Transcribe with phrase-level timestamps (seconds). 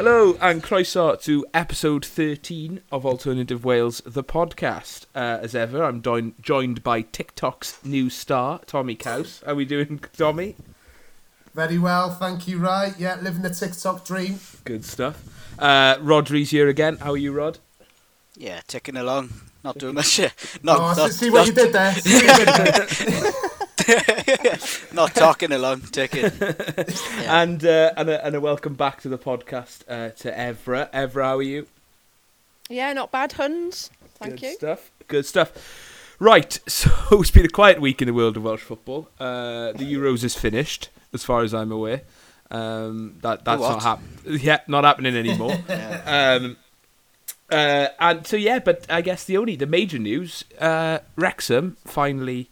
[0.00, 5.04] Hello and croeso to episode 13 of Alternative Wales, the podcast.
[5.14, 9.42] Uh, as ever, I'm join- joined by TikTok's new star, Tommy Couse.
[9.44, 10.56] How are we doing, Tommy?
[11.54, 12.94] Very well, thank you, Right?
[12.98, 14.40] Yeah, living the TikTok dream.
[14.64, 15.22] Good stuff.
[15.58, 16.96] Uh, Rodri's here again.
[16.96, 17.58] How are you, Rod?
[18.38, 19.28] Yeah, ticking along.
[19.62, 20.18] Not doing much.
[20.18, 20.30] uh,
[20.62, 21.94] Not, oh, not, see what not, you did there.
[21.96, 24.19] See what you did there.
[24.92, 26.30] not talking along, ticking.
[27.20, 27.42] Yeah.
[27.42, 30.90] And uh, and, a, and a welcome back to the podcast uh, to Evra.
[30.92, 31.66] Evra, how are you?
[32.68, 33.90] Yeah, not bad, Huns.
[34.14, 34.54] Thank Good you.
[34.54, 34.90] stuff.
[35.08, 35.52] Good stuff.
[36.18, 39.08] Right, so it's been a quiet week in the world of Welsh football.
[39.18, 42.02] Uh, the Euros is finished, as far as I'm aware.
[42.50, 44.40] Um, that that's not happening.
[44.40, 45.56] Yeah, not happening anymore.
[45.68, 46.38] Yeah.
[46.40, 46.56] um,
[47.50, 52.48] uh, and so yeah, but I guess the only the major news: uh, Wrexham finally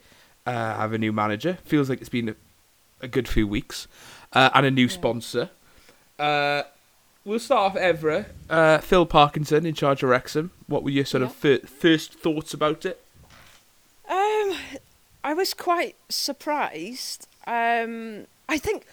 [0.48, 1.58] uh, have a new manager.
[1.64, 2.34] Feels like it's been a,
[3.02, 3.86] a good few weeks,
[4.32, 5.50] uh, and a new sponsor.
[6.18, 6.62] Uh,
[7.24, 8.26] we'll start off Evra.
[8.48, 10.50] Uh, Phil Parkinson in charge of Wrexham.
[10.66, 13.00] What were your sort of fir- first thoughts about it?
[14.08, 14.56] Um,
[15.22, 17.28] I was quite surprised.
[17.46, 18.86] Um, I think,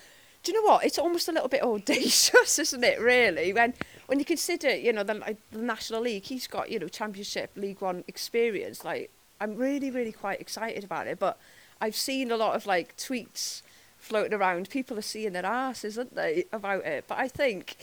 [0.44, 0.84] do you know what?
[0.84, 3.00] It's almost a little bit audacious, isn't it?
[3.00, 3.74] Really, when
[4.08, 7.52] when you consider, you know, the, like, the National League, he's got you know Championship,
[7.56, 8.84] League One experience.
[8.84, 11.20] Like, I'm really, really quite excited about it.
[11.20, 11.38] But
[11.82, 13.62] I've seen a lot of like tweets
[13.98, 14.70] floating around.
[14.70, 17.06] People are seeing their asses, aren't they, about it?
[17.08, 17.78] But I think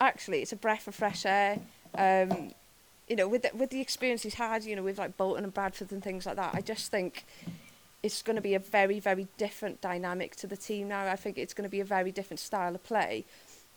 [0.00, 1.58] actually it's a breath of fresh air.
[1.94, 2.52] Um,
[3.08, 5.52] you know, with the, with the experience he's had, you know, with like Bolton and
[5.52, 7.24] Bradford and things like that, I just think
[8.02, 11.06] it's going to be a very, very different dynamic to the team now.
[11.06, 13.24] I think it's going to be a very different style of play.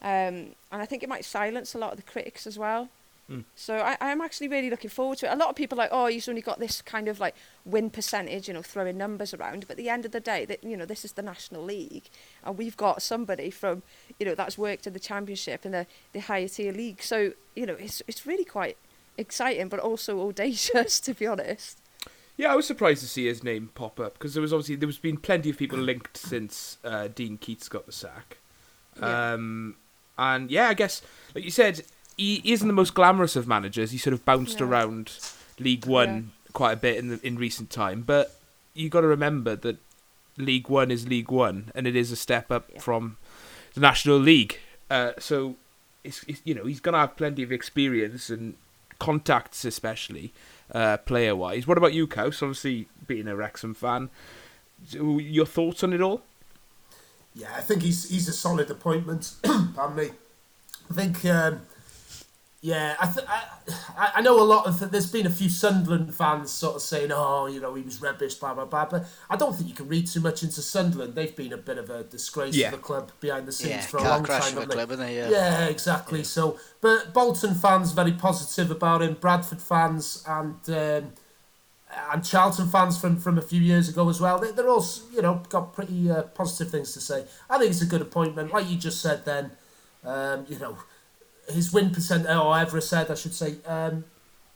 [0.01, 2.89] Um, and I think it might silence a lot of the critics as well.
[3.33, 3.43] Mm.
[3.55, 5.33] So I, I'm actually really looking forward to it.
[5.33, 7.89] A lot of people are like, oh, he's only got this kind of like win
[7.89, 9.61] percentage, you know, throwing numbers around.
[9.67, 12.09] But at the end of the day, that you know, this is the National League,
[12.43, 13.83] and we've got somebody from,
[14.19, 17.01] you know, that's worked in the Championship and the, the higher tier league.
[17.01, 18.77] So you know, it's it's really quite
[19.17, 21.79] exciting, but also audacious, to be honest.
[22.35, 24.87] Yeah, I was surprised to see his name pop up because there was obviously there
[24.87, 28.37] was been plenty of people linked since uh, Dean Keats got the sack.
[28.99, 29.33] Yeah.
[29.33, 29.75] Um,
[30.17, 31.01] and yeah, I guess
[31.35, 31.83] like you said,
[32.17, 33.91] he isn't the most glamorous of managers.
[33.91, 34.67] He sort of bounced No.
[34.67, 35.11] around
[35.59, 38.35] League One quite a bit in the, in recent time, but
[38.73, 39.77] you got to remember that
[40.37, 42.79] League One is League One, and it is a step up Yeah.
[42.79, 43.17] from
[43.73, 44.59] the National League.
[44.89, 45.55] Uh, so
[46.03, 48.55] it's, it's you know he's gonna have plenty of experience and
[48.99, 50.31] contacts, especially
[50.73, 51.65] uh, player wise.
[51.67, 52.41] What about you, Couse?
[52.41, 54.09] Obviously, being a Wrexham fan,
[54.91, 56.21] your thoughts on it all?
[57.35, 59.33] Yeah, I think he's he's a solid appointment.
[59.75, 60.09] Pardon me.
[60.89, 61.61] I think, um,
[62.63, 63.43] yeah, I, th- I
[63.97, 64.91] I- I know a lot of.
[64.91, 68.35] There's been a few Sunderland fans sort of saying, "Oh, you know, he was rubbish,"
[68.35, 68.85] blah blah blah.
[68.85, 71.13] But I don't think you can read too much into Sunderland.
[71.13, 72.69] They've been a bit of a disgrace Yeah.
[72.71, 74.57] to the club behind the scenes Yeah, for a long crash time.
[74.59, 75.17] of a club, they?
[75.17, 75.29] Yeah.
[75.29, 76.23] Yeah, exactly.
[76.23, 79.15] So, but Bolton fans very positive about him.
[79.19, 81.11] Bradford fans and um,
[82.11, 84.39] and Charlton fans from, from a few years ago as well.
[84.39, 87.25] They, they're all you know got pretty uh, positive things to say.
[87.49, 89.25] I think it's a good appointment, like you just said.
[89.25, 89.51] Then,
[90.03, 90.77] um, you know,
[91.49, 94.05] his win percent, or ever said, I should say, um,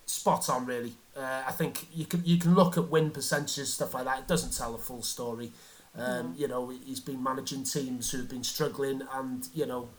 [0.05, 0.65] spot on.
[0.65, 4.19] Really, uh, I think you can you can look at win percentages stuff like that.
[4.19, 5.51] It doesn't tell the full story.
[5.97, 9.89] Um, You know, he's been managing teams who've been struggling, and you know,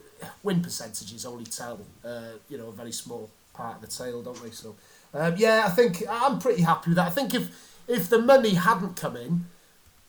[0.42, 4.40] win percentages only tell uh, you know a very small part of the tale, don't
[4.42, 4.50] they?
[4.50, 4.76] So,
[5.14, 7.08] um, yeah, I think I'm pretty happy with that.
[7.08, 7.50] I think if
[7.88, 9.46] if the money hadn't come in,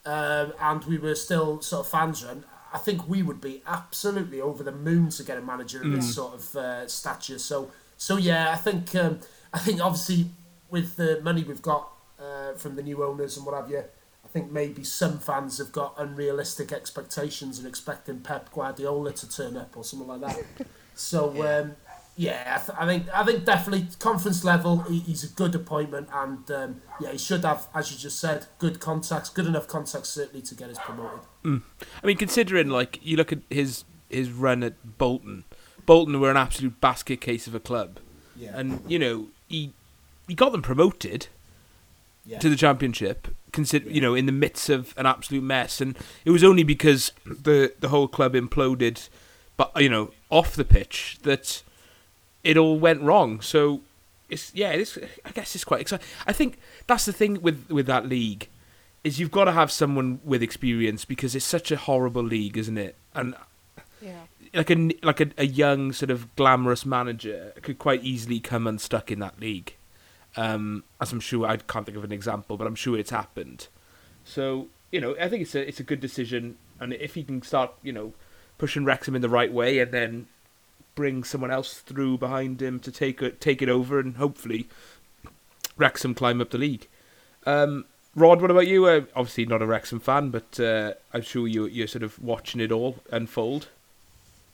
[0.05, 2.43] um, and we were still sort of fans run,
[2.73, 6.13] I think we would be absolutely over the moon to get a manager of this
[6.15, 7.39] sort of uh, stature.
[7.39, 9.19] So, so yeah, I think um,
[9.53, 10.27] I think obviously
[10.69, 14.27] with the money we've got uh, from the new owners and what have you, I
[14.27, 19.75] think maybe some fans have got unrealistic expectations and expecting Pep Guardiola to turn up
[19.75, 20.67] or something like that.
[20.95, 21.77] So um,
[22.19, 26.09] yeah, I, th- I think I think definitely conference level, he, he's a good appointment,
[26.13, 30.09] and um, yeah, he should have, as you just said, good contacts, good enough contacts
[30.09, 31.21] certainly to get us promoted.
[31.45, 35.45] I mean, considering like you look at his his run at Bolton,
[35.85, 37.99] Bolton were an absolute basket case of a club,
[38.35, 39.71] Yeah, and you know he
[40.27, 41.27] he got them promoted
[42.25, 43.29] yeah, to the championship.
[43.53, 47.13] Consider you know in the midst of an absolute mess, and it was only because
[47.25, 49.07] the the whole club imploded,
[49.55, 51.63] but you know off the pitch that
[52.43, 53.41] it all went wrong.
[53.41, 53.81] So
[54.29, 56.05] it's yeah, it's I guess it's quite exciting.
[56.27, 58.47] I think that's the thing with with that league
[59.03, 62.77] is you've got to have someone with experience because it's such a horrible league, isn't
[62.77, 62.95] it?
[63.15, 63.33] And
[64.01, 64.23] Yeah.
[64.53, 69.09] like a like a, a young sort of glamorous manager could quite easily come unstuck
[69.11, 69.75] in that league.
[70.37, 73.67] Um, as I'm sure I can't think of an example, but I'm sure it's happened.
[74.23, 77.41] So you know, I think it's a it's a good decision, and if he can
[77.41, 78.13] start, you know,
[78.57, 80.27] pushing Wrexham in the right way, and then
[80.99, 84.67] bring someone else through behind him to take it take it over and hopefully
[85.77, 86.87] Wrexham climb up the league.
[87.45, 87.85] Um,
[88.15, 88.85] Rod, what about you?
[88.85, 92.59] Uh, obviously not a Wrexham fan, but uh, I'm sure you you're sort of watching
[92.59, 93.69] it all unfold.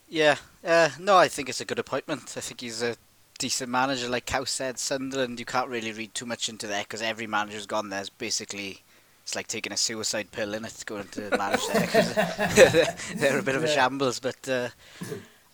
[0.07, 2.35] Yeah, uh, no, I think it's a good appointment.
[2.37, 2.95] I think he's a
[3.39, 4.07] decent manager.
[4.07, 7.65] Like Cow said, Sunderland, you can't really read too much into that because every manager's
[7.65, 8.01] gone there.
[8.01, 8.83] It's basically,
[9.23, 11.87] it's like taking a suicide pill in it, going to manage there.
[11.87, 12.13] 'cause
[13.15, 14.19] they're a bit of a shambles.
[14.19, 14.69] But uh,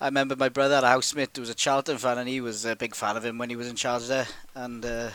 [0.01, 2.65] I remember my brother had a housemate who was a Charlton fan, and he was
[2.65, 4.25] a big fan of him when he was in charge there.
[4.56, 5.12] And uh,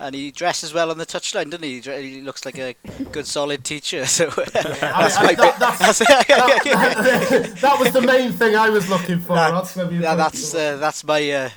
[0.00, 1.80] and he dresses well on the touchline, doesn't he?
[1.80, 2.74] He looks like a
[3.12, 4.04] good, solid teacher.
[4.06, 4.50] So that's
[4.80, 9.36] that- that's- that's, that was the main thing I was looking for.
[9.36, 11.50] That- Rods, when we were yeah, that's uh, that's my uh,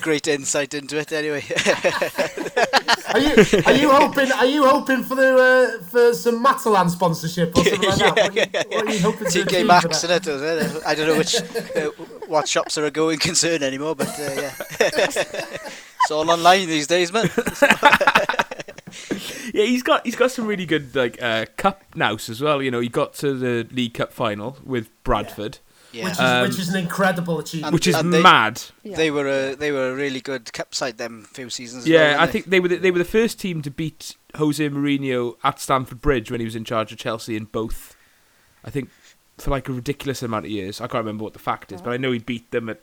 [0.00, 1.12] great insight into it.
[1.12, 1.42] Anyway,
[3.14, 3.34] Are you
[3.64, 7.88] are you hoping are you hoping for the uh, for some Matalan sponsorship or something
[7.88, 8.16] like that?
[8.16, 8.46] What are you,
[8.76, 10.26] what are you hoping to TK achieve Maxx with in that?
[10.26, 10.32] it.
[10.32, 10.82] Was it?
[10.86, 11.90] I don't know which uh,
[12.26, 17.12] what shops are a going concern anymore, but uh, yeah, it's all online these days,
[17.12, 17.30] man.
[19.54, 22.62] Yeah, he's got he's got some really good like uh, cup nous as well.
[22.62, 25.65] You know, he got to the League Cup final with Bradford, Yeah,
[26.04, 27.72] Which is Um, which is an incredible achievement.
[27.74, 28.62] which is they- mad.
[28.82, 28.96] Yeah.
[28.96, 31.86] they were a they were a really good cup side them few seasons.
[31.86, 32.32] Yeah, well, I they?
[32.32, 36.00] think they were the, they were the first team to beat Jose Mourinho at Stamford
[36.00, 37.94] Bridge when he was in charge of Chelsea in both.
[38.64, 38.90] I think
[39.38, 40.80] for like a ridiculous amount of years.
[40.80, 42.80] I can't remember what the fact is, but I know he beat them at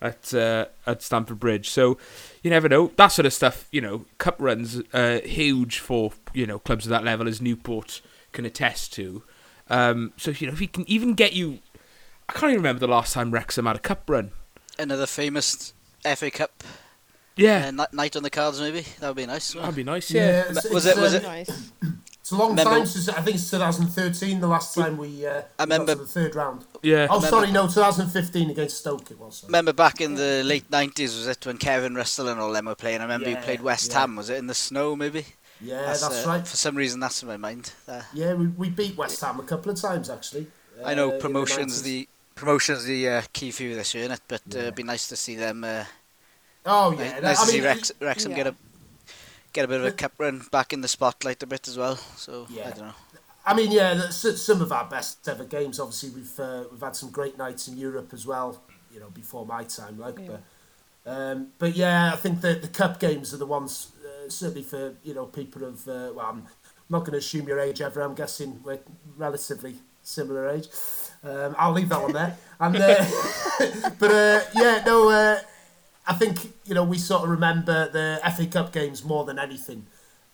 [0.00, 1.70] at uh, at Stamford Bridge.
[1.70, 1.96] So
[2.42, 3.68] you never know that sort of stuff.
[3.70, 8.00] You know, cup runs uh, huge for you know clubs of that level, as Newport
[8.32, 9.22] can attest to.
[9.70, 11.60] Um, so you know if he can even get you,
[12.34, 14.30] I can't even remember the last time Wrexham had a cup run.
[14.78, 15.74] another famous
[16.04, 16.64] FA Cup
[17.36, 18.58] Yeah, uh, ni- night on the cards.
[18.60, 19.52] Maybe that would be nice.
[19.52, 20.10] that'd be nice.
[20.10, 21.70] yeah, Yeah, it's, Was it's, it- was uh, it- Nice.
[22.20, 25.30] It's a long Remember- time since I think it's 2013 the last time we, uh,
[25.30, 26.64] I got remember- to the third round.
[26.82, 27.06] yeah.
[27.10, 29.38] Oh, Remember- sorry, no, 2015 against Stoke it was.
[29.38, 29.48] sorry.
[29.48, 32.74] Remember back in the late nineties, was it when Kevin Russell and all them were
[32.76, 33.00] playing?
[33.00, 34.00] I remember Yeah, he played West yeah.
[34.00, 34.16] Ham.
[34.16, 34.94] Was it in the snow?
[34.96, 35.26] Maybe.
[35.60, 36.46] Yeah, that's, uh, right.
[36.46, 37.72] For some reason, that's in my mind.
[37.88, 40.46] Uh, Yeah, we, we beat West Ham a couple of times actually.
[40.84, 44.20] I uh, know in the promotions the promotions the uh, key few this year, innit?
[44.28, 45.64] but uh, it'd be nice to see them.
[45.64, 45.84] Uh,
[46.64, 48.54] Oh yeah, nice I to see mean, Rex, Wrexham get a
[49.52, 51.76] get a bit of a But- cup run back in the spotlight a bit as
[51.76, 51.96] well.
[52.16, 52.68] So yeah.
[52.68, 52.94] I don't know.
[53.44, 55.80] I mean, yeah, some of our best ever games.
[55.80, 58.62] Obviously, we've uh, we've had some great nights in Europe as well.
[58.94, 60.36] You know, before my time, like, Yeah.
[61.04, 64.62] but um, but yeah, I think the the cup games are the ones uh, certainly
[64.62, 65.88] for you know people of.
[65.88, 66.46] Uh, well, I'm
[66.88, 68.02] not going to assume your age ever.
[68.02, 68.78] I'm guessing we're
[69.16, 70.68] relatively similar age.
[71.24, 72.36] Um, I'll leave that one there.
[72.58, 73.04] And uh,
[73.98, 75.38] but uh, yeah, no, uh,
[76.06, 79.86] I think you know we sort of remember the FA Cup games more than anything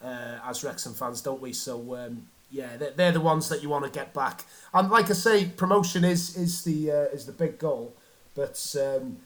[0.02, 1.52] uh, as Wrexham fans, don't we?
[1.52, 4.44] So um, yeah, they're, they're the ones that you want to get back.
[4.72, 7.94] And like I say, promotion is is the uh, is the big goal,
[8.34, 9.18] but um,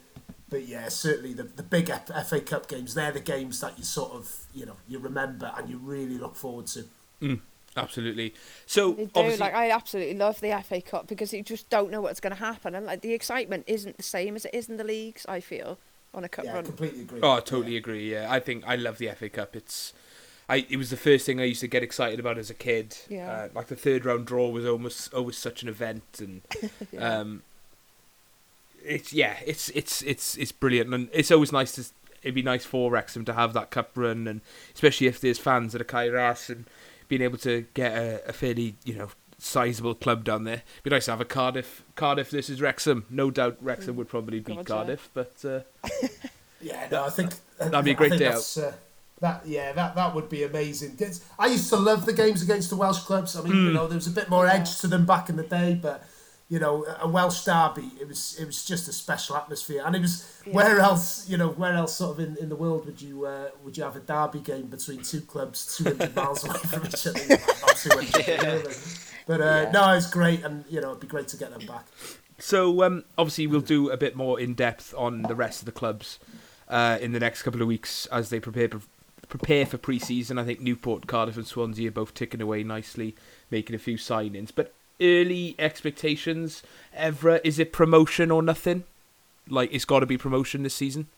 [0.49, 1.91] but yeah, certainly the the big
[2.27, 2.95] FA Cup games.
[2.95, 6.35] They're the games that you sort of you know you remember and you really look
[6.35, 6.85] forward to.
[7.77, 8.35] Absolutely.
[8.67, 9.11] So They do.
[9.15, 12.35] obviously, Like I absolutely love the FA Cup because you just don't know what's going
[12.35, 15.25] to happen, and like the excitement isn't the same as it is in the leagues.
[15.29, 15.79] I feel
[16.15, 16.65] on a cup Yeah, I run.
[16.67, 17.21] completely agree.
[17.23, 18.13] oh, I totally agree.
[18.13, 19.57] Yeah, I think I love the FA Cup.
[19.57, 19.95] It's,
[20.51, 22.95] I it was the first thing I used to get excited about as a kid.
[23.09, 23.31] Yeah.
[23.31, 26.43] Uh, like the third round draw was almost always such an event, and
[26.93, 27.21] Yeah.
[27.21, 27.43] um,
[28.85, 31.85] it's yeah, it's it's it's it's brilliant, and it's always nice to.
[32.23, 34.43] It'd be nice for Wrexham to have that cup run, and
[34.75, 36.67] especially if there's fans at a Kairas and
[37.13, 40.63] being able to get a, a fairly you know sizable club down there.
[40.63, 43.05] It'd be nice to have a Cardiff Cardiff versus Wrexham.
[43.11, 44.75] No doubt Wrexham would probably beat God, yeah.
[44.75, 45.61] Cardiff, but uh,
[46.63, 48.73] Yeah, no, I think That'd be a great think day that's, Uh,
[49.21, 50.97] that yeah, that that would be amazing.
[50.97, 53.37] 'Cause I used to love the games against the Welsh clubs.
[53.37, 53.67] I mean, Hmm.
[53.67, 56.03] you know, there was a bit more edge to them back in the day, but
[56.53, 59.83] you know, a Welsh derby, it was it was just a special atmosphere.
[59.87, 60.53] And it was Yeah.
[60.59, 63.49] where else, you know, where else sort of in, in the world would you uh,
[63.65, 67.07] would you have a derby game between two clubs two hundred miles away from each
[67.07, 67.25] other?
[67.29, 68.71] Not 200, you
[69.27, 71.87] but uh, no, it's great, and you know, it'd be great to get them back.
[72.39, 75.73] So um, obviously we'll do a bit more in depth on the rest of the
[75.73, 76.19] clubs
[76.69, 78.69] uh, in the next couple of weeks as they prepare
[79.29, 80.39] prepare for pre-season.
[80.39, 83.15] I think Newport, Cardiff, and Swansea are both ticking away nicely,
[83.51, 84.51] making a few signings.
[84.55, 86.63] But early expectations,
[86.97, 88.85] Evra, is it promotion or nothing?
[89.49, 91.09] Like it's got to be promotion this season.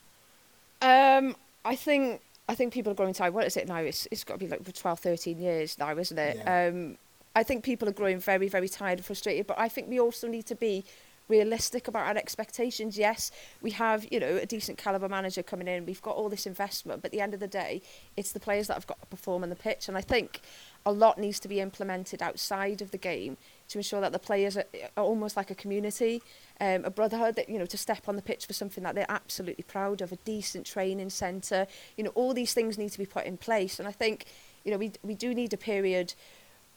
[0.81, 3.35] Um, I think I think people are growing tired.
[3.35, 3.77] What is it now?
[3.77, 6.37] It's it's got to be like for 12, 13 years now, isn't it?
[6.39, 6.69] Yeah.
[6.69, 6.99] Um,
[7.37, 9.47] I think people are growing very, very tired and frustrated.
[9.47, 10.85] But I think we also need to be
[11.29, 12.99] realistic about our expectations.
[12.99, 13.31] Yes,
[13.63, 15.87] we have, you know, a decent caliber manager coming in.
[15.87, 17.83] We've got all this investment, but at the end of the day,
[18.17, 19.89] it's the players that have got to perform on the pitch.
[19.89, 20.43] And I think
[20.85, 23.37] a lot needs to be implemented outside of the game
[23.75, 24.65] to ensure that the players are,
[24.97, 26.23] are almost like a community,
[26.61, 27.35] um, a brotherhood.
[27.35, 30.13] That you know, to step on the pitch for something that they're absolutely proud of,
[30.13, 31.67] a decent training centre.
[31.97, 33.79] You know, all these things need to be put in place.
[33.79, 34.27] And I think,
[34.65, 36.15] you know, we we do need a period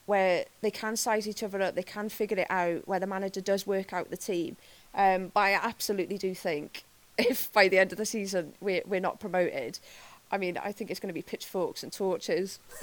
[0.07, 3.41] where they can size each other up, they can figure it out, where the manager
[3.41, 4.57] does work out the team.
[4.95, 6.83] Um, but I absolutely do think
[7.17, 9.79] if by the end of the season we're, we're not promoted,
[10.31, 12.59] I mean, I think it's going to be pitchforks and torches.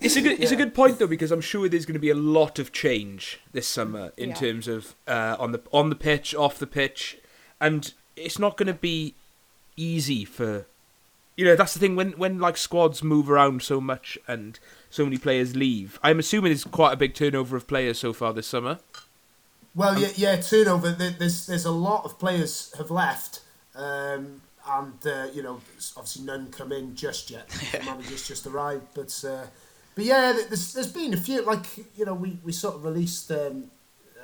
[0.00, 2.10] It's a good it's a good point though because I'm sure there's going to be
[2.10, 4.34] a lot of change this summer in Yeah.
[4.34, 7.18] terms of uh, on the on the pitch, off the pitch,
[7.60, 9.14] and it's not going to be
[9.76, 10.66] easy for
[11.36, 14.58] you know that's the thing when when like squads move around so much and
[14.90, 15.98] so many players leave.
[16.02, 18.78] I'm assuming there's quite a big turnover of players so far this summer.
[19.74, 20.92] Well, yeah, yeah, turnover.
[20.92, 23.40] there- There's there's a lot of players have left,
[23.74, 25.60] um, and uh, you know,
[25.96, 27.48] obviously none come in just yet.
[27.72, 29.46] The manager's just arrived, but uh,
[29.94, 31.42] but yeah, there's there's been a few.
[31.42, 31.66] Like
[31.96, 33.70] you know, we, we sort of released um,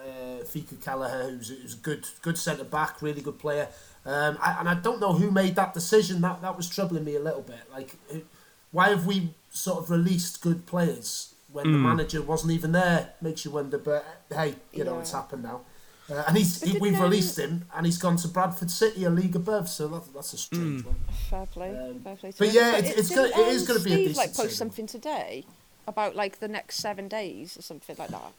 [0.03, 3.69] uh, Fiacre Kelleher, who's, who's a good good centre back, really good player.
[4.07, 6.21] Um, I, and I don't know who made that decision.
[6.23, 7.61] That that was troubling me a little bit.
[7.71, 7.95] Like,
[8.73, 13.11] why have we sort of released good players when the manager wasn't even there?
[13.21, 13.77] Makes you wonder.
[13.79, 15.01] But hey, you know, Yeah.
[15.01, 15.61] it's happened now.
[16.11, 19.37] Uh, and he's he, we've released him, and he's gone to Bradford City, a league
[19.37, 19.69] above.
[19.69, 20.97] So that's that's a strange one.
[21.31, 21.71] Fair play.
[21.71, 22.55] Um, fair play to but him.
[22.55, 24.87] yeah, it's- it's gonna- it is um, gonna be a Steve, decent like post something
[24.87, 25.45] today
[25.87, 28.33] about like the next seven days or something like that.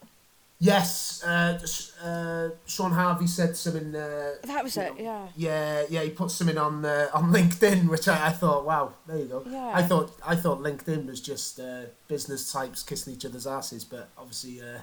[0.64, 1.58] Yes, uh,
[2.04, 3.96] uh, Shaun Harvey said something.
[3.96, 5.28] Uh, That was it, know, yeah.
[5.36, 9.18] Yeah, yeah, he put something on uh, on LinkedIn, which I, I thought, wow, there
[9.18, 9.44] you go.
[9.50, 9.72] Yeah.
[9.74, 14.10] I thought I thought LinkedIn was just uh, business types kissing each other's asses, but
[14.16, 14.82] obviously, uh,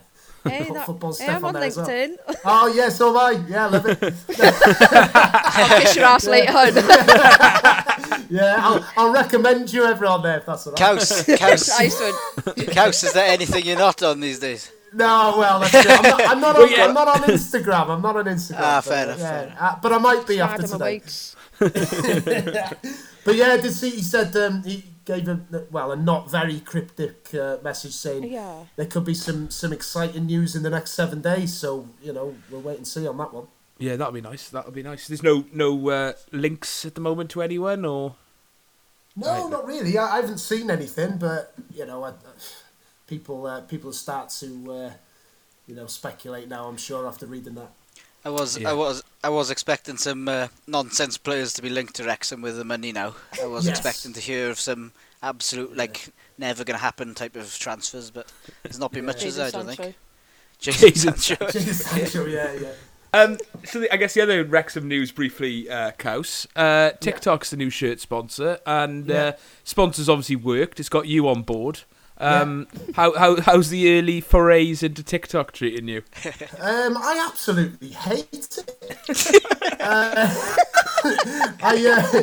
[0.50, 2.17] Hey, put that, football hey, stuff I'm on on there as well.
[2.45, 3.47] Oh yeah, so am I.
[3.49, 4.02] Yeah, I love it.
[4.40, 6.52] I'll kiss your ass later.
[6.52, 6.75] hun.
[8.31, 10.78] Yeah, I'll, I'll recommend you everyone there if that's all right.
[10.78, 12.88] Couse, Couse, nice one.
[12.90, 14.71] Is there anything you're not on these days?
[14.93, 15.75] No, well, that's.
[15.75, 16.85] I'm not, I'm not, Well, on, yeah.
[16.87, 17.88] I'm not on Instagram.
[17.88, 18.57] I'm not on Instagram.
[18.59, 19.59] Ah, but, fair enough, Yeah, fair enough.
[19.61, 21.02] uh, but I might be after Adam today.
[23.25, 25.36] But yeah, did see he said um, he gave a
[25.70, 28.64] well a not very cryptic uh, message saying Yeah.
[28.76, 31.50] there could be some some exciting news in the next seven days.
[31.62, 31.68] So
[32.06, 33.46] you know we'll wait and see on that one.
[33.78, 34.48] Yeah, that'll be nice.
[34.50, 35.06] That'll be nice.
[35.08, 38.16] There's no no uh, links at the moment to anyone, or
[39.16, 39.50] No, Right.
[39.50, 39.96] not really.
[39.98, 42.12] I, I haven't seen anything, but you know, I,
[43.06, 44.48] people uh, people start to
[44.78, 44.90] uh,
[45.68, 46.66] you know speculate now.
[46.68, 47.72] I'm sure after reading that.
[48.25, 48.70] I was, Yeah.
[48.70, 52.56] I was, I was expecting some uh, nonsense players to be linked to Wrexham with
[52.56, 53.14] the money now.
[53.42, 53.78] I was Yes.
[53.78, 58.30] expecting to hear of some absolute like never gonna happen type of transfers, but
[58.62, 59.46] there's not been much, is Jadon?
[59.46, 59.82] I don't Sancho.
[59.82, 59.96] think.
[60.60, 61.46] Jason Sancho.
[61.46, 62.72] Jadon Sancho, yeah, yeah.
[63.14, 66.46] Um, so the, I guess the other Wrexham news briefly, uh, Couse.
[66.54, 69.16] Uh, TikTok's the new shirt sponsor, and Yeah.
[69.25, 69.32] uh,
[69.64, 70.78] sponsors obviously worked.
[70.78, 71.80] It's got you on board.
[72.20, 76.02] Um, how how how's the early forays into TikTok treating you?
[76.60, 78.70] Um, I absolutely hate it.
[79.80, 80.34] uh,
[81.62, 82.22] I, uh,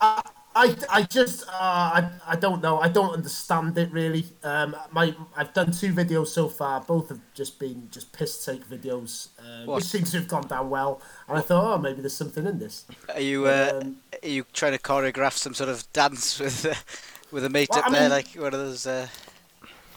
[0.00, 0.22] I,
[0.54, 2.78] I, I just, uh, I, I don't know.
[2.80, 4.26] I don't understand it really.
[4.42, 6.80] Um, my, I've done two videos so far.
[6.80, 10.68] Both have just been just piss take videos, uh, which seems to have gone down
[10.68, 11.00] well.
[11.28, 12.84] And I thought, oh, maybe there's something in this.
[13.14, 16.74] Are you, uh, Um, are you trying to choreograph some sort of dance with, uh,
[17.32, 18.86] with a mate Well, up I there, mean- like one of those?
[18.86, 19.08] Uh,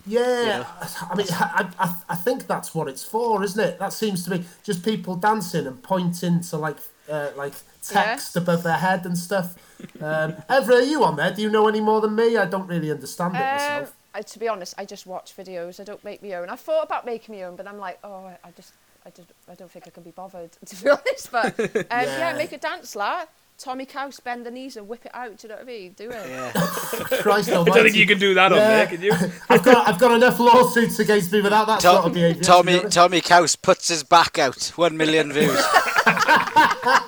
[0.08, 0.66] Yeah,
[1.10, 3.80] I mean, I, I, I think that's what it's for, isn't it?
[3.80, 6.78] That seems to be just people dancing and pointing to like
[7.10, 9.56] uh, like text above their head and stuff.
[10.00, 11.32] Um, Evra, are you on there?
[11.32, 12.38] Do you know any more than me?
[12.38, 13.94] I don't really understand it Um, myself.
[14.14, 15.80] I, to be honest, I just watch videos.
[15.80, 16.50] I don't make my own.
[16.50, 18.74] I thought about making my own, but I'm like, oh, I, I just,
[19.06, 21.32] I just, I don't think I can be bothered to be honest.
[21.32, 22.04] But um, yeah.
[22.30, 22.38] Yeah.
[22.38, 23.28] make a dance, lad.
[23.58, 25.38] Tommy Couse, bend the knees and whip it out.
[25.38, 25.94] Do you know what I mean?
[25.94, 26.30] Do it.
[26.30, 26.52] yeah.
[27.22, 28.68] Christ I don't think you can do that on Yeah.
[28.70, 29.14] there, can you?
[29.50, 32.44] I've got I've got enough lawsuits against me without that sort of behaviour.
[32.44, 32.94] Tommy honest.
[32.96, 34.72] Tommy Couse puts his back out.
[34.76, 35.62] One million views.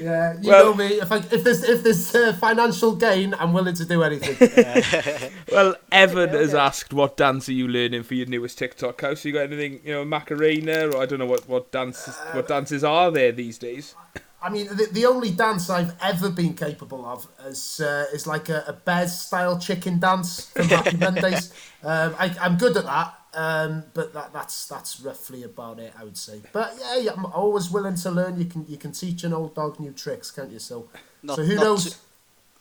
[0.00, 0.86] Yeah, you Well- know me.
[0.94, 5.30] If I, if there's if there's uh, financial gain, I'm willing to do anything.
[5.52, 9.26] Well, Evan Okay, has asked what dance are you learning for your newest TikTok house.
[9.26, 12.82] You got anything, you know, Macarena, or I don't know what what dances what dances
[12.82, 13.94] are there these days.
[14.42, 18.48] I mean, the, the only dance I've ever been capable of is uh, is like
[18.48, 21.52] a, a Bez style chicken dance from Happy Mondays.
[21.82, 26.04] Um, I, I'm good at that, um, but that, that's that's roughly about it, I
[26.04, 26.40] would say.
[26.52, 28.38] But yeah, yeah, I'm always willing to learn.
[28.38, 30.58] You can you can teach an old dog new tricks, can't you?
[30.58, 30.88] So
[31.22, 31.84] Not, so who not knows?
[31.84, 31.96] To,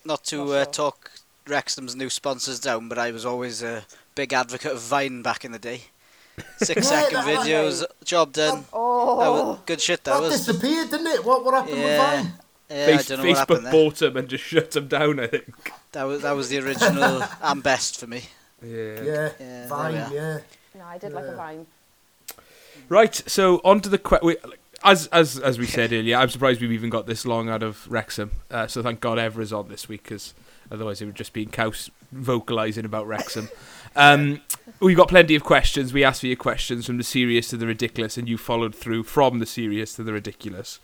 [0.05, 0.65] not to Not uh, sure.
[0.65, 1.12] talk
[1.48, 5.51] Wrexham's new sponsors down, but I was always a big advocate of Vine back in
[5.53, 5.83] the day.
[6.58, 8.60] Six Yeah, second that- that- videos, job done.
[8.62, 10.46] That Oh, was, good shit that That was.
[10.46, 11.24] disappeared, didn't it?
[11.25, 11.86] What what happened Yeah.
[11.86, 12.34] with Vine?
[12.69, 13.72] Yeah, Face- I don't know what Facebook happened there.
[13.72, 15.19] bought him and just shut him down.
[15.19, 15.72] I think.
[15.93, 18.24] That was that was the original and best for me.
[18.62, 19.01] Yeah.
[19.01, 19.93] Yeah, Yeah, Vine.
[20.12, 20.39] Yeah.
[20.75, 21.65] no, I did like a vine.
[22.88, 23.15] Right.
[23.27, 24.36] So on to the question.
[24.84, 27.88] as as as we said earlier, I'm surprised we've even got this long out of
[27.89, 28.31] Wrexham.
[28.50, 30.34] Uh, so thank God Evra's on this week because
[30.72, 33.50] otherwise it would just be Couse vocalising about Wrexham.
[33.96, 34.41] Um,
[34.79, 35.93] we've got plenty of questions.
[35.93, 39.03] We asked for your questions from the serious to the ridiculous, and you followed through
[39.03, 40.79] from the serious to the ridiculous.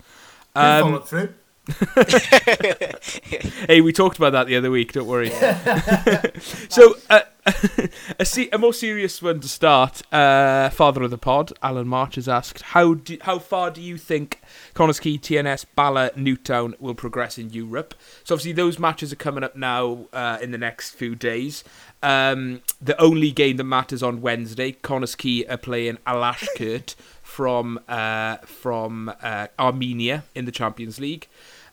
[0.54, 1.34] Um, followed through.
[3.66, 4.92] hey, we talked about that the other week.
[4.92, 5.30] Don't worry.
[6.68, 7.22] so, uh,
[8.18, 10.02] a, se- a more serious one to start.
[10.12, 13.96] Uh, father of the pod, Alan March, has asked how do, how far do you
[13.96, 14.40] think
[14.74, 17.94] Connah's Quay, TNS, Bala, Newtown will progress in Europe?
[18.24, 21.64] So obviously those matches are coming up now uh, in the next few days.
[22.06, 28.36] Um, the only game that matters on Wednesday, Connah's Quay are playing Alashkert from uh,
[28.36, 31.26] from uh, Armenia in the Champions League.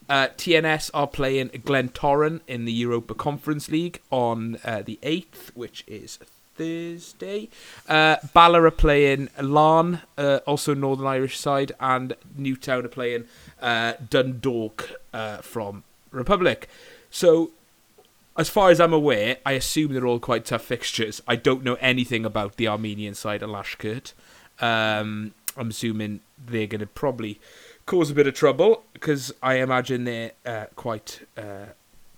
[0.08, 5.84] Uh, TNS are playing Glentoran in the Europa Conference League on uh, the 8th, which
[5.86, 6.18] is
[6.56, 7.48] Thursday.
[7.88, 13.26] Uh, Bala are playing Larne, uh, also Northern Irish side, and Newtown are playing
[13.62, 16.68] uh, Dundalk uh, from Republic.
[17.08, 17.52] So,
[18.36, 21.22] as far as I'm aware, I assume they're all quite tough fixtures.
[21.28, 24.12] I don't know anything about the Armenian side of Lashkert.
[24.60, 27.40] Um, I'm assuming they're going to probably
[27.86, 31.26] cause a bit of trouble because I imagine they're uh, quite.
[31.36, 31.66] Uh,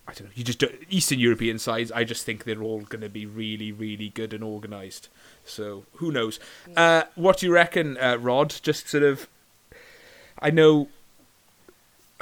[0.08, 0.32] I don't know.
[0.34, 1.90] You just Eastern European sides.
[1.90, 5.08] I just think they're all going to be really, really good and organised.
[5.44, 6.38] So who knows?
[6.76, 8.54] Uh, what do you reckon, uh, Rod?
[8.62, 9.28] Just sort of.
[10.40, 10.88] I know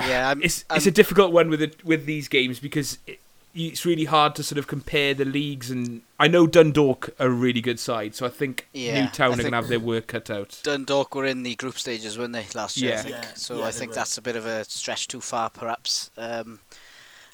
[0.00, 3.20] Yeah, I'm, it's I'm, it's a difficult one with it, with these games because it,
[3.54, 5.70] it's really hard to sort of compare the leagues.
[5.70, 9.34] And I know Dundalk are a really good side, so I think Yeah, Newtown I
[9.34, 10.60] are going to have their work cut out.
[10.62, 12.92] Dundalk were in the group stages, weren't they, last year?
[12.92, 12.98] Yeah.
[12.98, 13.14] I think.
[13.16, 13.94] Yeah, so yeah, I think were.
[13.96, 16.10] that's a bit of a stretch too far, perhaps.
[16.16, 16.60] Um,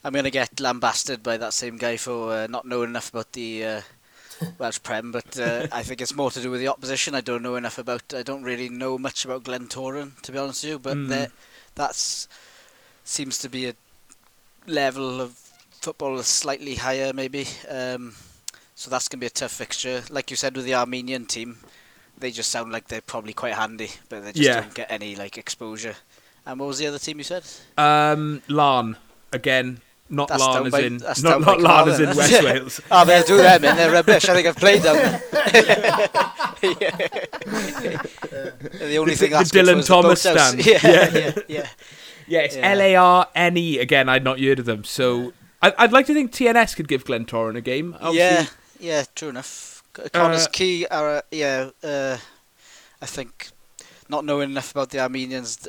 [0.05, 3.33] I'm going to get lambasted by that same guy for uh, not knowing enough about
[3.33, 3.81] the uh,
[4.59, 7.15] Welsh Prem, but uh, I think it's more to do with the opposition.
[7.15, 8.15] I don't know enough about.
[8.15, 10.79] I don't really know much about Glentoran, to be honest with you.
[10.79, 11.09] But Mm.
[11.09, 11.33] that
[11.75, 12.29] that's
[13.05, 13.75] seems to be a
[14.67, 15.37] level of
[15.81, 17.47] football that's slightly higher, maybe.
[17.69, 18.15] Um,
[18.75, 20.03] so that's going to be a tough fixture.
[20.11, 21.59] Like you said with the Armenian team,
[22.19, 24.61] they just sound like they're probably quite handy, but they just Yeah.
[24.61, 25.97] don't get any like exposure.
[26.47, 27.45] And what was the other team you said?
[27.77, 28.97] Um, Larn
[29.33, 32.45] again, not That's Larn as by- in not not Larn as in West it?
[32.45, 32.81] Wales.
[32.91, 34.29] Oh, they'll do them, and they're rubbish.
[34.29, 35.21] I think I've played them.
[37.71, 40.67] the only The- thing the that's for Dylan Thomas the stand.
[40.67, 41.11] Yeah, Yeah.
[41.13, 41.69] yeah, yeah.
[42.27, 42.69] Yeah, it's Yeah.
[42.71, 44.09] L A R N E again.
[44.09, 47.57] I'd not heard of them, so I, I'd like to think TNS could give Glentoran
[47.57, 47.97] a game.
[48.01, 49.83] Yeah, Obviously, yeah, true enough.
[49.97, 52.17] C- Connors Uh, Key are, uh, yeah, uh,
[53.03, 53.49] I think
[54.09, 55.69] not knowing enough about the Armenians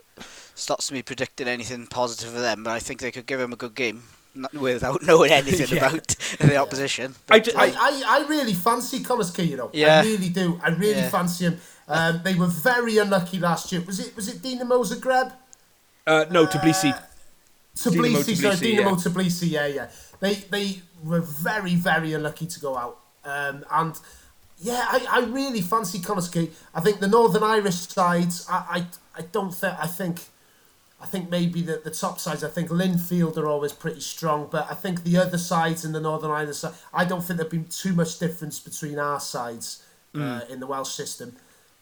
[0.56, 3.56] stops me predicting anything positive for them, but I think they could give him a
[3.56, 4.04] good game
[4.36, 5.88] not, without knowing anything Yeah.
[5.88, 6.08] about
[6.39, 7.15] the opposition.
[7.30, 9.69] I But, ju- uh, I, I, I really fancy Connah's Quay, you know.
[9.73, 9.99] Yeah.
[9.99, 10.60] I really do.
[10.63, 11.10] I really Yeah.
[11.10, 11.58] fancy him.
[11.88, 13.82] Um, they were very unlucky last year.
[13.86, 15.34] Was it was it Dinamo Zagreb?
[16.08, 16.91] uh, no, Tbilisi.
[16.93, 17.04] Dinamo
[17.75, 19.12] Tbilisi, sorry, Tbilisi, Dinamo yeah.
[19.12, 19.89] Tbilisi, yeah, yeah.
[20.19, 22.99] They they were very, very unlucky to go out.
[23.23, 23.99] Um, and
[24.60, 26.49] yeah, I, I really fancy Connah's Quay.
[26.73, 30.21] I think the Northern Irish sides, I, I, I don't think, I think,
[31.01, 34.67] I think maybe the, the top sides, I think Linfield are always pretty strong, but
[34.69, 37.63] I think the other sides in the Northern Irish side, I don't think there'd be
[37.69, 41.36] too much difference between our sides uh, in the Welsh system.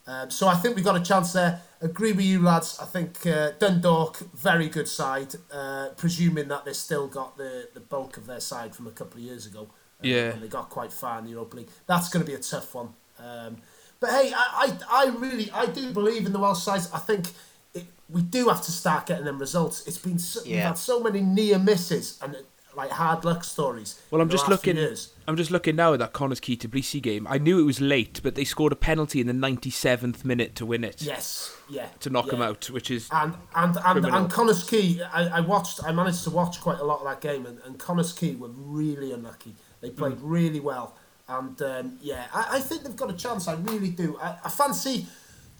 [0.10, 1.62] Um, so I think we've got a chance there.
[1.82, 2.80] Agree with you, lads.
[2.82, 7.80] I think uh, Dundalk, very good side, uh, presuming that they've still got the, the
[7.80, 9.68] bulk of their side from a couple of years ago.
[9.70, 10.32] uh, Yeah.
[10.32, 11.70] When they got quite far in the Europa League.
[11.86, 12.90] That's going to be a tough one.
[13.20, 13.58] Um,
[14.00, 16.90] but hey, I, I, I really, I do believe in the Welsh sides.
[16.92, 17.28] I think
[17.76, 19.86] it, we do have to start getting them results.
[19.86, 22.36] It's been so, we've had so many near misses and
[22.76, 24.02] like hard luck stories.
[24.10, 24.84] Well, I'm just last few looking.
[24.84, 25.14] years.
[25.30, 27.28] I'm just looking now at that Connah's Quay Tbilisi game.
[27.30, 30.66] I knew it was late, but they scored a penalty in the 97th minute to
[30.66, 31.88] win it Yes, yeah.
[32.00, 32.32] to knock yeah.
[32.32, 34.16] them out, which is And and and, Criminal.
[34.16, 35.84] and Connah's Quay, I, I watched.
[35.86, 38.50] I managed to watch quite a lot of that game, and, and Connah's Quay were
[38.50, 39.54] really unlucky.
[39.82, 40.20] They played Mm.
[40.24, 40.96] really well,
[41.28, 43.48] and um, yeah, I, I think they've got a chance.
[43.48, 44.18] I really do.
[44.22, 45.06] I, I fancy.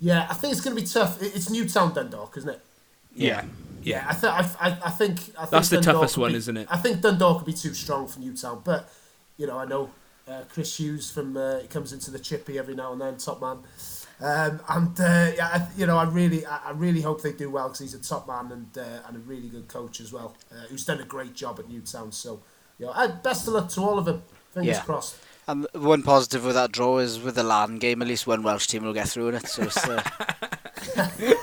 [0.02, 1.22] Yeah, I think it's going to be tough.
[1.22, 2.62] It- It's Newtown Dundalk, isn't it?
[3.14, 3.44] yeah,
[3.84, 4.06] Yeah, yeah.
[4.10, 6.38] I, th- I, I, I think I think That's the Dundalk toughest would one, be-
[6.38, 6.68] isn't it?
[6.72, 8.90] I think Dundalk would be too strong for Newtown, but
[9.40, 9.90] you know I know
[10.28, 13.42] uh, Chris Hughes from uh, he comes into the chippy every now and then, top
[13.42, 13.58] man.
[14.22, 17.50] Um, and uh, yeah, I, you know, I really, I, I really hope they do
[17.50, 20.36] well because he's a top man and uh, and a really good coach as well,
[20.52, 22.12] uh, who's done a great job at Newtown.
[22.12, 22.42] So,
[22.78, 24.22] you know, best of luck to all of them.
[24.54, 24.84] Fingers Yeah.
[24.84, 25.16] crossed.
[25.48, 28.68] And one positive with that draw is with the LAN game, at least one Welsh
[28.68, 29.48] team will get through in it.
[29.48, 30.04] So it's, uh,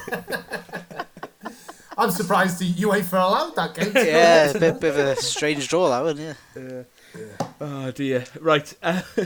[1.98, 3.90] I'm surprised the UEFA allowed that game.
[3.94, 4.56] yeah, ahead.
[4.56, 6.18] a bit, bit of a strange draw that one.
[6.18, 6.82] Yeah.
[7.60, 8.24] Oh dear.
[8.40, 8.74] Right.
[8.82, 9.02] Uh,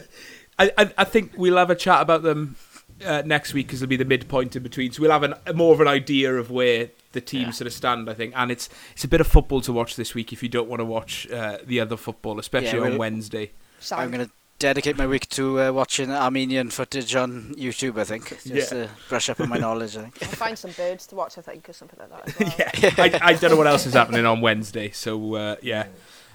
[0.58, 2.56] I, I I think we'll have a chat about them
[3.04, 4.92] uh, next week because it'll be the midpoint in between.
[4.92, 7.50] So we'll have an, more of an idea of where the teams Yeah.
[7.52, 8.08] sort of stand.
[8.10, 10.48] I think, and it's it's a bit of football to watch this week if you
[10.48, 13.52] don't want to watch uh, the other football, especially Yeah, on we'll- Wednesday.
[13.80, 14.02] Sound.
[14.02, 18.28] I'm going to dedicate my week to uh, watching Armenian footage on YouTube, I think.
[18.28, 18.64] Just Yeah.
[18.66, 20.22] to brush up on my knowledge, I think.
[20.22, 22.92] I'll find some birds to watch, I think, or something like that as well.
[23.08, 24.90] yeah, I, I don't know what else is happening on Wednesday.
[24.90, 25.86] So uh, yeah,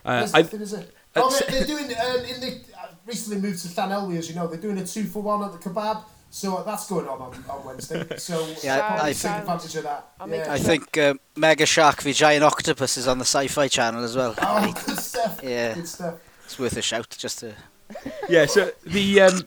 [0.03, 1.45] uh, There's I, nothing, is it?
[1.45, 2.47] Oh, they're, they're doing um, in the
[2.77, 4.47] uh, recently moved to Llanelwy, as you know.
[4.47, 7.43] They're doing a two for one at the kebab, so uh, that's going on on,
[7.49, 8.05] on Wednesday.
[8.17, 9.39] So Yeah, probably I- take Sound.
[9.41, 10.07] advantage of that.
[10.19, 10.51] I'll yeah.
[10.53, 14.35] I think uh, Mega Shark v Giant Octopus is on the Sci-Fi Channel as well.
[14.41, 15.39] Oh, good stuff.
[15.43, 15.73] Yeah.
[15.75, 16.15] Good stuff.
[16.45, 17.53] It's worth a shout just to.
[18.29, 18.45] yeah.
[18.47, 19.41] So the um,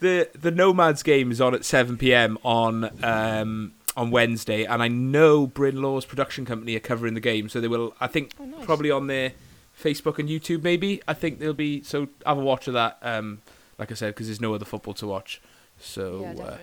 [0.00, 4.88] the the Nomads game is on at seven pm on um, on Wednesday, and I
[4.88, 7.94] know Bryn Law's production company are covering the game, so they will.
[8.00, 8.64] I think Oh, nice.
[8.66, 9.32] probably on their
[9.80, 10.62] Facebook and YouTube.
[10.62, 11.82] Maybe I think they'll be.
[11.82, 12.98] So have a watch of that.
[13.02, 13.40] Um,
[13.78, 15.40] like I said, because there's no other football to watch.
[15.78, 16.56] So Yeah, uh,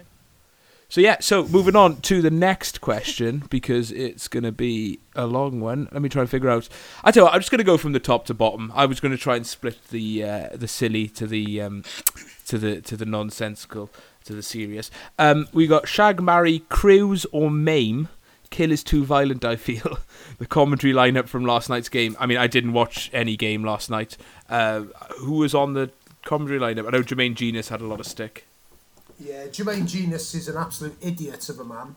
[0.90, 1.18] so yeah.
[1.20, 5.90] So moving on to the next question because it's gonna be a long one.
[5.92, 6.70] Let me try and figure out.
[7.04, 8.72] I tell you what, I'm just gonna go from the top to bottom.
[8.74, 11.84] I was gonna try and split the uh, the silly to the um,
[12.48, 13.90] to the to the nonsensical
[14.26, 14.92] to the serious.
[15.18, 18.10] Um, we got shag, marry, cruise or maim.
[18.50, 19.46] Kill is too violent.
[19.46, 20.00] I feel
[20.38, 22.16] the commentary lineup from last night's game.
[22.20, 24.18] I mean, I didn't watch any game last night.
[24.50, 24.86] Uh,
[25.20, 25.92] who was on the
[26.24, 26.88] commentary lineup?
[26.88, 28.46] I know Jermaine Jenas had a lot of stick.
[29.20, 31.96] Yeah, Jermaine Jenas is an absolute idiot of a man,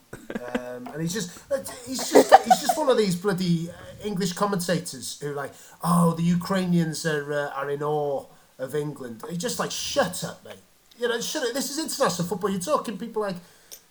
[0.55, 1.39] um, and he's just
[1.87, 5.53] he's just he's just one of these bloody uh, English commentators who are like,
[5.85, 8.25] oh, the Ukrainians are uh, are in awe
[8.59, 9.23] of England.
[9.29, 10.55] He's just like, shut up, mate.
[10.99, 11.53] You know, shut up.
[11.53, 12.49] This is international football.
[12.49, 13.37] You're talking people like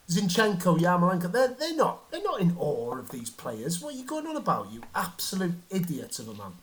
[0.09, 1.31] Zinchenko, Yarmolenko.
[1.31, 3.79] They're they're not they're not in awe of these players.
[3.79, 4.71] What are you going on about?
[4.71, 6.53] You absolute idiot of a man.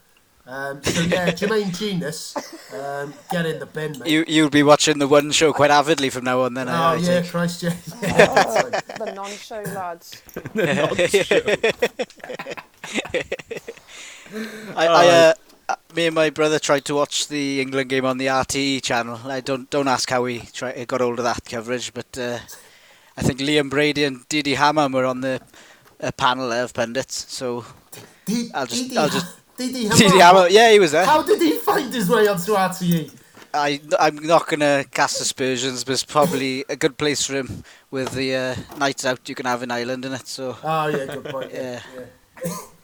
[0.49, 2.37] Um, so yeah, Jermaine Jenas,
[2.73, 4.09] um, get in the bin, mate.
[4.09, 6.55] You you'll be watching the one show quite avidly from now on.
[6.55, 6.69] Then.
[6.69, 7.31] Oh I, I yeah, think.
[7.31, 7.75] Christ, yeah.
[8.03, 8.99] yeah that's right.
[8.99, 10.23] the non-show lads.
[14.77, 15.35] I, I uh,
[15.69, 19.21] uh, me and my brother tried to watch the England game on the RTE channel.
[19.25, 22.39] I don't don't ask how we try, got hold of that coverage, but uh,
[23.17, 25.41] I think Liam Brady and Didi Hamann were on the
[26.01, 27.27] uh, panel of pundits.
[27.33, 27.65] So
[28.27, 31.07] Did, I'll just- Didi, I'll just- Didi Didi Hamann, Hammam, yeah, he was there.
[31.07, 32.53] How did he find his way onto?
[32.53, 33.11] RTE?
[33.55, 38.13] I I'm not gonna cast aspersions, but it's probably a good place for him with
[38.13, 40.29] the uh, nights out you can have in Ireland in it.
[40.29, 41.53] So Oh yeah, good point.
[41.53, 41.81] Yeah.
[41.97, 42.03] Yeah.
[42.45, 42.51] yeah.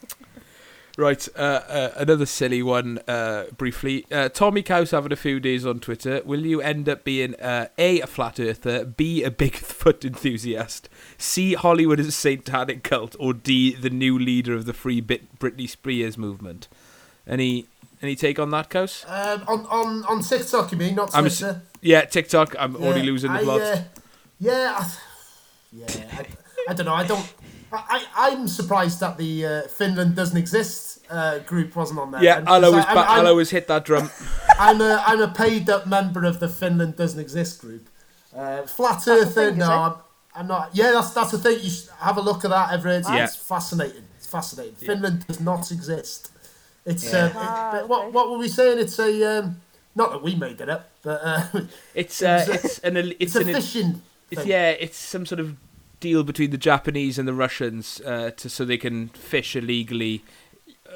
[0.99, 2.99] Right, uh, uh, another silly one.
[3.09, 6.21] Uh, briefly, uh, Tommy Couse having a few days on Twitter.
[6.25, 11.55] Will you end up being uh, a a flat earther, b a Bigfoot enthusiast, c
[11.55, 15.69] Hollywood is a satanic cult, or d the new leader of the Free Bit Britney
[15.69, 16.69] Spears movement?
[17.27, 17.67] Any
[18.03, 19.07] any take on that, Couse?
[19.09, 21.63] Um, on on on TikTok, you mean, not I'm Twitter?
[21.81, 22.55] Yeah, TikTok.
[22.59, 23.61] I'm already losing the plot.
[23.63, 23.81] uh,
[24.39, 24.93] yeah, I,
[25.73, 25.87] yeah.
[26.13, 26.27] I,
[26.69, 26.95] I don't know.
[26.95, 27.35] I don't.
[27.73, 32.23] I, I I'm surprised that the uh, Finland doesn't exist uh, group wasn't on there.
[32.23, 34.11] yeah, And- I'll always, I- I'm, ba- I'll always hit that drum.
[34.59, 37.89] I'm a I'm a paid up member of the Finland doesn't exist group.
[38.37, 39.71] Uh, flat a Earther, thing, no.
[39.71, 39.95] I'm,
[40.35, 40.71] I'm not.
[40.73, 41.59] Yeah, that's that's the thing.
[41.63, 43.05] You should have a look at that, Everett.
[43.09, 43.25] Yeah.
[43.25, 44.05] It's fascinating.
[44.17, 44.75] It's fascinating.
[44.75, 46.31] Finland does not exist.
[46.87, 47.25] It's Yeah.
[47.25, 48.79] um, it- Ah, but what what were we saying?
[48.79, 49.61] It's a um,
[49.95, 51.45] not that we made it up, but uh,
[51.95, 54.03] It's uh, It's a- it's an it's, it's a an fishing.
[54.31, 54.51] It's thing.
[54.51, 55.55] yeah, it's some sort of
[56.03, 60.25] deal between the Japanese and the Russians uh, to so they can fish illegally.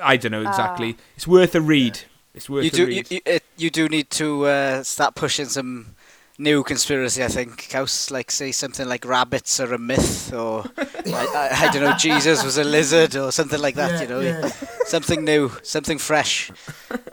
[0.02, 0.96] I don't know exactly.
[1.16, 2.00] it's worth a read.
[2.34, 3.10] It's worth you a do you, read.
[3.10, 5.94] you, it, you do need to uh, start pushing some
[6.38, 7.24] new conspiracy.
[7.24, 11.72] I think, Couse, like say something like rabbits are a myth, or I, I, I
[11.72, 13.92] don't know, Jesus was a lizard, or something like that.
[13.92, 14.48] Yeah, you know, yeah,
[14.84, 16.50] something new, something fresh,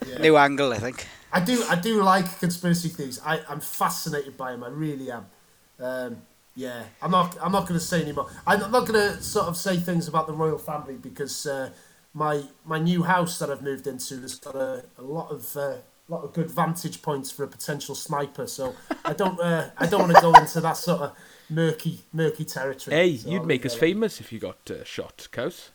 [0.07, 0.17] yeah.
[0.17, 0.73] new angle.
[0.73, 1.07] I think.
[1.31, 3.21] I do I do like conspiracy theories.
[3.25, 4.63] I, I'm fascinated by them.
[4.63, 5.25] I really am.
[5.79, 6.21] Um,
[6.55, 8.29] yeah, I'm not I'm not going to say anymore.
[8.45, 11.69] I'm not going to sort of say things about the royal family because uh,
[12.13, 15.75] my my new house that I've moved into has got a, a lot of uh,
[16.09, 18.45] lot of good vantage points for a potential sniper.
[18.47, 21.11] So I don't uh, I don't want to go into that sort of
[21.49, 22.95] murky murky territory.
[22.95, 23.85] hey, So you'd I'll make us it at that.
[23.87, 25.71] famous if you got uh, shot, Couse.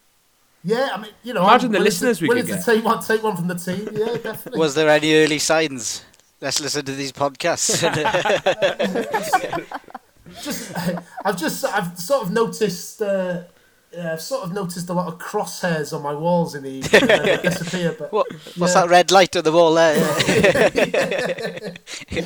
[0.65, 2.65] Yeah, I mean, you know, Imagine I'm the listeners to, we willing could to get.
[2.65, 3.89] take one take one from the team.
[3.93, 4.59] Yeah, definitely.
[4.59, 6.05] Was there any early signs?
[6.41, 7.83] Let's listen to these podcasts.
[10.43, 10.73] just
[11.25, 13.43] I've just I've sort of noticed uh,
[13.93, 17.11] Yeah, I've sort of noticed a lot of crosshairs on my walls in the evening,
[17.11, 17.95] and they disappear.
[17.99, 18.83] But What, what's Yeah.
[18.83, 21.75] that red light on the wall there?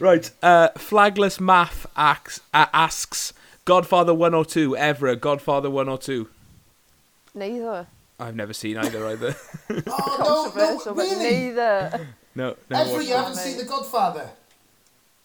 [0.00, 0.28] Right.
[0.42, 3.32] Uh, Flagless Math asks, uh, asks
[3.64, 6.28] Godfather 1 or 2, Evra, Godfather 1 or 2.
[7.34, 7.86] Neither.
[8.18, 9.36] I've never seen either, either.
[9.86, 12.08] oh Controversial, but neither.
[12.34, 12.80] no, no.
[12.80, 14.28] Every you haven't seen The Godfather.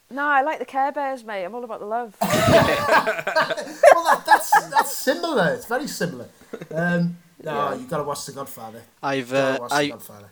[0.10, 1.44] No, I like the Care Bears, mate.
[1.44, 2.16] I'm all about the love.
[2.22, 5.54] Well, that, that's that's similar.
[5.54, 6.28] It's very similar.
[6.74, 8.82] Um, no, you got to watch The Godfather.
[9.04, 10.30] I've uh, watch The I Godfather.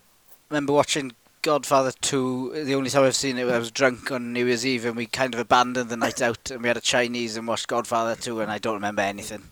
[0.49, 1.11] remember watching
[1.41, 2.63] Godfather 2.
[2.65, 5.05] The only time I've seen it, I was drunk on New Year's Eve and we
[5.07, 8.41] kind of abandoned the night out and we had a Chinese and watched Godfather 2
[8.41, 9.43] and I don't remember anything.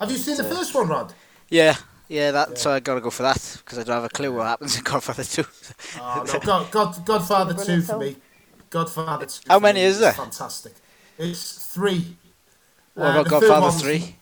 [0.00, 1.14] Have you seen the first one, Rod?
[1.48, 1.76] Yeah,
[2.08, 2.50] yeah, that.
[2.50, 2.56] Yeah.
[2.56, 4.84] So I gotta go for that because I don't have a clue what happens in
[4.84, 5.44] Godfather 2.
[6.00, 8.16] Oh, no, God, God, Godfather 2 for me.
[8.70, 9.42] Godfather 2.
[9.48, 10.12] How many is there?
[10.12, 10.74] Fantastic.
[11.18, 12.16] It's three.
[12.94, 14.16] What Uh, about the Godfather one's- 3?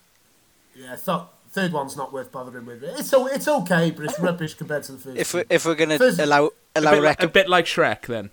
[0.77, 2.83] Yeah, thought third one's not worth bothering with.
[2.83, 5.17] It's o- it's okay, but it's rubbish compared to the first.
[5.19, 5.39] If two.
[5.39, 8.07] we if we're gonna First- allow A allow bit, like, rec- a bit like Shrek,
[8.07, 8.31] then.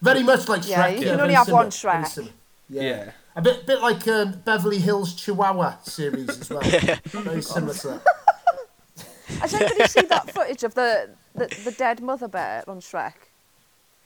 [0.00, 0.68] very much like Shrek.
[0.68, 2.30] Yeah, you can very only have similar, one Shrek.
[2.68, 2.82] Yeah.
[2.82, 3.10] Yeah.
[3.34, 6.60] A bit bit like um, Beverly Hills Chihuahua series as well.
[7.06, 8.02] very similar to that.
[9.40, 13.14] Has anybody seen that footage of the, the, the dead mother bear on Shrek?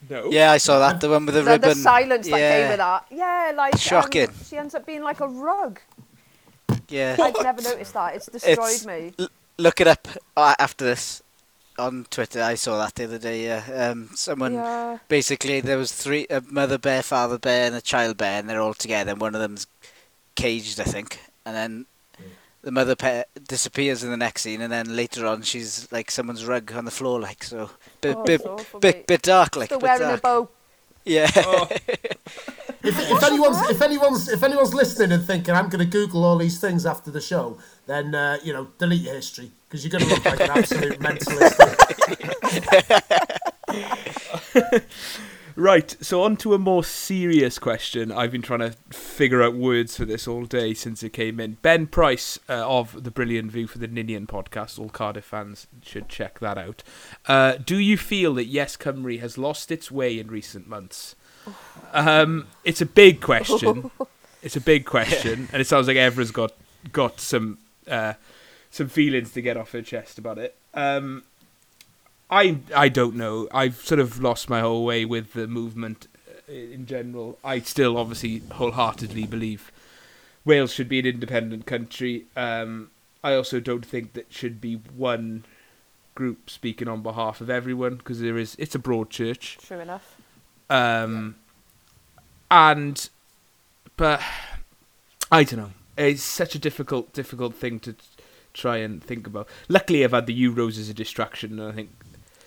[0.08, 0.30] No.
[0.30, 1.00] Yeah, I saw that.
[1.00, 1.68] The one with the, The, ribbon.
[1.70, 2.60] the silence that yeah.
[2.60, 3.06] came with that.
[3.10, 4.28] Yeah, like um, Shocking.
[4.44, 5.80] she ends up being like a rug.
[6.88, 7.16] Yeah.
[7.20, 8.14] I've never noticed that.
[8.14, 9.12] It's destroyed It's- me.
[9.18, 9.28] L-
[9.58, 10.06] look it up
[10.36, 11.22] uh, after this
[11.78, 12.42] on Twitter.
[12.42, 13.44] I saw that the other day.
[13.44, 13.90] Yeah.
[13.90, 14.98] Um, someone Yeah.
[15.08, 18.60] basically there was three a mother bear, father bear, and a child bear, and they're
[18.60, 19.12] all together.
[19.12, 19.66] And one of them's
[20.36, 21.86] caged, I think, and then.
[22.66, 26.44] The mother bear disappears in the next scene, and then later on, she's like someone's
[26.44, 27.70] rug on the floor, like so.
[28.00, 29.06] Bit, Oh, bit, awful, bit, mate.
[29.06, 29.68] bit dark, like.
[29.68, 30.48] Still bit wearing a bow.
[31.04, 31.30] Yeah.
[32.82, 36.36] If, if anyone's if anyone's if anyone's listening and thinking I'm going to Google all
[36.38, 40.04] these things after the show, then uh, you know delete your history because you're going
[40.04, 41.56] to look like an absolute mentalist.
[45.58, 48.12] Right, so on to a more serious question.
[48.12, 51.56] I've been trying to figure out words for this all day since it came in.
[51.62, 54.78] Ben Price uh, of the Brilliant View for the Ninian podcast.
[54.78, 56.82] All Cardiff fans should check that out.
[57.26, 61.16] Uh, do you feel that Yes Cymru has lost its way in recent months?
[61.94, 63.90] Um, it's a big question.
[64.42, 66.52] It's a big question, and it sounds like Evra's got
[66.92, 68.12] got some uh,
[68.70, 70.54] some feelings to get off her chest about it.
[70.72, 71.24] Um,
[72.30, 73.48] I I don't know.
[73.52, 76.08] I've sort of lost my whole way with the movement
[76.48, 77.38] uh, in general.
[77.44, 79.70] I still obviously wholeheartedly believe
[80.44, 82.24] Wales should be an independent country.
[82.36, 82.90] Um,
[83.22, 85.44] I also don't think that should be one
[86.14, 89.58] group speaking on behalf of everyone because there is it's a broad church.
[89.62, 90.16] True enough.
[90.68, 91.36] Um,
[92.50, 93.08] and
[93.96, 94.20] but
[95.30, 95.70] I don't know.
[95.96, 97.94] It's such a difficult difficult thing to
[98.52, 99.48] try and think about.
[99.68, 101.90] Luckily, I've had the Euros as a distraction, and I think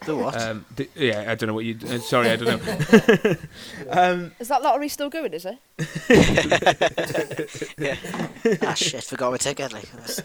[0.06, 0.42] The what?
[0.42, 1.78] um, th- yeah, I don't know what you.
[1.86, 3.36] Uh, sorry, I don't know.
[3.90, 5.58] um, Is that lottery still going, is it?
[8.64, 9.74] ah shit, forgot my ticket.
[9.74, 10.22] Like, that's-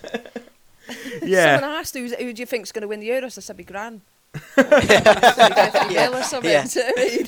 [1.23, 3.37] yeah, Someone asked who's, who do you think's going to win the Euros?
[3.37, 4.03] I said, be grand."
[4.57, 6.09] yeah.
[6.09, 6.23] or.
[6.45, 6.65] Yeah.
[6.65, 7.27] do you know what I mean?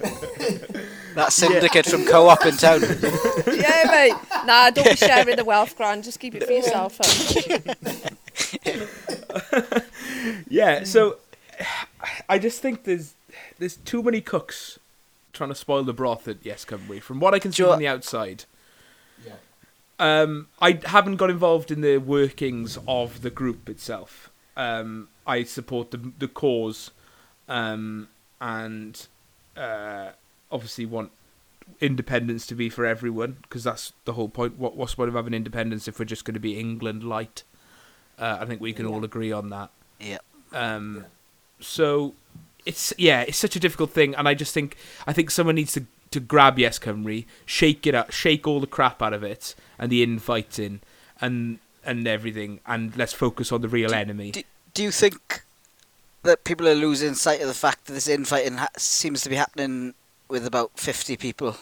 [1.14, 2.80] that syndicate from Co-op in town.
[2.82, 4.14] yeah, mate.
[4.44, 6.02] Nah, don't be sharing the wealth, Gran.
[6.02, 6.98] Just keep it for yourself.
[7.02, 7.80] huh?
[10.48, 10.84] yeah.
[10.84, 11.16] So
[12.28, 13.14] I just think there's
[13.58, 14.78] there's too many cooks
[15.32, 17.00] trying to spoil the broth at Yes Cymru.
[17.02, 17.72] From what I can see Sure.
[17.72, 18.44] from the outside,
[19.24, 19.34] yeah.
[19.98, 24.30] Um, I haven't got involved in the workings of the group itself.
[24.56, 26.90] Um, I support the the cause,
[27.48, 28.08] um,
[28.40, 29.06] and
[29.56, 30.10] uh,
[30.50, 31.12] obviously want
[31.80, 34.58] independence to be for everyone because that's the whole point.
[34.58, 37.42] What what's the point of having independence if we're just going to be England light?
[38.18, 39.68] Uh, I think we can all agree on that.
[40.00, 40.18] Yeah.
[40.52, 41.04] Um,
[41.60, 42.14] so
[42.64, 45.72] it's yeah, it's such a difficult thing, and I just think I think someone needs
[45.72, 49.54] to to grab Yes Cymru, shake it up, shake all the crap out of it,
[49.78, 50.80] and the infighting,
[51.20, 54.32] and and everything, and let's focus on the real enemy.
[54.32, 54.42] Do,
[54.74, 55.42] do you think
[56.22, 59.36] that people are losing sight of the fact that this infighting ha- seems to be
[59.36, 59.94] happening
[60.28, 61.56] with about 50 people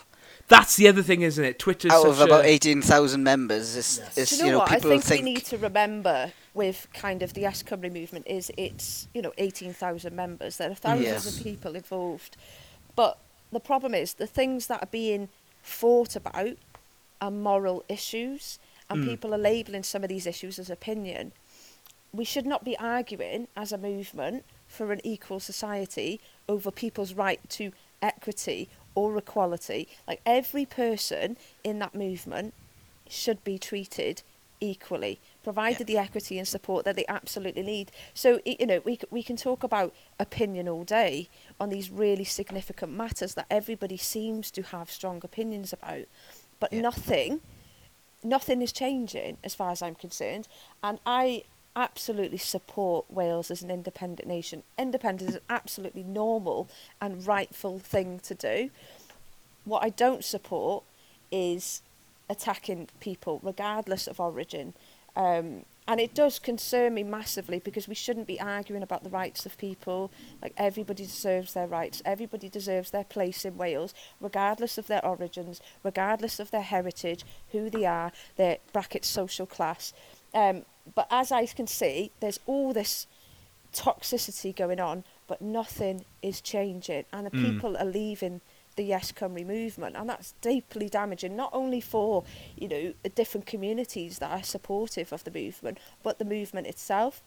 [0.48, 1.59] That's the other thing, isn't it?
[1.59, 3.76] Twitter's out of about a, 18,000 members?
[3.76, 4.18] It's, Yes.
[4.18, 4.72] it's, Do you know, you know, what?
[4.72, 8.50] I think, think, we need to remember with kind of the Yes Cymru movement is
[8.57, 10.59] it's you know eighteen thousand members.
[10.59, 11.38] There are thousands Yes.
[11.38, 12.37] of people involved,
[12.94, 13.18] but
[13.50, 15.28] the problem is the things that are being
[15.62, 16.57] fought about
[17.20, 18.59] are moral issues,
[18.90, 19.09] and Mm.
[19.09, 21.33] people are labelling some of these issues as opinion.
[22.12, 27.40] We should not be arguing as a movement for an equal society over people's right
[27.50, 29.88] to equity or equality.
[30.07, 32.54] Like every person in that movement
[33.09, 34.22] should be treated
[34.61, 35.20] equally.
[35.42, 35.96] provided Yeah.
[35.96, 37.90] the equity and support that they absolutely need.
[38.14, 41.28] So you know, we we can talk about opinion all day
[41.61, 46.07] on these really significant matters that everybody seems to have strong opinions about,
[46.61, 46.80] but Yeah.
[46.80, 47.40] nothing,
[48.22, 50.48] nothing is changing as far as I'm concerned,
[50.83, 51.44] and I
[51.76, 54.62] absolutely support Wales as an independent nation.
[54.78, 56.68] Independence is an absolutely normal
[57.00, 58.70] and rightful thing to do.
[59.64, 60.84] What I don't support
[61.30, 61.82] is
[62.28, 64.74] attacking people, regardless of origin.
[65.16, 69.44] Um, and it does concern me massively because we shouldn't be arguing about the rights
[69.44, 70.10] of people.
[70.40, 72.00] Like everybody deserves their rights.
[72.06, 77.68] Everybody deserves their place in Wales, regardless of their origins, regardless of their heritage, who
[77.68, 79.92] they are, their bracket social class.
[80.35, 83.07] Um, but as I can see, there's all this
[83.73, 87.42] toxicity going on, but nothing is changing, and the Mm.
[87.53, 88.40] people are leaving
[88.77, 91.37] the Yes Cymru movement, and that's deeply damaging.
[91.37, 92.25] Not only for
[92.57, 97.23] you know different communities that are supportive of the movement, but the movement itself.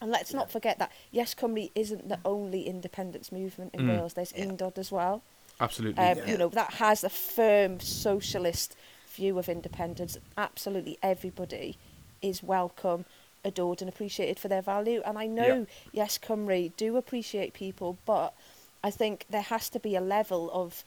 [0.00, 3.88] And let's not forget that Yes Cymru isn't the only independence movement in Mm.
[3.88, 4.14] Wales.
[4.14, 4.46] There's Yeah.
[4.46, 5.22] Undod as well.
[5.60, 6.02] Absolutely.
[6.04, 6.26] Um, Yeah.
[6.26, 8.74] You know that has a firm socialist
[9.08, 10.18] view of independence.
[10.36, 11.76] Absolutely everybody
[12.22, 13.04] is welcome,
[13.44, 15.02] adored, and appreciated for their value.
[15.04, 18.34] And I know Yes Cymru do appreciate people, but
[18.82, 20.84] I think there has to be a level of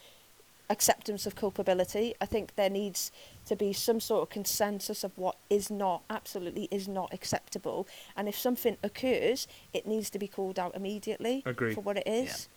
[0.69, 2.15] acceptance of culpability.
[2.19, 3.11] I think there needs
[3.45, 7.87] to be some sort of consensus of what is not, absolutely is not acceptable.
[8.17, 11.73] And if something occurs, it needs to be called out immediately Agree.
[11.73, 12.47] for what it is.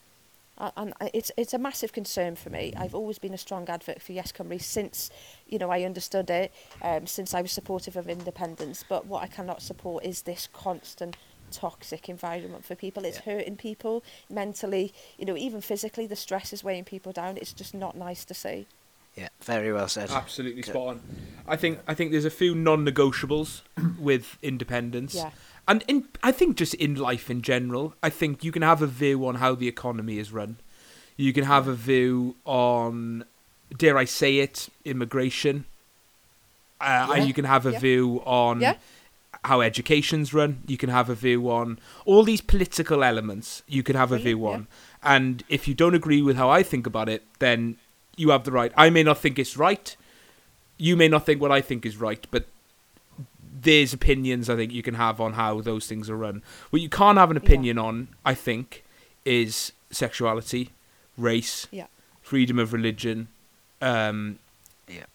[0.76, 2.72] And it's it's a massive concern for me.
[2.76, 5.10] I've always been a strong advocate for Yes Cymru since,
[5.46, 8.84] you know, I understood it, um, since I was supportive of independence.
[8.88, 11.16] But what I cannot support is this constant
[11.50, 13.04] toxic environment for people.
[13.04, 16.06] It's hurting people mentally, you know, even physically.
[16.06, 17.36] The stress is weighing people down.
[17.36, 18.66] It's just not nice to see.
[19.18, 20.10] Yeah, very well said.
[20.10, 20.70] Absolutely Good.
[20.70, 21.00] spot on.
[21.46, 23.62] I think I think there's a few non-negotiables
[23.98, 25.14] with independence.
[25.14, 25.30] Yeah.
[25.68, 28.86] And in, I think just in life in general, I think you can have a
[28.86, 30.56] view on how the economy is run.
[31.16, 33.24] You can have a view on,
[33.76, 35.66] dare I say it, immigration.
[36.80, 37.12] Uh, Yeah.
[37.14, 37.78] And you can have a Yeah.
[37.80, 38.76] view on Yeah.
[39.44, 40.62] how education's run.
[40.66, 43.62] You can have a view on all these political elements.
[43.68, 44.68] You can have a view on.
[45.02, 47.76] And if you don't agree with how I think about it, then
[48.16, 48.72] you have the right.
[48.76, 49.96] I may not think it's right.
[50.78, 52.46] You may not think what I think is right, but
[53.62, 56.42] there's opinions I think you can have on how those things are run.
[56.70, 57.42] What you can't have an Yeah.
[57.42, 58.84] opinion on, I think,
[59.24, 60.70] is sexuality,
[61.16, 61.86] race, Yeah.
[62.22, 63.28] freedom of religion,
[63.80, 64.38] um,
[64.86, 65.06] Yeah.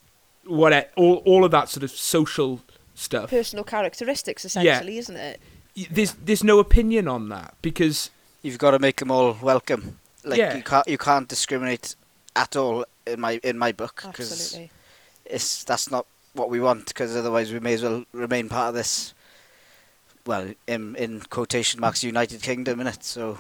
[0.46, 2.62] what all all of that sort of social
[2.96, 3.30] stuff.
[3.30, 5.40] Personal characteristics, essentially, isn't it?
[5.76, 8.10] Y- There's there's no opinion on that because
[8.46, 10.00] You've got to make them all welcome.
[10.26, 10.58] Like Yeah.
[10.58, 11.96] you can't you can't discriminate
[12.36, 14.58] at all in my in my book because
[15.26, 18.76] it's that's not what we want because otherwise we may as well remain part of
[18.76, 19.14] this
[20.26, 23.38] well in in quotation marks United Kingdom in it so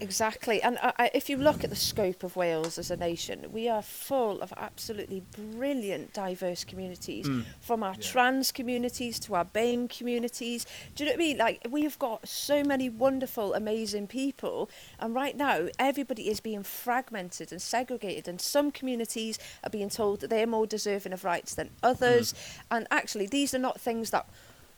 [0.00, 3.46] Exactly, and I, I, if you look at the scope of Wales as a nation,
[3.52, 7.26] we are full of absolutely brilliant, diverse communities.
[7.26, 7.44] Mm.
[7.60, 8.02] From our Yeah.
[8.02, 11.38] trans communities to our BAME communities, do you know what I mean?
[11.38, 17.50] Like we've got so many wonderful, amazing people, and right now everybody is being fragmented
[17.52, 21.70] and segregated, and some communities are being told that they're more deserving of rights than
[21.82, 22.34] others.
[22.70, 24.26] And actually, these are not things that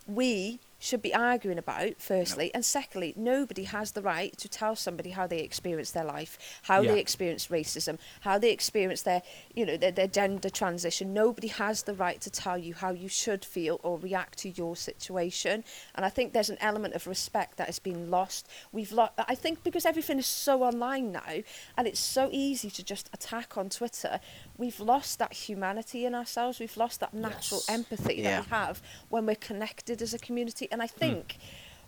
[0.06, 5.10] we should be arguing about firstly and secondly nobody has the right to tell somebody
[5.10, 6.92] how they experience their life how Yeah.
[6.92, 9.22] they experience racism how they experience their
[9.54, 13.08] you know their, their gender transition nobody has the right to tell you how you
[13.08, 15.62] should feel or react to your situation
[15.94, 19.34] and i think there's an element of respect that has been lost we've lost i
[19.34, 21.34] think because everything is so online now
[21.76, 24.18] and it's so easy to just attack on twitter
[24.56, 27.68] we've lost that humanity in ourselves we've lost that natural Yes.
[27.68, 28.22] empathy Yeah.
[28.40, 30.69] that we have when we're connected as a community.
[30.70, 30.98] And I hmm.
[30.98, 31.38] think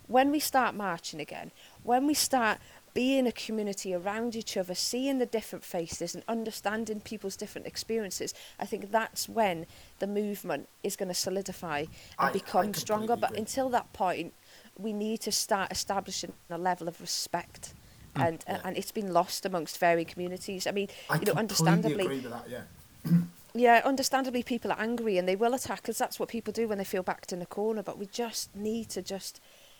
[0.07, 1.51] when we start marching again,
[1.83, 2.59] when we start
[2.93, 8.33] being a community around each other, seeing the different faces and understanding people's different experiences,
[8.59, 9.65] I think that's when
[9.99, 13.07] the movement is going to solidify and I- I become stronger.
[13.07, 13.39] completely But agree.
[13.39, 14.33] until that point,
[14.77, 17.73] we need to start establishing a level of respect.
[18.15, 18.21] Hmm.
[18.21, 18.61] And, uh, Yeah.
[18.65, 20.67] and it's been lost amongst varying communities.
[20.67, 22.49] I mean, I you know, understandably, agree with that.
[22.49, 22.63] Yeah.
[23.53, 26.77] yeah, understandably, people are angry and they will attack because that's what people do when
[26.77, 27.83] they feel backed in a corner.
[27.83, 29.39] But we just need to just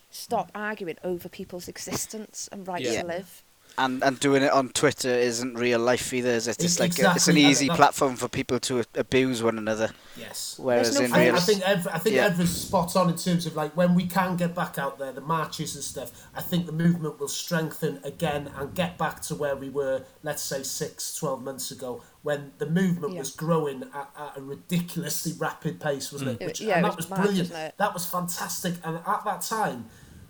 [0.09, 0.59] stop mm.
[0.59, 3.01] arguing over people's existence and right Yeah.
[3.01, 3.43] to live.
[3.75, 6.29] And and doing it on Twitter isn't real life either.
[6.29, 6.63] Is it?
[6.63, 9.89] It's Ex- like a, it's an easy that- platform for people to abuse one another.
[10.15, 10.59] Yes.
[10.59, 12.27] Whereas no in I, real, I think Ev, I think Yeah.
[12.27, 15.21] Evra's spot on in terms of like when we can get back out there, the
[15.21, 16.11] marches and stuff.
[16.35, 20.43] I think the movement will strengthen again and get back to where we were, let's
[20.43, 23.19] say six, 12 months ago, when the movement Yeah.
[23.21, 26.37] was growing at, at a ridiculously rapid pace, wasn't it?
[26.41, 27.49] It- Which, yeah, and it that was was mad, brilliant.
[27.49, 27.75] wasn't it?
[27.79, 28.73] That was fantastic.
[28.83, 29.85] And at that time,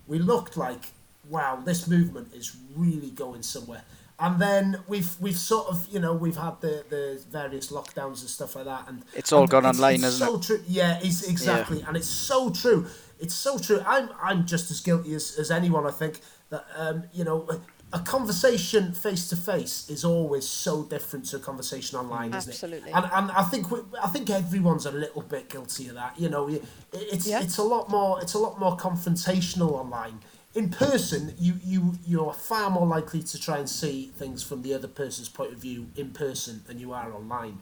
[0.08, 0.94] we looked like,
[1.30, 3.84] wow, this movement is really going somewhere.
[4.20, 8.30] And then we've we've sort of you know we've had the, the various lockdowns and
[8.30, 10.64] stuff like that, and It's all and gone it's- online, it's hasn't so True.
[10.68, 12.86] Yeah, it's exactly, and it's so true.
[13.20, 13.82] It's so true.
[13.86, 15.86] I'm I'm just as guilty as, as anyone.
[15.88, 16.20] I think
[16.50, 17.50] that um, you know
[17.92, 22.90] a conversation face to face is always so different to a conversation online, isn't Absolutely.
[22.92, 22.96] it?
[22.96, 26.20] And and I think we, I think everyone's a little bit guilty of that.
[26.20, 26.64] You know, it-
[26.94, 27.42] it's Yeah.
[27.42, 30.20] it's a lot more it's a lot more confrontational online.
[30.56, 34.74] In person, you you you're far more likely to try and see things from the
[34.74, 37.60] other person's point of view in person than you are online.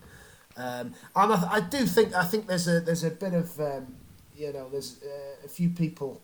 [0.57, 3.95] Um, and I, I do think I think there's a there's a bit of um,
[4.35, 6.21] you know there's uh, a few people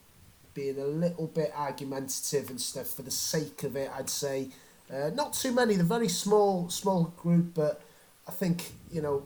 [0.54, 3.90] being a little bit argumentative and stuff for the sake of it.
[3.98, 4.50] I'd say
[4.92, 5.76] uh, not too many.
[5.76, 7.82] The very small small group, but
[8.28, 9.24] I think you know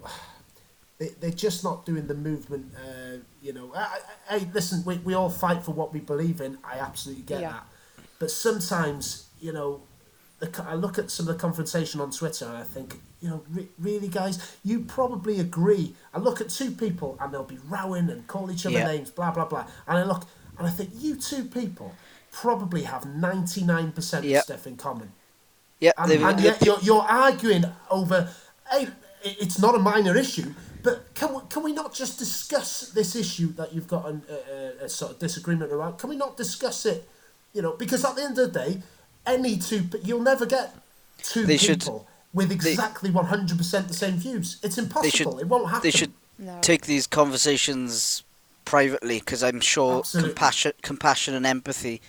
[1.01, 2.65] they they're just not doing the movement.
[2.75, 3.73] Uh, you know,
[4.29, 6.57] hey, listen, we we all fight for what we believe in.
[6.63, 7.51] I absolutely get Yeah.
[7.53, 7.65] that,
[8.19, 9.81] but sometimes you know
[10.39, 13.43] the, I look at some of the confrontation on Twitter and I think, you know,
[13.51, 15.95] re- really, guys, you probably agree.
[16.15, 18.85] I look at two people and they'll be rowing and call each other Yeah.
[18.93, 20.23] names, blah blah blah, and I look
[20.57, 21.95] and I think you two people
[22.31, 25.11] probably have ninety nine percent of stuff in common,
[25.79, 28.29] yeah, and, and yet you're you're arguing over.
[28.71, 28.87] Hey,
[29.23, 30.53] it's not a minor issue.
[30.83, 34.33] But can we, can we not just discuss this issue that you've got an, a,
[34.83, 35.97] a, a sort of disagreement around?
[35.97, 37.07] Can we not discuss it?
[37.53, 38.81] You know, because at the end of the day,
[39.25, 40.75] any two pe- you'll never get
[41.21, 44.57] two They should- people with exactly one hundred percent the same views.
[44.63, 45.39] It's impossible.
[45.39, 45.83] it won't happen.
[45.83, 46.57] they should No.
[46.61, 48.23] take these conversations
[48.63, 50.29] privately because I'm sure Absolutely.
[50.29, 52.01] compassion, compassion and empathy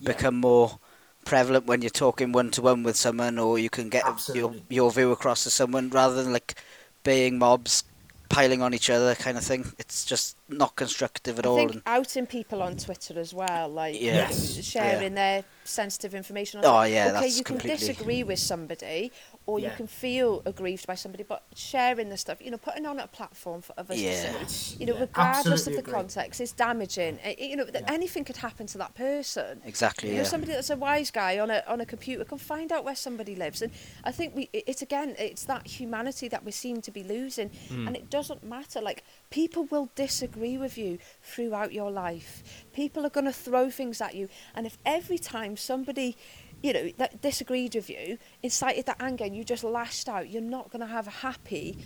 [0.00, 0.12] Yeah.
[0.12, 0.78] become more
[1.24, 4.04] prevalent when you're talking one to one with someone, or you can get
[4.34, 6.54] your your view across to someone rather than like
[7.02, 7.82] baying mobs,
[8.30, 9.72] piling on each other, kind of thing.
[9.78, 11.56] It's just not constructive at I all.
[11.56, 14.62] think and- outing people on Twitter as well, like Yes.
[14.64, 16.60] sharing their sensitive information.
[16.60, 16.94] on Oh, Twitter.
[16.94, 19.12] yeah, okay, that's you can completely- disagree with somebody,
[19.46, 23.00] or you can feel aggrieved by somebody, but sharing the stuff, you know, putting on
[23.00, 24.32] a platform for others Yeah.
[24.38, 25.92] to see, you know, Yeah, regardless of the agree.
[25.92, 27.18] context, is damaging.
[27.38, 27.80] You know, Yeah.
[27.88, 29.60] anything could happen to that person.
[29.64, 30.10] exactly.
[30.10, 32.84] You know, somebody that's a wise guy on a on a computer can find out
[32.84, 33.72] where somebody lives, and
[34.04, 37.86] I think we it's again it's that humanity that we seem to be losing, hmm.
[37.86, 38.80] and it doesn't matter.
[38.80, 42.64] Like people will disagree with you throughout your life.
[42.72, 46.16] People are going to throw things at you, and if every time somebody
[46.62, 50.42] you know that disagreed with you incited that anger and you just lashed out you're
[50.42, 51.78] not going to have a happy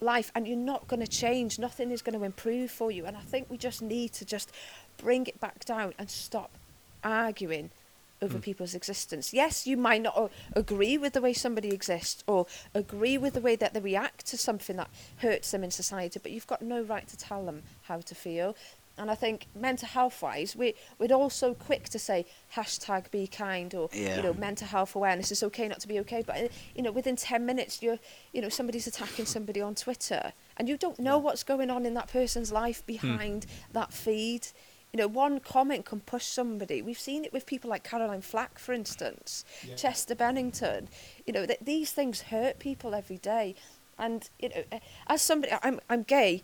[0.00, 3.16] life and you're not going to change nothing is going to improve for you and
[3.16, 4.50] i think we just need to just
[4.96, 6.50] bring it back down and stop
[7.02, 7.70] arguing
[8.22, 9.34] over people's existence.
[9.34, 13.40] Yes, you might not uh, agree with the way somebody exists or agree with the
[13.40, 16.80] way that they react to something that hurts them in society, but you've got no
[16.80, 18.56] right to tell them how to feel.
[18.96, 23.26] And I think mental health wise, we, we're all so quick to say hashtag be
[23.26, 24.16] kind or, Yeah.
[24.16, 25.32] you know, mental health awareness.
[25.32, 26.22] It's okay not to be okay.
[26.24, 27.98] But, you know, within 10 minutes, you're,
[28.32, 31.94] you know, somebody's attacking somebody on Twitter and you don't know what's going on in
[31.94, 32.86] that person's life hmm.
[32.86, 34.46] behind that feed.
[34.92, 36.80] You know, one comment can push somebody.
[36.80, 39.74] We've seen it with people like Caroline Flack, for instance, Yeah.
[39.74, 40.88] Chester Bennington.
[41.26, 43.56] You know, th- these things hurt people every day.
[43.98, 44.62] And, you know,
[45.08, 46.42] as somebody, I'm, I'm gay,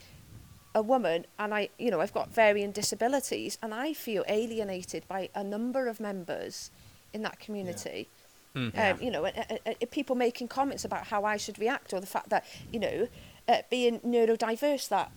[0.74, 5.28] a woman, and I, you know, I've got varying disabilities, and I feel alienated by
[5.34, 6.70] a number of members
[7.12, 8.08] in that community.
[8.54, 8.74] Mm.
[8.74, 8.90] Yeah.
[8.90, 12.00] Um, you know, uh, uh, uh, people making comments about how I should react, or
[12.00, 13.08] the fact that, you know,
[13.48, 15.10] uh, being neurodiverse, that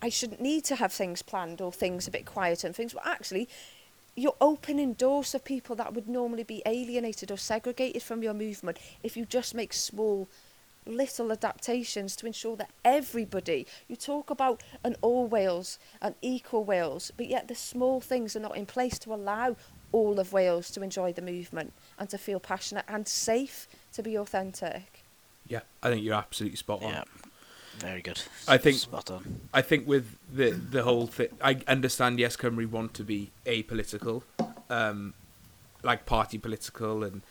[0.00, 2.92] I shouldn't need to have things planned or things a bit quieter and things.
[2.92, 3.48] But actually,
[4.14, 8.78] you're opening doors to people that would normally be alienated or segregated from your movement
[9.02, 10.28] if you just make small
[10.86, 17.12] little adaptations to ensure that everybody you talk about an all Wales an equal Wales
[17.16, 19.54] but yet the small things are not in place to allow
[19.92, 24.16] all of Wales to enjoy the movement and to feel passionate and safe to be
[24.16, 25.04] authentic
[25.46, 26.92] Yeah, I think you're absolutely spot on.
[26.92, 27.04] Yeah.
[27.78, 28.22] Very good.
[28.48, 29.40] I think- spot on.
[29.54, 32.18] I think with the the whole thing, I understand.
[32.18, 34.22] Yes, Cymru want to be apolitical,
[34.68, 35.14] um,
[35.82, 37.22] like party political, and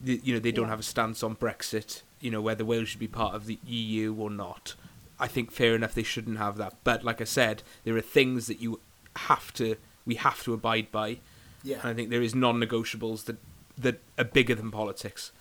[0.00, 0.70] the, you know they don't Yeah.
[0.70, 2.02] have a stance on Brexit.
[2.20, 4.74] You know whether Wales should be part of the EU or not.
[5.18, 6.74] I think fair enough they shouldn't have that.
[6.84, 8.80] But like I said, there are things that you
[9.16, 9.76] have to
[10.06, 11.18] we have to abide by,
[11.62, 11.78] Yeah.
[11.80, 13.36] and I think there is non-negotiables that
[13.78, 15.32] that are bigger than politics.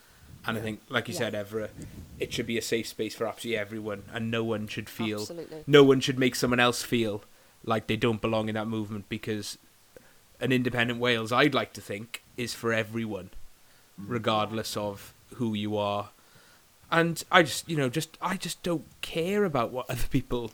[0.45, 1.19] And I think, like you Yeah.
[1.19, 1.69] said, Evra,
[2.19, 5.63] it should be a safe space for absolutely everyone, and no one should feel, Absolutely.
[5.67, 7.23] no one should make someone else feel
[7.63, 9.57] like they don't belong in that movement because
[10.41, 13.29] an independent Wales, I'd like to think, is for everyone,
[14.07, 16.09] regardless of who you are.
[16.91, 20.51] And I just, you know, just I just don't care about what other people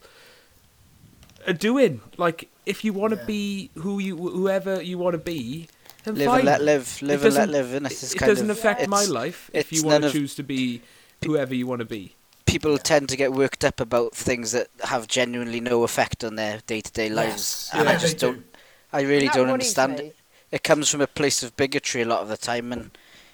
[1.48, 2.02] are doing.
[2.18, 3.26] Like, if you want to Yeah.
[3.26, 5.68] be who you, whoever you want to be,
[6.06, 6.40] then Live fine.
[6.40, 9.50] and let live, live and let live, and it's it doesn't of, affect my life
[9.54, 10.82] if you want to choose to be
[11.26, 12.16] whoever you want to be.
[12.46, 16.62] People tend to get worked up about things that have genuinely no effect on their
[16.66, 17.70] day-to-day lives, Yes.
[17.74, 18.34] and Yeah, I just they do.
[18.34, 18.46] don't.
[18.94, 20.16] I really don't understand it.
[20.52, 22.92] It comes from a place of bigotry a lot of the time, and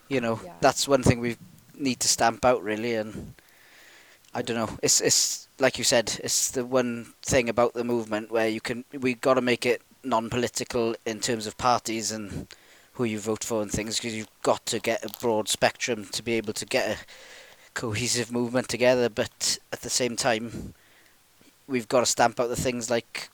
[0.08, 0.54] you know Yeah.
[0.62, 1.38] that's one thing we
[1.78, 2.96] need to stamp out really.
[2.96, 3.34] And
[4.34, 4.78] I don't know.
[4.82, 6.20] It's it's like you said.
[6.24, 8.84] It's the one thing about the movement where you can.
[8.92, 12.48] We've got to make it non-political in terms of parties and
[12.94, 16.24] who you vote for and things, because you've got to get a broad spectrum to
[16.24, 16.98] be able to get a
[17.74, 19.10] cohesive movement together.
[19.10, 20.74] But at the same time,
[21.68, 23.30] we've got to stamp out the things like,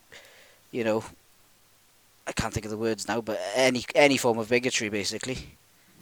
[0.71, 1.03] you know,
[2.25, 5.57] I can't think of the words now, but any any form of bigotry, basically.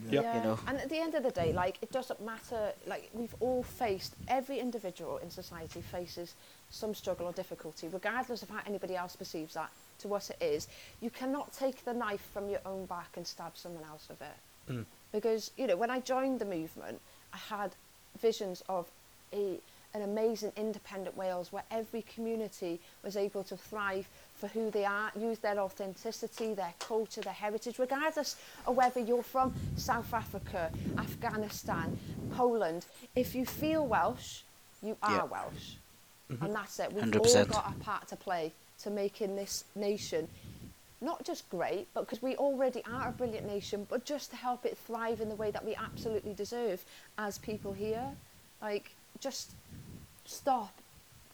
[0.09, 0.23] Yep.
[0.23, 0.37] Yeah.
[0.37, 0.59] You know.
[0.67, 2.71] And at the end of the day, like it doesn't matter.
[2.87, 6.35] Like we've all faced, every individual in society faces
[6.69, 9.71] some struggle or difficulty, regardless of how anybody else perceives that.
[9.99, 10.67] To us, it is.
[11.01, 14.71] You cannot take the knife from your own back and stab someone else with it.
[14.71, 14.85] Mm.
[15.11, 17.01] Because you know, when I joined the movement,
[17.33, 17.71] I had
[18.21, 18.87] visions of
[19.33, 19.59] a
[19.93, 24.07] an amazing independent Wales where every community was able to thrive
[24.39, 29.23] for who they are, use their authenticity, their culture, their heritage, regardless of whether you're
[29.23, 31.97] from South Africa, Afghanistan,
[32.31, 32.85] Poland.
[33.15, 34.41] If you feel Welsh,
[34.81, 35.23] you are Yeah.
[35.23, 35.75] Welsh.
[36.31, 36.45] Mm-hmm.
[36.45, 36.93] And that's it.
[36.93, 37.51] We've all 100%.
[37.51, 40.29] got a part to play to making this nation
[41.01, 44.65] not just great, but because we already are a brilliant nation, but just to help
[44.65, 46.83] it thrive in the way that we absolutely deserve
[47.17, 48.05] as people here.
[48.61, 49.51] Like, just
[50.25, 50.73] stop,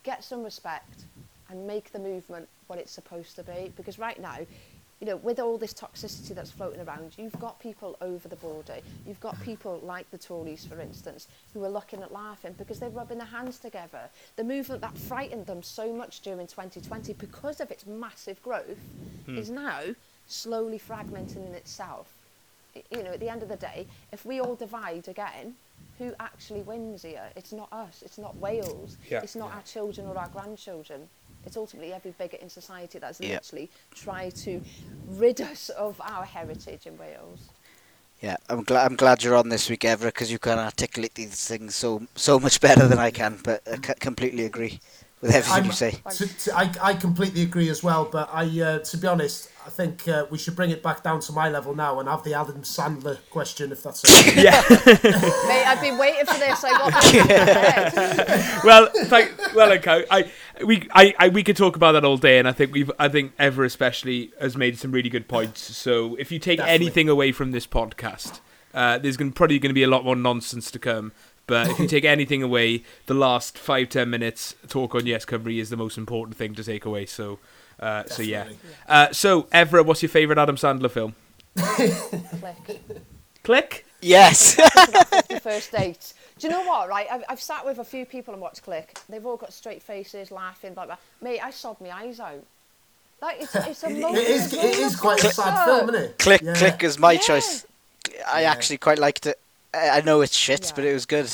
[0.04, 1.06] get some respect,
[1.50, 3.72] and make the movement what it's supposed to be.
[3.76, 4.38] Because right now,
[5.00, 8.78] you know, with all this toxicity that's floating around, you've got people over the border.
[9.06, 12.90] You've got people like the Tories, for instance, who are looking at laughing because they're
[12.90, 14.10] rubbing their hands together.
[14.38, 18.80] The movement that frightened them so much during 2020 because of its massive growth
[19.26, 19.38] hmm.
[19.38, 19.82] is now
[20.28, 22.08] slowly fragmenting in itself.
[22.92, 25.56] You know, at the end of the day, if we all divide again,
[25.98, 27.30] who actually wins here?
[27.36, 28.04] It's not us.
[28.06, 28.98] It's not Wales.
[29.10, 29.22] Yeah.
[29.22, 31.08] It's not our children or our grandchildren.
[31.46, 33.36] It's ultimately every bigot in society that's Yeah.
[33.36, 34.62] literally try to
[35.08, 37.40] rid us of our heritage in Wales.
[38.22, 41.46] Yeah, I'm glad I'm glad you're on this week, Evra, because you can articulate these
[41.48, 43.40] things so so much better than I can.
[43.44, 44.80] But I c- completely agree
[45.22, 45.92] with everything I'm- you say.
[46.10, 49.70] To, to, I, I completely agree as well, but I, uh, to be honest, I
[49.70, 52.34] think uh, we should bring it back down to my level now and have the
[52.36, 54.44] Adam Sandler question, if that's okay.
[54.48, 54.64] yeah.
[54.70, 56.64] Mate, I've been waiting for this.
[56.64, 60.06] I got this in my well, thank, well, okay.
[60.12, 60.32] I
[60.64, 63.10] we I, I we could talk about that all day, and I think we've I
[63.10, 65.62] think Evra especially has made some really good points.
[65.76, 66.86] So if you take Definitely.
[66.86, 68.40] anything away from this podcast,
[68.74, 71.12] uh, there's gonna, probably going to be a lot more nonsense to come.
[71.48, 75.60] But if you take anything away, the last five ten minutes talk on Yes Cymru
[75.60, 77.06] is the most important thing to take away.
[77.06, 77.40] So,
[77.80, 78.50] uh, so yeah.
[78.88, 81.16] Uh, so Evra, what's your favourite Adam Sandler film?
[81.56, 82.82] Click.
[83.44, 83.86] Click.
[84.02, 84.56] Yes.
[84.56, 86.14] the first date.
[86.38, 87.08] Do you know what, right?
[87.10, 88.98] I've, I've sat with a few people and watched Click.
[89.08, 90.98] They've all got straight faces, laughing, blah, blah.
[91.22, 92.44] Mate, I sobbed my eyes out.
[93.22, 96.18] Like, it's, it's a it is, it is quite a sad film, isn't it?
[96.20, 96.54] click, Yeah.
[96.56, 97.20] click is my Yeah.
[97.20, 97.66] choice.
[98.28, 98.52] I Yeah.
[98.52, 99.40] actually quite liked it.
[99.74, 100.72] I I know it's shit, Yeah.
[100.76, 101.30] but it was good.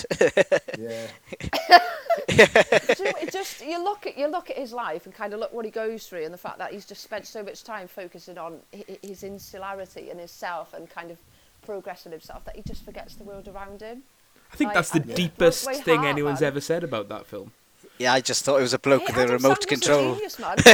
[0.77, 1.07] Yeah.
[2.27, 5.53] Do you just you look at you look at his life and kind of look
[5.53, 8.37] what he goes through and the fact that he's just spent so much time focusing
[8.37, 8.59] on
[9.01, 11.17] his insularity and himself and kind of
[11.65, 14.03] progressing himself that he just forgets the world around him.
[14.51, 16.47] I think Like, that's the I- it broke deepest my thing anyone's man.
[16.47, 17.51] ever said about that film.
[17.97, 20.15] yeah, I just thought it was a bloke Hey, with a remote control.
[20.15, 20.57] genius, man.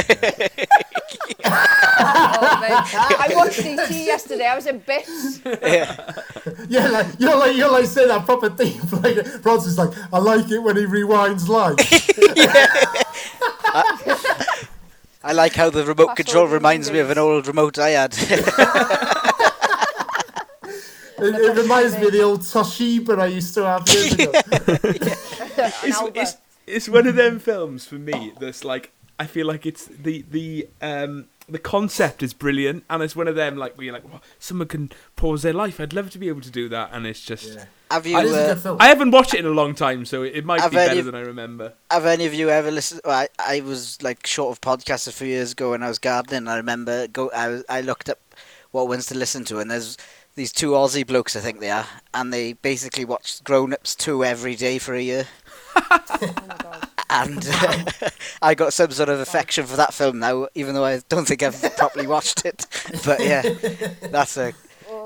[1.44, 3.16] oh.
[3.20, 4.46] I watched ET yesterday.
[4.46, 5.40] I was in bits.
[5.44, 6.14] Yeah,
[6.68, 8.80] yeah, like you're like you're like saying that proper thing.
[9.02, 11.76] Like Bronson's like, I like it when he rewinds life.
[15.24, 18.14] I like how the remote Fast control reminds me of an old remote I had.
[21.20, 24.32] It, it reminds me of the old Toshiba I used to have years ago.
[25.82, 29.86] It's, it's, it's one of them films for me that's like I feel like it's
[29.86, 33.94] the the um the concept is brilliant and it's one of them like where you're
[33.94, 36.90] like well, someone can pause their life I'd love to be able to do that
[36.92, 37.64] and it's just Yeah.
[37.90, 38.76] have you That is a uh.
[38.78, 40.92] I haven't watched it in a long time so it, it might Have be better
[40.92, 43.00] any- than I remember have any of you ever listened?
[43.04, 45.98] Well, I, I was like short of podcasts a few years ago when I was
[45.98, 46.46] gardening.
[46.46, 47.30] I remember go.
[47.34, 48.18] I was, I looked up
[48.70, 49.96] what ones to listen to, and there's
[50.38, 54.24] these two Aussie blokes, I think they are, and they basically watch Grown Ups 2
[54.24, 55.26] every day for a year.
[55.80, 56.88] Oh my god.
[57.10, 57.48] And
[58.02, 58.10] uh,
[58.42, 61.42] I got some sort of affection for that film now, even though I don't think
[61.42, 62.66] I've properly watched it.
[63.04, 63.42] But yeah,
[64.10, 64.52] that's a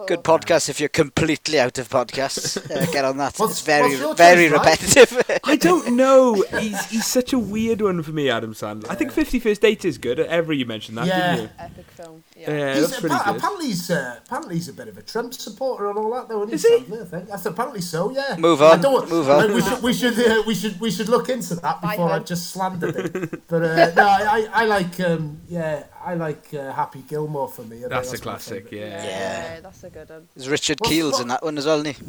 [0.07, 2.57] good podcast if you're completely out of podcasts.
[2.71, 3.37] Uh, get on that.
[3.39, 4.81] What's- it's very, very choice, Mike?
[4.81, 5.41] repetitive.
[5.45, 6.43] I don't know.
[6.59, 8.91] He's he's such a weird one for me, Adam Sandler.
[8.91, 10.19] I think Fifty First Date is good.
[10.19, 11.37] Evra you mentioned that, Yeah.
[11.37, 12.25] didn't Epic film.
[12.43, 12.51] Yeah.
[12.51, 13.37] Yeah, He's, that's pretty appa- good.
[13.39, 16.43] apparently, he's, uh, apparently he's a bit of a Trump supporter and all that, though.
[16.43, 16.79] Isn't Is he?
[16.79, 16.85] he?
[16.85, 17.31] Sandler, I think.
[17.31, 18.11] I think apparently so.
[18.11, 18.37] Yeah.
[18.39, 19.51] Move I on, don't- move on.
[19.51, 22.19] uh, We should, we should, uh, we should, we should look into that before I
[22.19, 22.25] hon.
[22.25, 23.41] just slandered it.
[23.49, 27.63] But uh, no, I, I, I like, um, yeah, I like uh, Happy Gilmore for
[27.63, 27.77] me.
[27.77, 28.91] I think That's a classic, favourite.
[28.91, 29.05] yeah.
[29.05, 29.61] Yeah.
[29.61, 30.29] that's a good one.
[30.35, 32.03] There's Richard What's- Kiel's what- in that one as well, isn't he?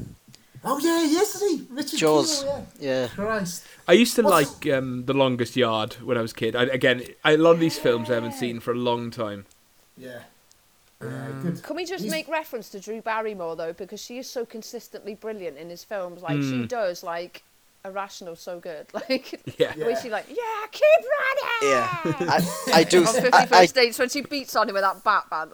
[0.65, 1.67] Oh yeah, yes, he?
[1.71, 2.41] Richard Jaws.
[2.43, 3.01] Kiel, yeah.
[3.01, 3.07] Yeah.
[3.09, 3.65] Christ.
[3.85, 6.55] I used to What's- like um, The Longest Yard when I was a kid.
[6.55, 9.45] I, again, I, a lot of these films I haven't seen for a long time.
[9.97, 10.19] Yeah.
[11.01, 11.63] Yeah, Um, good.
[11.63, 15.15] Can we just He's- make reference to Drew Barrymore though, because she is so consistently
[15.15, 16.21] brilliant in his films.
[16.21, 16.67] Like she Mm.
[16.67, 17.43] does, like
[17.85, 18.87] Irrational, so good.
[18.93, 19.73] Like Yeah.
[19.73, 21.05] the way she like, yeah, keep
[21.61, 21.73] running.
[21.73, 22.27] Yeah.
[22.33, 23.05] I, I do.
[23.05, 25.49] On Fifty I, I, Dates when she beats on him with that bat man.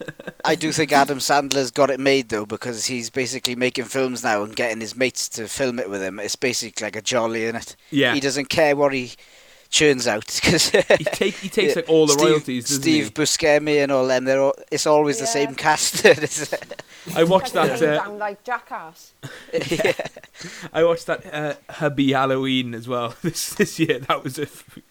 [0.44, 4.42] I do think Adam Sandler's got it made though because he's basically making films now
[4.42, 6.18] and getting his mates to film it with him.
[6.18, 7.76] It's basically like a jolly in it.
[7.90, 8.12] Yeah.
[8.14, 9.12] He doesn't care what he
[9.70, 10.68] churns out because
[10.98, 13.10] He, take, he takes like all the Steve, royalties, doesn't Steve he?
[13.10, 14.24] Buscemi and all them.
[14.24, 16.04] They're all, it's always the same cast.
[17.16, 17.80] I watched that.
[17.80, 19.12] a Uh, damn, like jackass.
[19.70, 19.92] yeah.
[20.72, 24.00] I watched that uh, Hubie Halloween as well this this year.
[24.00, 24.46] That was a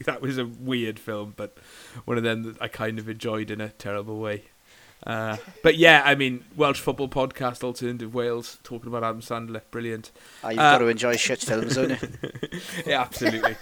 [0.05, 1.57] that was a weird film, but
[2.05, 4.45] one of them that I kind of enjoyed in a terrible way.
[5.05, 10.11] Uh, but yeah, I mean, Welsh football podcast, Alternative Wales, talking about Adam Sandler, brilliant.
[10.43, 11.97] Oh, you've Uh, got to enjoy shit films, don't you?
[12.85, 13.55] Yeah, absolutely.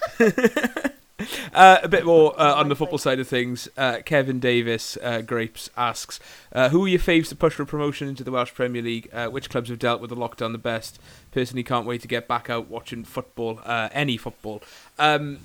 [1.53, 3.67] Uh, a bit more uh, on the football side of things.
[3.77, 6.19] Uh, Kevin Davis, uh, Grapes, asks
[6.53, 9.09] uh, Who are your faves to push for promotion into the Welsh Premier League?
[9.11, 10.99] Uh, which clubs have dealt with the lockdown the best?
[11.31, 14.61] Personally, can't wait to get back out watching football, uh, any football.
[14.99, 15.39] Um,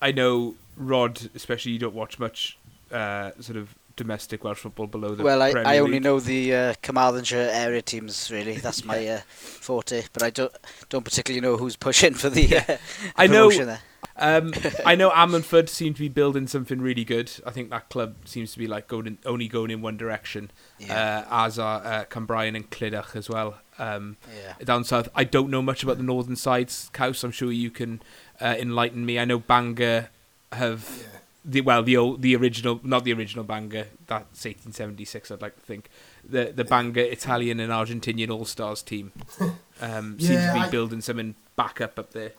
[0.00, 2.56] I know, Rod, especially, you don't watch much
[2.92, 6.04] uh, sort of domestic Welsh football below the well, I, Premier I only League.
[6.04, 8.54] know the uh, Carmarthenshire area teams really.
[8.58, 10.04] That's my uh, forte.
[10.12, 10.52] But I don't
[10.88, 12.76] don't particularly know who's pushing for the uh,
[13.16, 13.80] I know- promotion there.
[14.20, 14.52] Um,
[14.84, 17.30] I know Ammanford seem to be building something really good.
[17.46, 20.50] I think that club seems to be like going in, only going in one direction.
[20.78, 21.24] Yeah.
[21.30, 23.58] Uh, as are uh, Cwmbran and Clydach as well.
[23.78, 24.64] Um, Yeah.
[24.64, 26.90] down south, I don't know much about the northern sides.
[26.92, 28.02] Couse, I'm sure you can
[28.40, 29.18] uh, enlighten me.
[29.20, 30.08] I know Bangor
[30.52, 31.18] have Yeah.
[31.44, 35.60] the well the old the original not the original Bangor that's 1876 I'd like to
[35.62, 35.88] think
[36.28, 39.12] the the Bangor Italian and Argentinian All Stars team
[39.80, 42.32] um, seems Yeah, to be I- building something back up up there.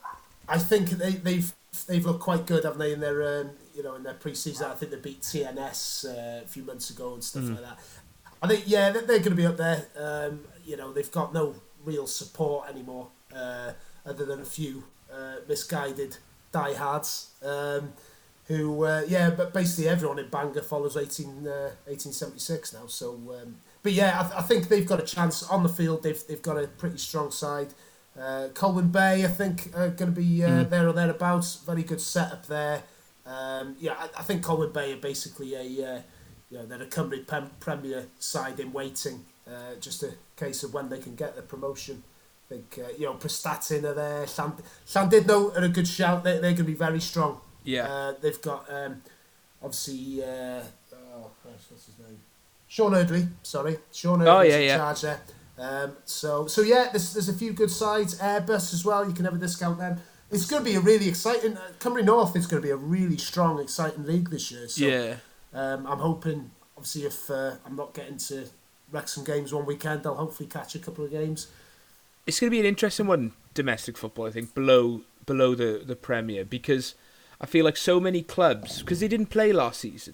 [0.50, 1.52] I think they, they've
[1.86, 2.92] they've looked quite good, haven't they?
[2.92, 6.46] In their um, you know in their pre-season, I think they beat TNS uh, a
[6.46, 7.78] few months ago and stuff like that.
[8.42, 9.86] I think yeah, they're, they're going to be up there.
[9.96, 13.72] Um, you know, they've got no real support anymore, uh,
[14.04, 16.16] other than a few uh, misguided
[16.52, 17.30] diehards.
[17.44, 17.92] Um,
[18.46, 22.86] who, uh, yeah, but basically everyone in Bangor follows 18, uh, 1876 now.
[22.88, 26.02] So, um, but yeah, I, th- I think they've got a chance on the field.
[26.02, 27.68] They've, they've got a pretty strong side.
[28.18, 31.56] Uh, Colwyn Bay, I think, are going to be uh, there or thereabouts.
[31.64, 32.82] Very good setup there.
[33.26, 36.00] Um, yeah, I, I think Colwyn Bay are basically a, uh,
[36.50, 39.24] you know, they're a Cymru Prem- Premier side in waiting.
[39.46, 42.02] Uh, just a case of when they can get the promotion.
[42.50, 44.26] I think, uh, you know, Prestatyn are there.
[44.26, 46.24] Lland- Llandudno are a good shout.
[46.24, 47.40] They, they're going to be very strong.
[47.64, 47.86] Yeah.
[47.86, 49.02] Uh, they've got um,
[49.62, 52.18] obviously uh, oh, gosh, what's his name?
[52.66, 53.28] Sean Eardley.
[53.42, 54.76] Sorry, Sean Eardley's Oh, yeah, in yeah.
[54.78, 55.20] charge there.
[55.60, 58.18] Um, so so yeah, there's there's a few good sides.
[58.18, 59.06] Airbus as well.
[59.06, 60.00] You can never discount them.
[60.30, 61.56] It's going to be a really exciting.
[61.56, 64.68] Uh, Cymru North is going to be a really strong, exciting league this year.
[64.68, 65.16] So yeah.
[65.52, 68.46] um, I'm hoping, obviously, if uh, I'm not getting to
[68.92, 71.48] Wrexham games one weekend, I'll hopefully catch a couple of games.
[72.26, 75.96] it's going to be an interesting one domestic football i think below below the the
[75.96, 76.94] premier because
[77.40, 80.12] i feel like so many clubs because they didn't play last season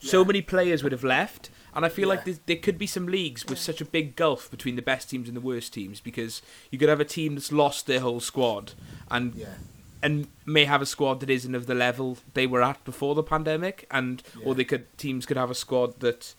[0.00, 2.32] so many players would have left and i feel like Yeah.
[2.34, 5.28] there, there could be some leagues with such a big gulf between the best teams
[5.28, 8.72] and the worst teams because you could have a team that's lost their whole squad
[9.10, 9.54] and Yeah.
[10.02, 13.22] and may have a squad that isn't of the level they were at before the
[13.22, 14.44] pandemic, and Yeah.
[14.46, 16.34] or they could teams could have a squad that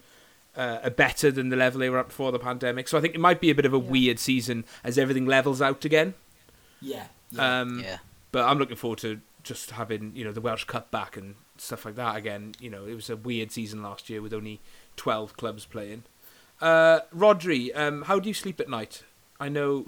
[0.57, 2.87] uh, are better than the level they were at before the pandemic.
[2.87, 3.91] So I think it might be a bit of a Yeah.
[3.95, 6.15] weird season as everything levels out again.
[6.81, 7.07] Yeah.
[7.31, 7.61] yeah.
[7.61, 7.97] Um, Yeah.
[8.31, 11.85] But I'm looking forward to just having you know the Welsh Cup back and stuff
[11.85, 12.53] like that again.
[12.59, 14.59] You know, it was a weird season last year with only
[14.99, 16.03] twelve clubs playing.
[16.59, 19.03] Uh, Rodri, um, how do you sleep at night?
[19.39, 19.85] I know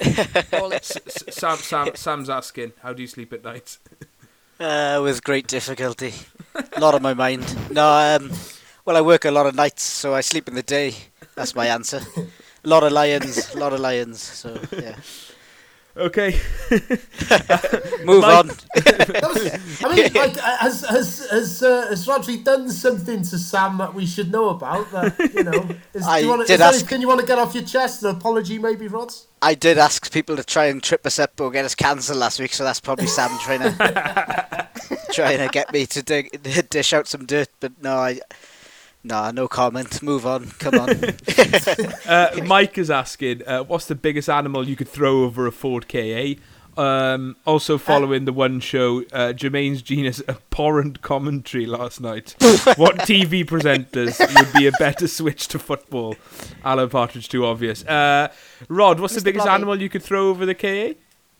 [0.00, 3.78] Sam, Sam, Sam's asking, how do you sleep at night?
[4.60, 6.14] Uh, with great difficulty.
[6.54, 7.44] A lot on my mind.
[7.72, 8.30] No, um,
[8.84, 10.94] well, I work a lot of nights, so I sleep in the day.
[11.34, 12.00] That's my answer.
[12.64, 14.22] A lot of lions, a lot of lions.
[14.22, 14.96] So yeah,
[15.98, 16.38] Okay.
[18.04, 18.48] move Mike- on.
[18.78, 23.94] Was, I mean, like, has has has uh, has Rodri done something to Sam that
[23.94, 24.90] we should know about?
[24.92, 27.26] That you know, is, I you wanna, did is there ask- anything you want to
[27.26, 28.04] get off your chest?
[28.04, 29.26] An apology, maybe, Rods?
[29.42, 32.38] I did ask people to try and trip us up or get us cancelled last
[32.38, 34.68] week, so that's probably Sam trying to
[35.12, 37.48] trying to get me to dig, dish out some dirt.
[37.58, 38.20] But no, I
[39.04, 40.02] no no comment.
[40.02, 40.50] Move on.
[40.58, 40.88] Come on.
[42.08, 45.86] Uh, Mike is asking, uh, what's the biggest animal you could throw over a Ford
[45.88, 46.34] KA?
[46.78, 52.36] Um, also, following the one show, uh, Jermaine Jenas's abhorrent commentary last night.
[52.76, 56.14] what TV presenters would be a better switch to football?
[56.64, 57.84] Alan Partridge, too obvious.
[57.84, 58.28] Uh,
[58.68, 59.54] Rod, what's the biggest Blobby.
[59.56, 60.94] animal you could throw over the KA?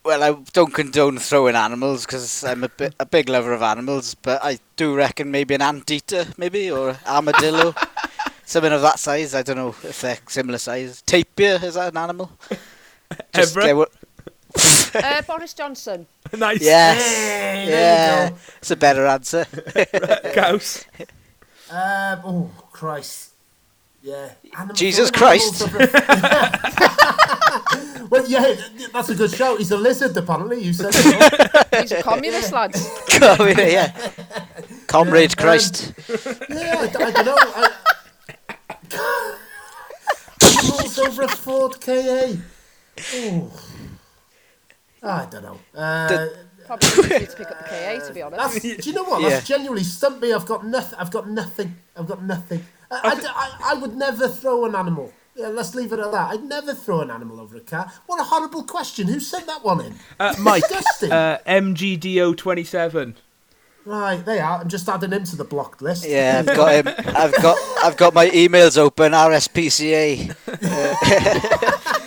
[0.05, 4.15] Well, I don't condone throwing animals because I'm a, bit, a big lover of animals,
[4.15, 7.75] but I do reckon maybe an anteater, maybe or armadillo,
[8.45, 9.35] something of that size.
[9.35, 11.03] I don't know if they're similar size.
[11.03, 12.31] Tapir is that an animal?
[13.35, 13.63] Just, Evra?
[13.65, 13.91] they were-
[14.95, 16.07] Uh, Boris Johnson.
[16.37, 16.61] nice.
[16.63, 19.45] yes, Hey, there yeah, it's a better answer.
[20.35, 20.87] Cows.
[21.71, 23.28] Um, oh Christ!
[24.03, 24.31] Yeah.
[24.57, 25.63] Animal- Jesus Christ.
[25.63, 25.93] animals
[28.11, 28.55] well, yeah,
[28.93, 29.59] that's a good shout.
[29.59, 30.63] He's a lizard, apparently.
[30.63, 30.95] You said.
[31.81, 32.89] He's a communist, lads.
[33.21, 33.93] yeah,
[34.87, 35.93] comrade Yeah, Christ.
[36.49, 37.37] yeah, I, I don't know.
[37.39, 37.71] I,
[40.43, 42.35] animals over a Ford KA.
[43.15, 43.51] Oh.
[45.03, 45.59] I don't know.
[45.75, 46.27] Uh,
[46.67, 48.63] Probably easier to pick up the KA, to be honest.
[48.63, 49.23] That's, do you know what?
[49.23, 49.29] Yeah.
[49.31, 50.33] That's genuinely stumped me.
[50.33, 50.99] I've got nothing.
[50.99, 51.77] I've got nothing.
[51.97, 52.65] I've got nothing.
[52.91, 55.13] I, I, I, I would never throw an animal.
[55.35, 56.31] Yeah, let's leave it at that.
[56.33, 57.93] I'd never throw an animal over a car.
[58.07, 59.07] What a horrible question.
[59.07, 59.95] Who sent that one in?
[60.19, 61.13] Uh, Mike, Disgusting.
[61.13, 63.15] uh, MGDO27.
[63.85, 64.61] right, they are.
[64.61, 66.05] I'm just adding him to the blocked list.
[66.09, 66.95] Yeah, I've got him.
[67.15, 69.13] I've got I've got my emails open.
[69.13, 70.35] RSPCA.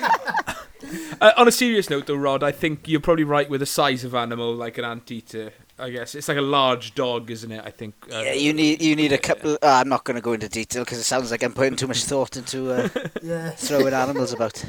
[1.21, 4.03] Uh, on a serious note, though, Rod, I think you're probably right with the size
[4.03, 5.53] of animal, like an anteater.
[5.82, 7.63] I guess it's like a large dog, isn't it?
[7.65, 7.95] I think.
[8.11, 9.53] Uh, Yeah, you need you need a couple.
[9.53, 11.88] Uh, I'm not going to go into detail because it sounds like I'm putting too
[11.88, 12.88] much thought into uh,
[13.23, 13.49] Yeah.
[13.51, 14.63] throwing animals about.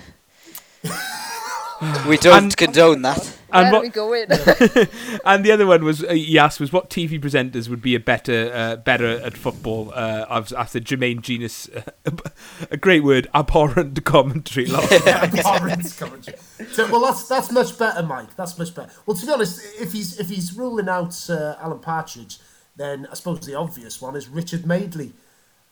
[2.08, 3.38] We don't And- condone that.
[3.54, 4.28] And Where what- are we going?
[5.26, 8.00] And the other one was uh, he asked was what TV presenters would be a
[8.00, 12.10] better uh, better at football uh, af- after Jermaine Jenas, uh,
[12.70, 14.66] a great word, abhorrent commentary.
[14.74, 16.38] last Abhorrent commentary.
[16.72, 18.34] So, well, that's that's much better, Mike.
[18.36, 18.90] That's much better.
[19.04, 22.38] Well, to be honest, if he's if he's ruling out uh, Alan Partridge,
[22.76, 25.12] then I suppose the obvious one is Richard Madeley.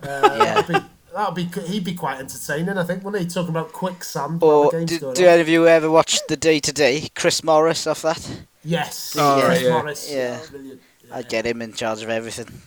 [0.03, 0.37] Uh,
[0.69, 0.85] Yeah.
[1.15, 3.29] That'd be, he'd be quite entertaining, I think, wouldn't he?
[3.29, 7.09] Talking about quicksand Or the do, do any of you ever watch the Day Today?
[7.15, 8.45] Chris Morris off that.
[8.65, 9.69] Yes, Oh, Chris yeah.
[9.71, 10.13] Morris.
[10.13, 10.39] Yeah.
[10.51, 10.81] brilliant.
[11.09, 12.61] Yeah, I'd get him in charge of everything.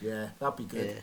[0.00, 1.02] yeah, that'd be good.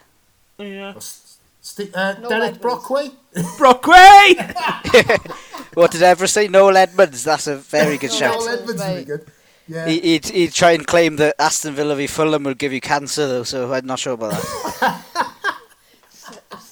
[0.60, 0.66] Yeah.
[0.66, 0.94] yeah.
[0.94, 2.60] Or S- St- uh, No Derek Edmonds.
[2.62, 3.12] Brockway.
[3.58, 4.36] Brockway.
[5.76, 6.48] What did Evra say?
[6.48, 7.24] Noel Edmonds.
[7.24, 8.40] That's a very good Noel shout.
[8.40, 9.26] Noel Edmonds would be good.
[9.68, 9.86] Yeah.
[9.88, 13.28] He, he'd, he'd try and claim that Aston Villa v Fulham will give you cancer,
[13.28, 15.06] though, so I'm not sure about that.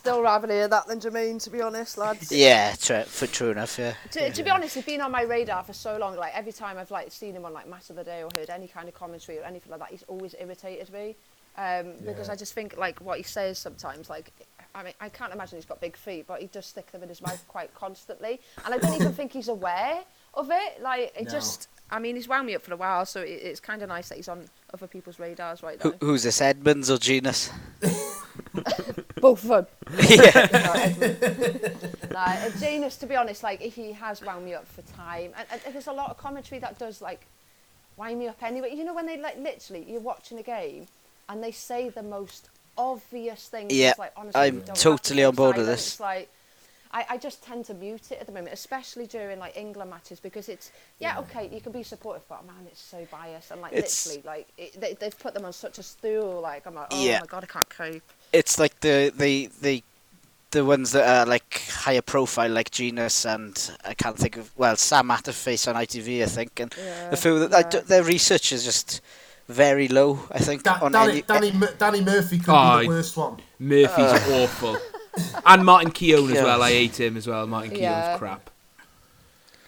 [0.08, 2.32] Still rather hear that than Jermaine, to be honest, lads.
[2.32, 3.94] yeah, tr- for true enough, yeah.
[4.12, 6.16] To, to be honest, he's been on my radar for so long.
[6.16, 8.50] Like every time I've like seen him on like Match of the Day or heard
[8.50, 11.18] any kind of commentary or anything like that, he's always irritated me.
[11.58, 12.34] Um, Because Yeah.
[12.34, 14.32] I just think like what he says sometimes, like
[14.74, 17.10] I mean, I can't imagine he's got big feet, but he does stick them in
[17.10, 20.00] his mouth quite constantly, and I don't even think he's aware
[20.36, 20.82] of it.
[20.82, 21.32] Like it No.
[21.32, 23.90] just, I mean, he's wound me up for a while, so it, it's kind of
[23.90, 25.98] nice that he's on other people's radars right Who, now.
[26.02, 27.50] who's this, Edmonds or Jenas?
[29.22, 29.68] Both of them.
[30.10, 30.48] yeah.
[30.52, 32.00] no, Edmund.
[32.12, 35.74] no, uh, to be honest, like he has wound me up for time, and, and
[35.74, 37.26] there's a lot of commentary that does like
[37.96, 38.74] wind me up anyway.
[38.76, 40.88] You know when they like literally you're watching a game
[41.30, 43.74] and they say the most obvious things.
[43.74, 45.88] Yeah, like, honestly, I'm you don't have totally to on board with this.
[45.88, 46.30] It's like.
[46.92, 50.20] I, I just tend to mute it at the moment, especially during like England matches
[50.20, 53.74] because it's yeah, okay you can be supportive, but man it's so biased and like
[53.74, 56.42] It's- literally like it, they, they've put them on such a stool.
[56.42, 57.20] Like I'm like oh Yeah.
[57.20, 58.02] my god I can't cope.
[58.34, 59.84] It's like the, the, the,
[60.52, 64.76] the ones that are like higher profile, like Jenas and I can't think of, well,
[64.78, 67.82] Sam Matterface on ITV, I think, and Yeah, the few that I yeah.
[67.84, 69.02] their research is just
[69.50, 70.64] very low, I think.
[70.64, 73.38] Da- on Danny, any, Danny, Danny Murphy could Oh, be the worst one.
[73.60, 74.42] Murphy's uh.
[74.44, 74.78] awful,
[75.46, 76.62] and Martin Keown as well.
[76.62, 77.46] I hate him as well.
[77.48, 78.18] Martin Keown's Yeah.
[78.18, 78.50] crap.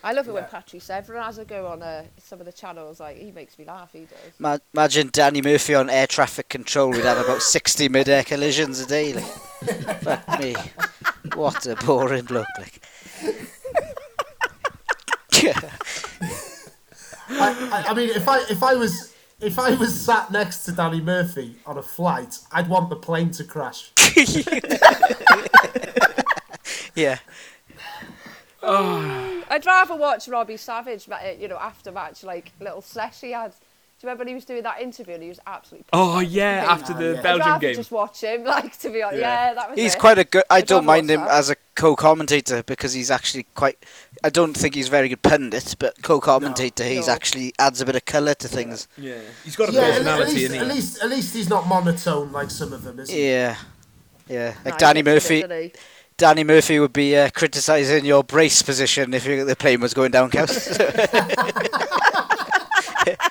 [0.02, 0.48] I love it when Yeah.
[0.50, 3.02] Patrice Evra has a go on uh, some of the channels.
[3.02, 3.90] Like he makes me laugh.
[3.92, 4.40] He does.
[4.40, 6.92] Ma- imagine Danny Murphy on air traffic control.
[6.92, 9.14] We'd have about 60 mid-air collisions a day.
[9.14, 9.26] Like.
[10.02, 10.56] Fuck me.
[11.36, 12.48] What a boring bloke.
[12.58, 12.82] Like.
[17.32, 20.72] I, I, I mean, if I if I was if I was sat next to
[20.72, 23.92] Danny Murphy on a flight, I'd want the plane to crash.
[26.96, 27.18] Yeah.
[28.62, 33.32] I'd rather watch Robbie Savage, ma- uh, you know, after match, like little sesh he
[33.32, 33.54] had.
[34.00, 35.86] Do you remember when he was doing that interview and he was absolutely.
[35.92, 37.18] Oh yeah, after the yeah.
[37.18, 37.76] I'd Belgium game.
[37.76, 39.20] just watch him, like to be honest.
[39.20, 39.48] Yeah.
[39.50, 40.00] Yeah, that was He's it.
[40.00, 40.44] quite a good.
[40.50, 41.32] I I'd don't mind him that.
[41.32, 43.78] as a co-commentator because he's actually quite.
[44.24, 47.14] I don't think he's a very good pundit, but co-commentator, he's No.
[47.14, 48.88] actually adds a bit of colour to things.
[48.98, 51.50] Yeah, he's got a Yeah, at, at personality, least, and at least at least he's
[51.50, 53.32] not monotone like some of them, is he?
[53.32, 53.58] Yeah,
[54.30, 54.54] yeah.
[54.64, 55.74] Like he Danny gets it, Murphy.
[56.16, 60.12] Danny Murphy would be uh, criticising your brace position if you, the plane was going
[60.12, 60.80] down, Cows.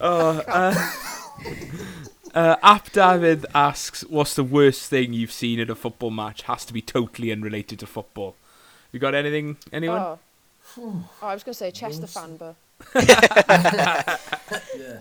[0.00, 0.90] Oh, uh,
[2.34, 6.42] uh, App David asks, "What's the worst thing you've seen at a football match?
[6.42, 8.36] Has to be totally unrelated to football.
[8.90, 9.56] You got anything?
[9.72, 9.98] Anyone?
[9.98, 10.18] Oh.
[10.78, 12.54] oh, I was going to say Chester fan, but
[12.94, 14.16] Yeah.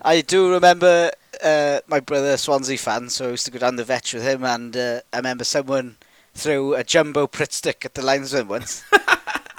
[0.02, 1.12] I do remember
[1.44, 4.44] uh, my brother, Swansea fan, so I used to go down the vetch with him,
[4.44, 5.98] and uh, I remember someone
[6.34, 8.84] threw a jumbo Pritt stick at the linesman once.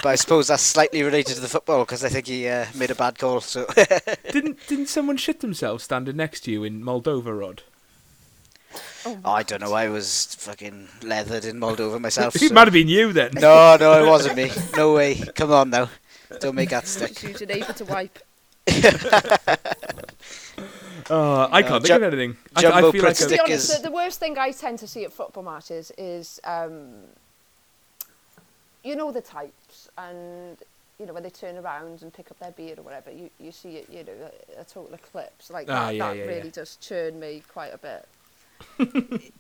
[0.03, 2.91] but I suppose that's slightly related to the football because I think he uh, made
[2.91, 3.41] a bad call.
[3.41, 3.67] So
[4.33, 7.63] Didn't didn't someone shit themselves standing next to you in Moldova, Rod?
[9.07, 9.73] oh, I don't know.
[9.75, 12.35] I was fucking leathered in Moldova myself.
[12.37, 13.31] It so- might have been you then.
[13.35, 14.51] No, no, it wasn't me.
[14.77, 15.15] No way.
[15.35, 15.89] Come on now.
[16.41, 17.23] Don't make that just stick.
[17.23, 18.19] use your neighbour to wipe.
[21.11, 22.37] Oh, I can't Uh, think Ju- of anything.
[22.55, 24.39] I, I feel like Pritt To a, be stick honest, is- the, the worst thing
[24.39, 26.93] I tend to see at football matches is, um,
[28.85, 30.57] you know, the types, and
[30.99, 33.53] you know when they turn around and pick up their beard or whatever, you, you
[33.53, 35.51] see it, you know, a, a total eclipse.
[35.51, 36.53] Like Ah, that, yeah, that yeah, really yeah.
[36.53, 38.07] does churn me quite a bit.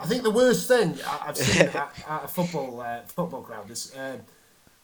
[0.00, 1.74] I think the worst thing I- I've seen at,
[2.08, 4.20] at a football uh, football ground is um,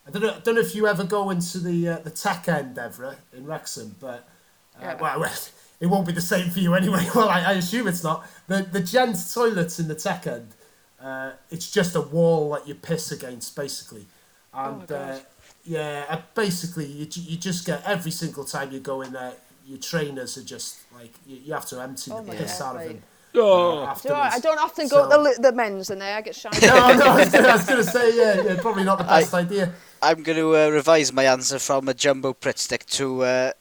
[0.06, 0.36] I don't know.
[0.42, 3.94] don't know if you ever go into the uh, the tech end, Evra, in Wrexham,
[4.00, 4.28] but
[4.76, 4.94] uh, Yeah.
[5.00, 5.32] well, well,
[5.80, 7.06] it won't be the same for you anyway.
[7.14, 8.26] Well, I, I assume it's not.
[8.48, 10.54] The the gents' toilets in the tech end,
[11.02, 14.06] uh, it's just a wall that you piss against, basically,
[14.54, 15.18] and Oh uh,
[15.64, 19.32] yeah, basically you you just get every single time you go in there,
[19.66, 22.82] your trainers are just like you, you have to empty Oh the piss God, out
[22.82, 23.02] of them.
[23.36, 24.28] oh, uh, Do I.
[24.34, 26.16] I don't often So- go to the, the men's in there.
[26.16, 26.50] I get shy.
[26.62, 29.32] no, no, I was gonna, I was gonna say yeah, yeah, probably not the best
[29.34, 29.72] idea.
[30.04, 33.52] I'm going to uh, revise my answer from a jumbo Pritt stick to uh,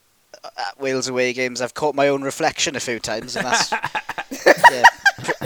[0.43, 1.61] at Wales away games.
[1.61, 3.71] I've caught my own reflection a few times, and that's
[4.71, 5.00] yeah, pr-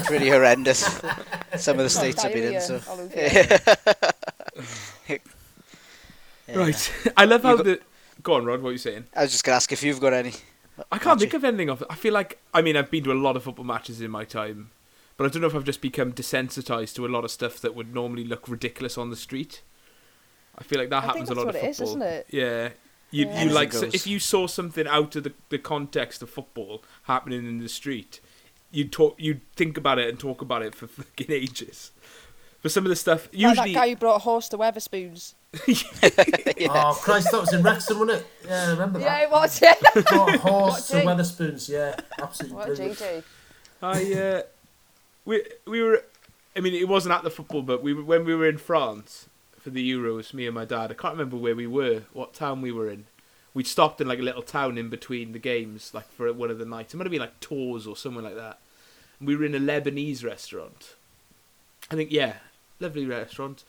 [0.06, 0.80] pretty horrendous.
[1.58, 2.62] Some of the states I've been in.
[2.62, 2.80] So.
[2.80, 3.16] Diarrhea all over
[5.08, 5.18] you.
[6.48, 6.56] Yeah.
[6.56, 6.94] right.
[7.18, 7.80] I love how got- the.
[8.24, 8.62] Go on, Rod.
[8.62, 9.06] What are you saying?
[9.16, 10.34] I was just going to ask if you've got any.
[10.92, 11.22] I can't Matchy.
[11.22, 11.88] think of anything of it.
[11.90, 14.26] I feel like I mean I've been to a lot of football matches in my
[14.26, 14.72] time,
[15.16, 17.76] but I don't know if I've just become desensitized to a lot of stuff that
[17.76, 19.62] would normally look ridiculous on the street.
[20.58, 21.96] I feel like that I happens think a lot that's of what it is, football.
[21.98, 22.28] isn't it?
[22.32, 22.70] Yeah.
[23.12, 23.44] You, Yeah.
[23.44, 27.46] you like so if you saw something out of the, the context of football happening
[27.48, 28.20] in the street,
[28.76, 31.92] you'd talk you'd think about it and talk about it for fucking ages.
[32.62, 35.34] For some of the stuff, Like usually that guy who brought a horse to Wetherspoons.
[36.70, 38.28] Oh Christ, that was in Wrexham, wasn't it?
[38.48, 39.24] Yeah, I remember Yeah, that.
[39.24, 39.62] it was.
[39.62, 39.74] Yeah.
[39.94, 41.06] What a horse to G.
[41.08, 42.98] Wetherspoons, yeah, absolutely what a brilliant.
[43.00, 43.24] GG.
[43.82, 44.42] I uh,
[45.26, 46.04] we we were.
[46.56, 49.28] I mean, it wasn't at the football, but we when we were in France
[49.60, 50.34] for the Euros.
[50.34, 50.92] Me and my dad.
[50.92, 53.06] I can't remember where we were, what town we were in.
[53.54, 56.58] We'd stopped in like a little town in between the games, like for one of
[56.60, 56.94] the nights.
[56.94, 58.60] It might have been like Tours or somewhere like that.
[59.26, 60.94] And we were in a Lebanese restaurant.
[61.90, 62.34] I think yeah,
[62.80, 63.64] lovely restaurant.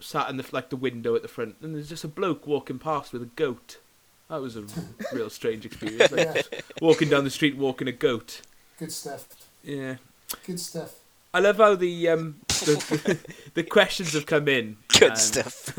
[0.00, 2.78] Sat in the like the window at the front, and there's just a bloke walking
[2.78, 3.78] past with a goat.
[4.28, 4.64] That was a
[5.14, 6.12] real strange experience.
[6.12, 6.60] Like, Yeah.
[6.82, 8.42] walking down the street, walking a goat.
[8.78, 9.26] Good stuff.
[9.64, 9.96] Yeah.
[10.46, 10.92] Good stuff.
[11.32, 13.18] I love how the um the,
[13.54, 14.76] the, questions have come in.
[14.88, 15.72] Good and- stuff.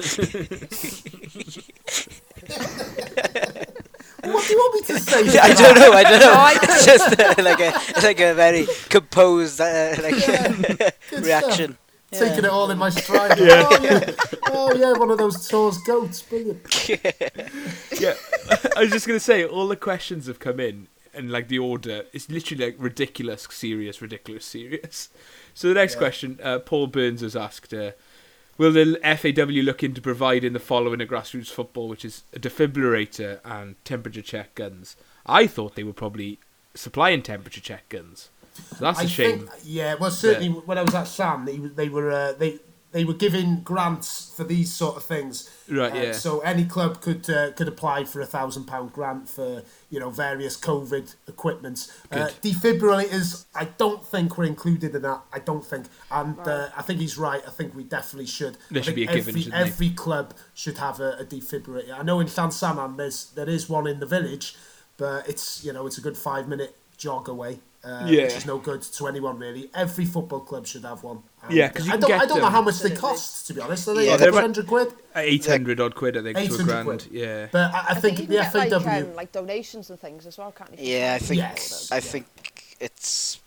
[4.24, 5.24] What do you want me to say?
[5.30, 5.92] to I don't know.
[5.92, 6.50] I don't know.
[6.74, 10.16] It's just uh, like a like a very composed uh, like
[11.10, 11.78] Good reaction.
[12.12, 13.40] Taking it all in my stride.
[13.40, 13.44] Oh
[13.82, 14.12] yeah,
[14.52, 16.88] oh yeah, one of those tours goats, brilliant.
[18.00, 18.14] Yeah,
[18.78, 22.06] I was just gonna say all the questions have come in and like the order
[22.14, 25.10] is literally like ridiculous, serious, ridiculous, serious.
[25.56, 26.00] So the next Yeah.
[26.00, 27.74] question, uh, Paul Burns has asked.
[27.74, 27.92] Uh,
[28.58, 33.40] Will the FAW look into providing the following a grassroots football, which is a defibrillator
[33.44, 34.96] and temperature check guns?
[35.26, 36.40] I thought they were probably
[36.76, 38.30] supplying temperature check guns.
[38.54, 39.40] So that's a I shame.
[39.48, 42.60] Think, yeah, well, certainly when I was at Sam, they, they were uh, they
[42.94, 45.50] they were giving grants for these sort of things.
[45.68, 46.12] Right, Uh, yeah.
[46.14, 50.10] So any club could uh, could apply for a thousand pound grant for you know
[50.10, 51.92] various COVID equipment.
[52.12, 55.22] Uh, defibrillators, I don't think were included in that.
[55.34, 57.42] I don't think, and uh, I think he's right.
[57.46, 58.58] I think we definitely should.
[58.70, 59.70] There I should think be a given, every, shouldn't they?
[59.70, 62.00] every club should have a, a defibrillator.
[62.00, 64.56] I know in Llansaman there's there is one in the village,
[64.98, 67.60] but it's you know it's a good five minute jog away.
[67.84, 68.24] Uh, Yeah.
[68.24, 69.70] which is no good to anyone really.
[69.74, 71.22] Every football club should have one.
[71.44, 73.46] And Yeah, 'cause you I don't, get I don't know how much they cost.
[73.48, 74.94] To be honest, are they Yeah, like they're a about- hundred quid?
[75.18, 76.86] Eight hundred odd quid, I think, to a 800 grand.
[76.88, 77.08] quid.
[77.12, 77.48] Yeah.
[77.52, 78.60] But I, I, I think, think the get FAW.
[78.78, 80.94] like, um, like donations and things as well, can't you?
[80.96, 81.90] Yeah, I think Yes.
[81.92, 82.00] I Yeah.
[82.02, 83.40] think it's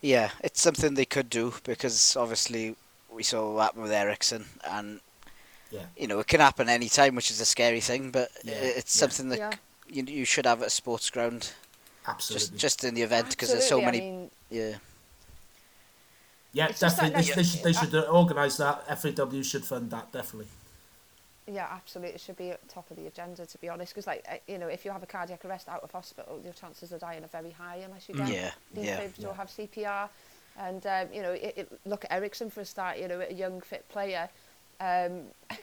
[0.00, 2.74] yeah, it's something they could do because obviously
[3.10, 5.00] we saw what happened with Eriksen and
[5.70, 5.80] Yeah.
[5.94, 8.12] you know it can happen any time, which is a scary thing.
[8.12, 9.00] But Yeah, it's yeah.
[9.00, 9.52] something that Yeah.
[9.90, 11.50] you you should have at a sports ground,
[12.08, 12.48] Absolutely.
[12.48, 13.98] just just in the event because there's so many.
[13.98, 14.74] I mean, yeah,
[16.52, 17.16] yeah, it's definitely.
[17.16, 18.86] like they, they should, they should uh, organise that.
[18.98, 20.48] FAW should fund that definitely.
[21.46, 23.92] yeah, absolutely, it should be at the top of the agenda, to be honest.
[23.92, 26.54] Because, like, uh, you know, if you have a cardiac arrest out of hospital, your
[26.54, 28.96] chances of dying are very high unless you get yeah, yeah.
[28.96, 30.08] defibbed or have CPR.
[30.58, 32.98] And um, you know, it, it, look at Eriksen for a start.
[32.98, 34.28] You know, a young fit player.
[34.80, 35.22] Um,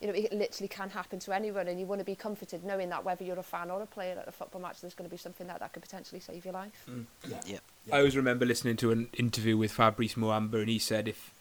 [0.00, 2.88] you know, it literally can happen to anyone, and you want to be comforted knowing
[2.88, 5.12] that whether you're a fan or a player at a football match, there's going to
[5.14, 6.86] be something that that could potentially save your life.
[7.28, 7.40] Yeah.
[7.46, 7.58] Yeah.
[7.92, 11.32] I always remember listening to an interview with Fabrice Muamba, and he said if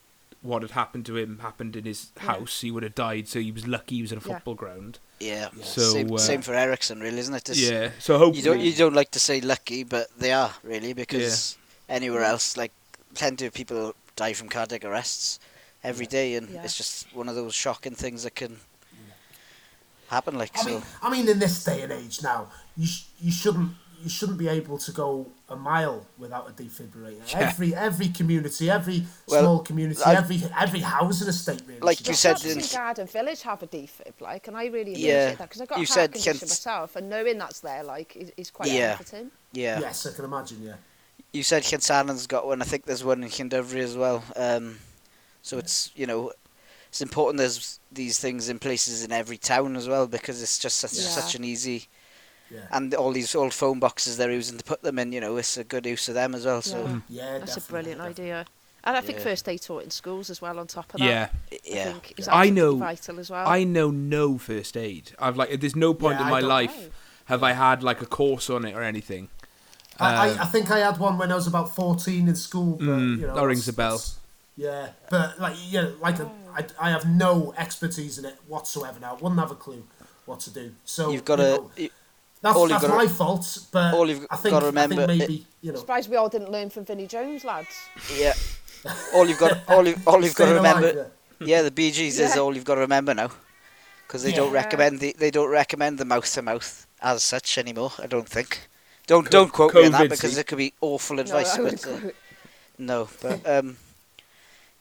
[0.41, 2.23] what had happened to him happened in his Yeah.
[2.23, 3.27] house, he would have died.
[3.27, 4.35] So he was lucky he was at a Yeah.
[4.35, 4.99] football ground.
[5.19, 7.49] Yeah, So, same, uh, same for Eriksen, really, isn't it?
[7.49, 7.91] It's- yeah.
[7.99, 11.57] So hopefully, You don't you don't like to say lucky, but they are really because
[11.89, 12.71] anywhere else, like
[13.15, 15.39] plenty of people die from cardiac arrests
[15.83, 16.63] every day, and Yeah.
[16.63, 18.59] it's just one of those shocking things that can
[20.09, 20.37] happen.
[20.37, 23.31] Like I so, mean, I mean, in this day and age now, you sh- you
[23.31, 23.71] shouldn't
[24.01, 27.31] you shouldn't be able to go a mile without a defibrillator.
[27.31, 27.39] Yeah.
[27.49, 31.81] Every every community, every Well, small community, I- every every housing estate, really.
[31.81, 32.47] Like should you said one.
[32.47, 35.37] in- Shops in Garden Village have a defib, like, and I really appreciate Yeah, that
[35.49, 38.15] because I've got you a said heart condition Kent- myself, and knowing that's there, like,
[38.15, 38.95] is, is quite Yeah.
[38.95, 39.31] comforting.
[39.51, 39.79] yeah.
[39.81, 40.63] Yes, I can imagine.
[40.63, 40.75] Yeah.
[41.33, 42.61] You said Kinsannon's got one.
[42.61, 44.23] I think there's one in Kindovry as well.
[44.37, 44.79] Um,
[45.41, 46.31] so it's you know,
[46.89, 50.77] it's important there's these things in places in every town as well because it's just
[50.77, 51.09] such Yeah.
[51.09, 51.87] such an easy
[52.51, 52.61] Yeah.
[52.71, 55.11] and all these old phone boxes they're using to put them in.
[55.13, 56.61] You know, it's a good use of them as well.
[56.61, 56.99] So Yeah.
[57.09, 58.23] Yeah, That's a brilliant definitely.
[58.31, 58.45] idea.
[58.83, 59.25] And I think Yeah.
[59.25, 60.57] first aid taught in schools as well.
[60.57, 61.27] On top of that, yeah.
[61.51, 63.47] I yeah, think is I know- vital as well.
[63.47, 65.11] I know no first aid.
[65.19, 66.89] I've like there's no point Yeah, in I my life know.
[67.25, 69.29] have I had like a course on it or anything.
[69.99, 72.77] I, Uh, I, I think I had one when I was about fourteen in school.
[72.77, 73.97] But, Mm, you know, that rings a bell.
[73.97, 74.15] that's-
[74.59, 78.99] Yeah, but like yeah, like a, I, I have no expertise in it whatsoever.
[78.99, 79.83] Now, wouldn't have a clue
[80.25, 80.71] what to do.
[80.83, 81.51] So you've got you to.
[81.51, 81.89] know,
[82.41, 85.19] That's, all you've gotta- my fault, but all you've I think, gotta I remember- think
[85.19, 85.79] maybe you know.
[85.79, 87.69] surprised we all didn't learn from Vinnie Jones, lads.
[88.17, 88.33] Yeah.
[89.13, 91.11] All you've got, all you, all you've got to staying alive, remember.
[91.39, 93.29] Yeah, the Bee Gees is all you've got to remember now,
[94.07, 97.91] because they don't recommend the they don't recommend the mouth to mouth as such anymore.
[97.97, 98.67] I don't think.
[99.07, 101.57] Don't don't quote me on that because it could be awful advice.
[101.57, 102.11] I would but, uh,
[102.77, 103.77] no, but um,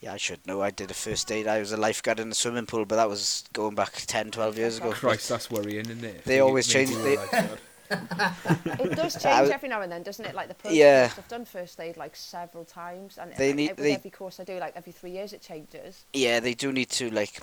[0.01, 0.63] yeah, I should know.
[0.63, 1.49] I did a first aid.
[1.49, 4.59] I was a lifeguard in a swimming pool, but that was going back 10, 12
[4.59, 4.93] years ago.
[4.93, 6.25] Christ, that's worrying, isn't it?
[6.25, 7.19] They always change- they-
[7.91, 10.35] It does change was- every now and then, doesn't it?
[10.35, 10.79] Like the protocols.
[10.79, 11.11] Yeah.
[11.17, 14.45] I've done first aid like several times, and They need- with they- every course I
[14.45, 16.05] do, like every three years, it changes.
[16.13, 17.41] Yeah, they do need to like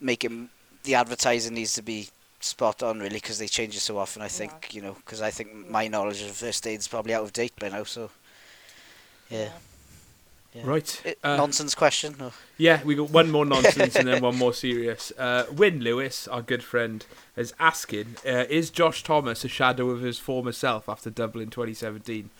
[0.00, 0.50] make him.
[0.82, 2.08] The advertising needs to be
[2.40, 4.20] spot on, really, because they change it so often.
[4.20, 5.68] I think you know, because I think mm.
[5.70, 7.84] my knowledge of first aid is probably out of date by now.
[7.84, 8.10] So
[9.30, 9.50] yeah, yeah.
[10.62, 11.00] Right.
[11.04, 12.16] It- uh, nonsense question.
[12.20, 12.32] Or?
[12.58, 15.10] Yeah, we got one more nonsense and then one more serious.
[15.18, 17.04] Uh, Win Lewis, our good friend,
[17.36, 22.30] is asking: uh, Is Josh Thomas a shadow of his former self after Dublin 2017?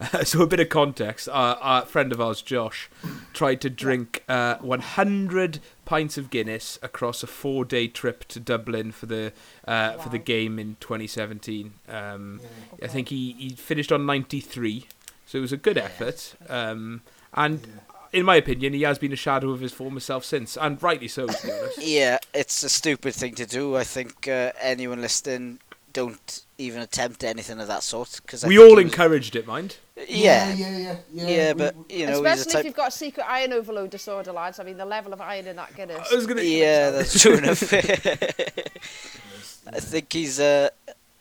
[0.00, 2.90] Uh, so a bit of context: our, our friend of ours, Josh,
[3.32, 9.06] tried to drink uh, 100 pints of Guinness across a four-day trip to Dublin for
[9.06, 9.32] the
[9.66, 11.74] uh, for the game in 2017.
[11.88, 12.88] Um, I Okay.
[12.88, 14.86] think he, he finished on 93,
[15.26, 16.34] so it was a good effort.
[16.48, 17.02] Um,
[17.34, 17.66] and
[18.12, 21.08] in my opinion, he has been a shadow of his former self since, and rightly
[21.08, 21.78] so, to be honest.
[21.82, 23.76] Yeah, it's a stupid thing to do.
[23.76, 25.60] I think uh, anyone listening
[25.92, 29.76] don't even attempt anything of that sort because we all encouraged it, mind.
[29.96, 31.28] Yeah, yeah, yeah, yeah.
[31.28, 34.32] yeah, we- but you know, Especially a if you've got a secret iron overload disorder,
[34.32, 34.58] lads.
[34.58, 36.08] I mean, the level of iron in that Guinness.
[36.10, 36.42] I was gonna.
[36.42, 37.62] Yeah, that's true enough.
[39.66, 40.70] I think he's uh,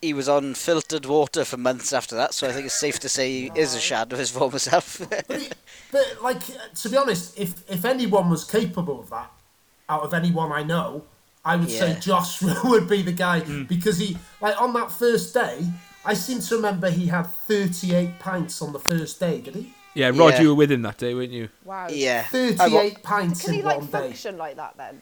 [0.01, 3.09] he was on filtered water for months after that, so I think it's safe to
[3.09, 4.99] say he is a shadow of his former self.
[5.09, 5.55] But, it-
[5.91, 6.39] but like
[6.75, 9.31] to be honest, if if anyone was capable of that,
[9.89, 11.03] out of anyone I know,
[11.43, 11.99] I would say Yeah.
[11.99, 13.67] Josh would be the guy Mm.
[13.67, 15.65] because he like on that first day.
[16.03, 19.71] I seem to remember he had 38 pints on the first day, did he?
[19.93, 20.41] Yeah, Rod, Yeah.
[20.41, 21.49] you were with him that day, weren't you?
[21.63, 21.89] Wow.
[21.91, 22.39] yeah, I
[22.69, 23.91] wa- 38 pints Can in he like one day.
[23.91, 24.99] function like that then?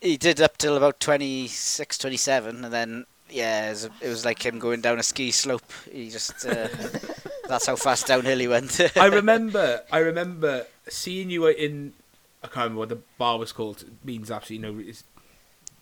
[0.00, 4.44] he did up till about 26, 27, and then yeah, it was, it was like
[4.44, 5.70] him going down a ski slope.
[5.90, 6.68] He just uh,
[7.48, 8.80] that's how fast downhill he went.
[8.96, 11.94] I remember, I remember seeing you in.
[12.42, 13.82] I can't remember what the bar was called.
[13.82, 14.78] It means absolutely no.
[14.78, 15.04] It's,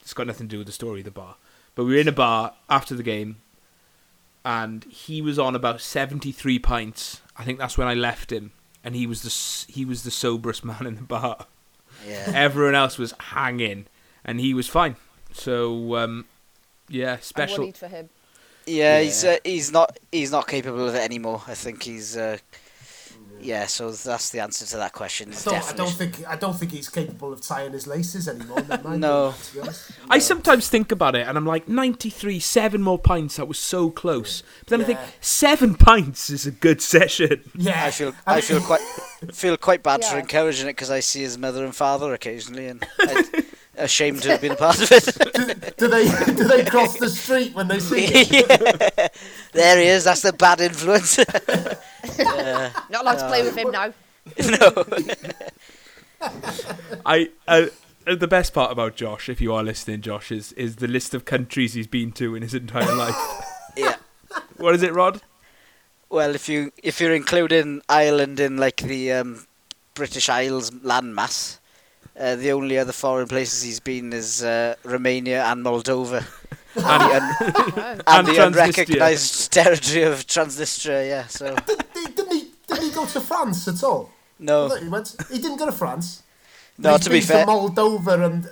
[0.01, 1.37] it's got nothing to do with the story of the bar.
[1.75, 3.37] But we were in a bar after the game,
[4.45, 7.21] and he was on about seventy three pints.
[7.37, 10.65] I think that's when I left him, and he was the he was the soberest
[10.65, 11.47] man in the bar.
[12.07, 12.31] Yeah.
[12.35, 13.87] Everyone else was hanging,
[14.25, 14.97] and he was fine.
[15.33, 16.27] So um,
[16.89, 17.65] yeah, I'm special.
[17.65, 18.09] worried for him.
[18.67, 21.43] Yeah, he's uh, he's not he's not capable of it anymore.
[21.47, 22.39] I think he's uh,
[23.41, 23.67] yeah.
[23.67, 25.33] So that's the answer to that question.
[25.33, 28.63] I don't, I don't think I don't think he's capable of tying his laces anymore.
[28.69, 29.35] never No.
[29.55, 29.93] be honest.
[30.11, 33.37] I sometimes think about it, and I'm like, 93, seven more pints.
[33.37, 34.43] That was so close.
[34.61, 37.45] But then I think seven pints is a good session.
[37.55, 38.81] Yeah, I feel I mean- feel quite
[39.33, 42.85] feel quite bad for encouraging it because I see his mother and father occasionally, and
[42.99, 43.25] I'm
[43.77, 45.77] ashamed to have been a part of it.
[45.77, 46.05] do they
[46.35, 48.45] do they cross the street when they see you?
[48.49, 49.09] Yeah.
[49.53, 50.05] There he is.
[50.05, 51.19] That's the bad influence.
[52.19, 53.93] Uh, Not allowed to play with him now.
[54.39, 54.85] no.
[57.05, 57.67] I uh,
[58.07, 61.15] uh, the best part about Josh, if you are listening, Josh, is is the list
[61.15, 63.17] of countries he's been to in his entire life.
[63.77, 63.97] Yeah.
[64.57, 65.21] what is it, Rod?
[66.09, 69.47] Well, if you if you're including Ireland in like the um,
[69.95, 71.59] British Isles landmass,
[72.19, 76.25] uh, the only other foreign places he's been is uh, Romania and Moldova,
[76.77, 81.09] and, the un- and, And the unrecognised territory of Transnistria.
[81.09, 82.51] Yeah, so Did, didn't he?
[82.67, 84.11] Didn't he go to France at all?
[84.39, 85.17] No, he went.
[85.31, 86.23] He didn't go to France.
[86.79, 86.93] no.
[86.93, 88.49] He's To be been fair, to Moldova and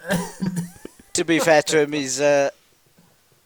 [1.12, 2.20] to be fair to him, he's.
[2.20, 2.50] Uh,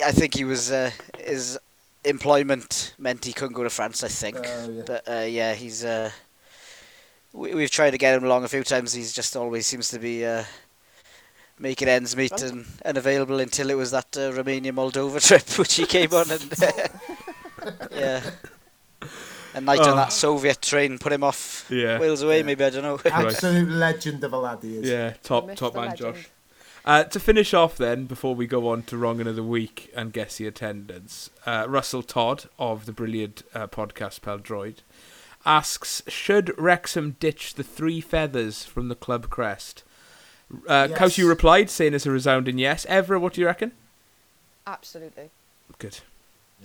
[0.05, 1.59] I think he was uh, his
[2.05, 4.05] employment meant he couldn't go to France.
[4.05, 4.83] I think, Oh, yeah.
[4.87, 5.85] but uh, yeah, he's.
[7.39, 8.93] Uh, we, we've tried to get him along a few times.
[8.93, 10.45] He's just always seems to be uh,
[11.59, 12.43] making ends meet Right.
[12.43, 16.53] and unavailable until it was that uh, Romania Moldova trip which he came on and
[17.93, 18.23] yeah.
[19.55, 19.91] A night Oh.
[19.91, 21.99] on that Soviet train put him off Yeah.
[21.99, 22.43] Wales away.
[22.43, 23.01] Maybe I don't know.
[23.05, 24.89] absolute legend of a lad he is.
[24.89, 26.15] Yeah, top top man, legend.
[26.17, 26.29] Josh.
[26.85, 30.37] Uh, to finish off, then, before we go on to wrong another week and guess
[30.39, 34.77] the attendance, uh, Russell Todd of the brilliant uh, podcast Peldroid
[35.47, 39.83] asks: Should Wrexham ditch the three feathers from the club crest?
[40.67, 40.99] Uh, Yes.
[40.99, 42.87] Kelsey replied, saying it's a resounding yes.
[42.87, 43.73] Evra, what do you reckon?
[44.67, 45.31] Absolutely.
[45.79, 46.01] Good.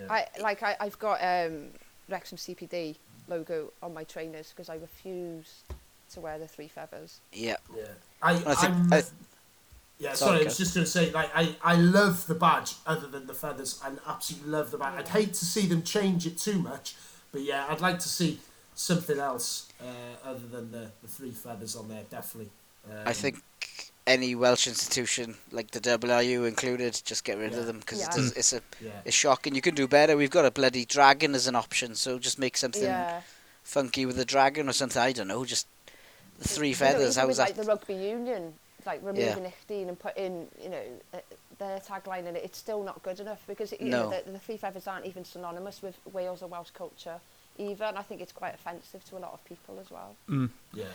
[0.09, 1.67] I like I, I've got um,
[2.09, 2.95] Wrexham CPD
[3.27, 5.61] logo on my trainers because I refuse
[6.13, 7.19] to wear the three feathers.
[7.31, 7.57] Yeah.
[7.75, 7.83] Yeah.
[8.21, 9.03] I, I think- I'm, I-
[9.99, 12.73] yeah, Sorry, sorry, I was just going to say, like, I, I love the badge
[12.85, 13.79] other than the feathers.
[13.81, 14.95] I absolutely love the badge.
[14.99, 16.95] I'd hate to see them change it too much,
[17.31, 18.39] but yeah, I'd like to see
[18.75, 22.51] something else uh, other than the, the three feathers on there, definitely.
[22.89, 23.41] Um, I think
[24.05, 27.59] any Welsh institution, like the WRU included, just get rid Yeah.
[27.59, 28.07] of them because Yeah.
[28.07, 28.91] it does, it's a Yeah.
[29.05, 29.55] it's shocking.
[29.55, 30.17] You can do better.
[30.17, 33.21] We've got a bloody dragon as an option, so just make something Yeah.
[33.63, 35.01] funky with a dragon or something.
[35.01, 35.45] I don't know.
[35.45, 35.67] Just
[36.39, 37.11] the three You feathers.
[37.15, 37.43] even How with, was that?
[37.49, 38.53] like the rugby union,
[38.85, 41.19] like removing Ich Dien and putting, you know, uh,
[41.59, 44.57] their tagline in it, it's still not good enough because you know, the, the three
[44.57, 47.21] feathers aren't even synonymous with Wales or Welsh culture
[47.57, 50.15] either, and I think it's quite offensive to a lot of people as well.
[50.29, 50.49] Mm.
[50.73, 50.85] Yeah.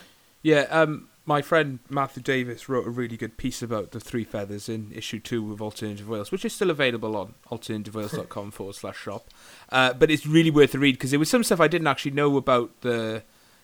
[0.42, 4.68] Yeah, um, my friend Matthew Davis wrote a really good piece about the three feathers
[4.68, 9.26] in issue two of Alternative Wales, which is still available on alternativewales.com forward slash shop.
[9.70, 12.12] Uh, but it's really worth a read because there was some stuff I didn't actually
[12.12, 13.22] know about the,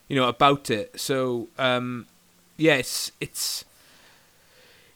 [0.09, 0.99] you know, about it.
[0.99, 2.07] So um,
[2.57, 3.65] yeah, it's it's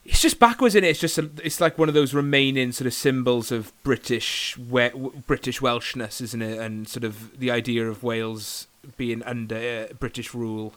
[0.09, 0.88] it's just backwards in it.
[0.88, 4.88] It's just a, it's like one of those remaining sort of symbols of British we-
[5.26, 6.59] British Welshness, isn't it?
[6.59, 9.56] And sort of the idea of Wales being under
[9.90, 10.72] uh, British rule.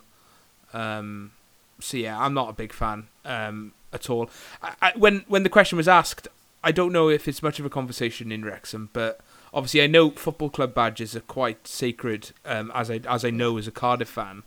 [0.73, 1.32] Um,
[1.79, 4.29] so yeah, I'm not a big fan um, at all.
[4.61, 6.27] I, I, when when the question was asked,
[6.61, 9.21] I don't know if it's much of a conversation in Wrexham, but
[9.53, 13.57] obviously I know football club badges are quite sacred, um, as I as I know
[13.57, 14.43] as a Cardiff fan,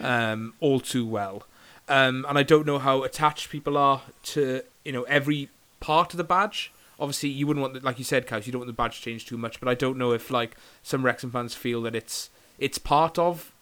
[0.00, 1.44] um, all too well.
[1.88, 5.48] Um, and I don't know how attached people are to you know every
[5.80, 6.72] part of the badge.
[7.00, 9.26] Obviously, you wouldn't want, the, like you said, Cows, you don't want the badge changed
[9.26, 9.58] too much.
[9.58, 13.52] But I don't know if like some Wrexham fans feel that it's it's part of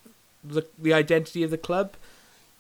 [0.45, 1.95] the the identity of the club.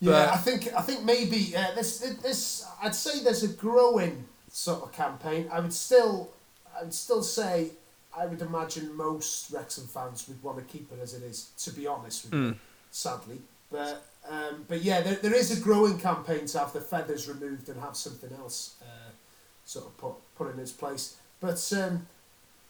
[0.01, 4.25] Yeah, But- I think I think maybe uh, this this I'd say there's a growing
[4.51, 5.49] sort of campaign.
[5.53, 6.31] I would still
[6.79, 7.73] I would still say
[8.17, 11.51] I would imagine most Wrexham fans would want to keep it as it is.
[11.59, 12.57] To be honest with you, Mm.
[12.91, 13.39] sadly,
[13.71, 17.69] but um, but yeah, there, there is a growing campaign to have the feathers removed
[17.69, 19.11] and have something else uh,
[19.65, 21.17] sort of put put in its place.
[21.41, 22.07] But um,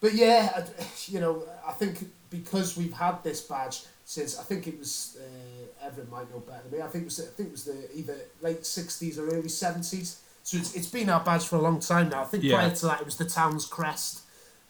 [0.00, 4.66] but yeah, I- you know, I think because we've had this badge since I think
[4.66, 6.84] it was uh, Evra might know better than me.
[6.84, 10.20] I think it was I think it was the either late sixties or early seventies.
[10.42, 12.22] So it's, it's been our badge for a long time now.
[12.22, 12.56] I think Yeah.
[12.56, 14.20] prior to that it was the town's crest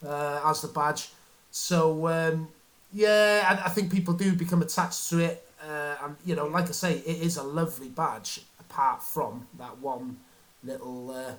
[0.05, 1.11] uh, as the badge.
[1.51, 2.48] So um,
[2.93, 6.69] yeah, I, I think people do become attached to it, uh, and you know, like
[6.69, 8.43] I say, it is a lovely badge.
[8.59, 10.19] Apart from that one
[10.62, 11.35] little uh,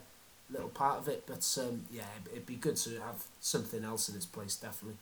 [0.49, 4.09] little part of it, but um, yeah, it'd, it'd be good to have something else
[4.09, 4.97] in its place, definitely.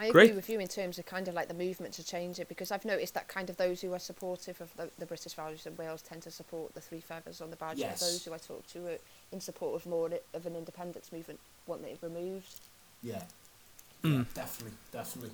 [0.00, 0.34] I agree Great.
[0.34, 2.86] with you in terms of kind of like the movement to change it because I've
[2.86, 6.00] noticed that kind of those who are supportive of the, the British values in Wales
[6.00, 7.76] tend to support the three feathers on the badge.
[7.76, 8.00] Yes.
[8.00, 8.98] Those who I talk to are
[9.30, 12.60] in support of more of an independence movement want it removed.
[13.02, 13.24] Yeah.
[14.02, 14.20] Mm.
[14.20, 15.32] yeah definitely, definitely.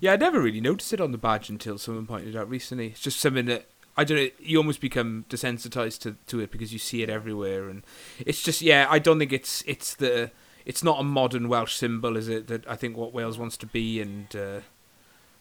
[0.00, 2.88] Yeah, I never really noticed it on the badge until someone pointed it out recently.
[2.88, 3.66] It's just something that
[3.96, 4.28] I don't know.
[4.38, 7.82] You almost become desensitized to, to it because you see it everywhere, and
[8.18, 8.86] it's just yeah.
[8.88, 10.30] I don't think it's it's the
[10.64, 12.46] it's not a modern Welsh symbol, is it?
[12.46, 14.60] That I think what Wales wants to be, and uh,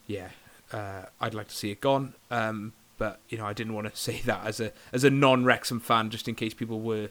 [0.08, 0.30] yeah,
[0.74, 2.16] uh, I'd like to see it gone.
[2.30, 5.46] Um, but you know, I didn't want to say that as a as a non
[5.46, 7.10] Wrexham fan, just in case people were,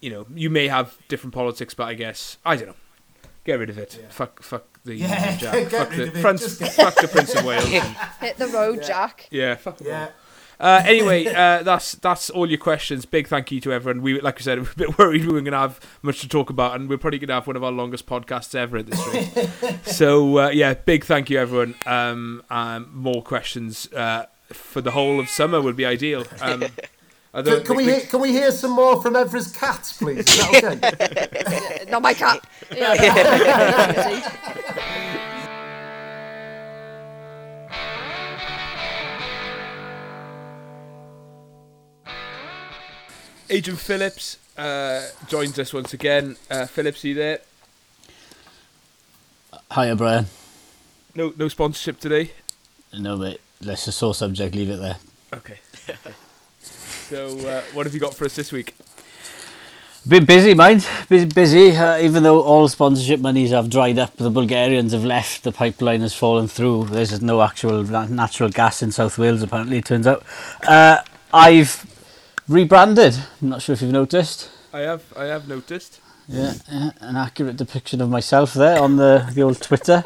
[0.00, 2.76] you know, you may have different politics, but I guess I don't know.
[3.44, 3.98] Get rid of it.
[4.00, 4.08] Yeah.
[4.08, 5.52] Fuck, fuck the Yeah, Union Jack.
[5.70, 6.22] get fuck the of it.
[6.22, 7.64] Prince, get- fuck the Prince of Wales.
[7.66, 8.86] and- Hit the road, Yeah.
[8.86, 9.28] Jack.
[9.30, 9.92] yeah, fuck 'em all.
[9.92, 10.08] Yeah.
[10.60, 13.04] Uh, anyway, uh, that's that's all your questions.
[13.04, 14.02] Big thank you to everyone.
[14.02, 16.28] We, like I said, we're a bit worried we weren't going to have much to
[16.28, 18.86] talk about, and we're probably going to have one of our longest podcasts ever at
[18.86, 19.78] this rate.
[19.84, 21.74] so uh, yeah, big thank you everyone.
[21.86, 26.24] Um, um, more questions uh, for the whole of summer would be ideal.
[26.40, 26.64] Um,
[27.34, 30.18] although Can, can we the- hear, can we hear some more from Evra's cats, please?
[30.20, 31.34] Is that
[31.82, 31.90] okay?
[31.90, 32.46] Not my cat.
[43.54, 46.36] Agent Phillips uh, joins us once again.
[46.50, 47.38] Uh, Phillips, are you there?
[49.72, 50.26] Hiya, Brian.
[51.14, 52.32] No, no sponsorship today.
[52.98, 53.40] No, mate.
[53.60, 54.56] Let's just sore subject.
[54.56, 54.96] Leave it there.
[55.32, 55.60] Okay.
[56.60, 58.74] so, uh, what have you got for us this week?
[60.08, 60.84] Been busy, mind.
[61.08, 61.76] Busy, busy.
[61.76, 65.44] Uh, even though all sponsorship monies have dried up, the Bulgarians have left.
[65.44, 66.86] The pipeline has fallen through.
[66.86, 69.44] There's no actual na- natural gas in South Wales.
[69.44, 70.24] Apparently, it turns out.
[70.66, 70.98] Uh,
[71.32, 71.93] I've
[72.48, 73.16] rebranded.
[73.42, 74.50] I'm not sure if you've noticed.
[74.72, 76.00] I have, I have noticed.
[76.28, 80.04] Yeah, yeah, an accurate depiction of myself there on the, the old Twitter.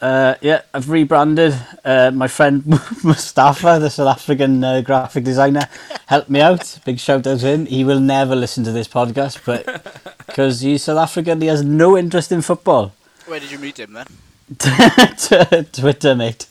[0.00, 1.58] Uh, yeah, I've rebranded.
[1.84, 2.64] Uh, my friend
[3.04, 5.68] Mustafa, the South African uh, graphic designer,
[6.06, 6.78] helped me out.
[6.84, 7.66] Big shout out to him.
[7.66, 9.64] He will never listen to this podcast, but
[10.26, 12.92] because he's South African, he has no interest in football.
[13.26, 14.06] Where did you meet him then?
[15.72, 16.46] Twitter, mate.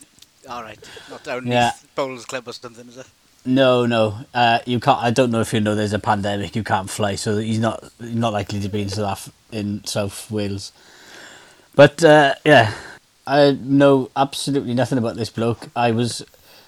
[0.50, 0.80] All right,
[1.10, 1.66] not down Yeah.
[1.68, 3.08] Neath Bowls Club or something, is it?
[3.46, 4.20] No, no.
[4.34, 5.02] Uh, you can't.
[5.02, 5.76] I don't know if you know.
[5.76, 6.56] There's a pandemic.
[6.56, 10.72] You can't fly, so he's not not likely to be in South in South Wales.
[11.76, 12.74] But uh, yeah,
[13.26, 15.70] I know absolutely nothing about this bloke.
[15.76, 16.26] I was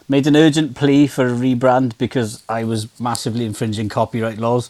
[0.07, 4.69] made an urgent plea for a rebrand because I was massively infringing copyright laws.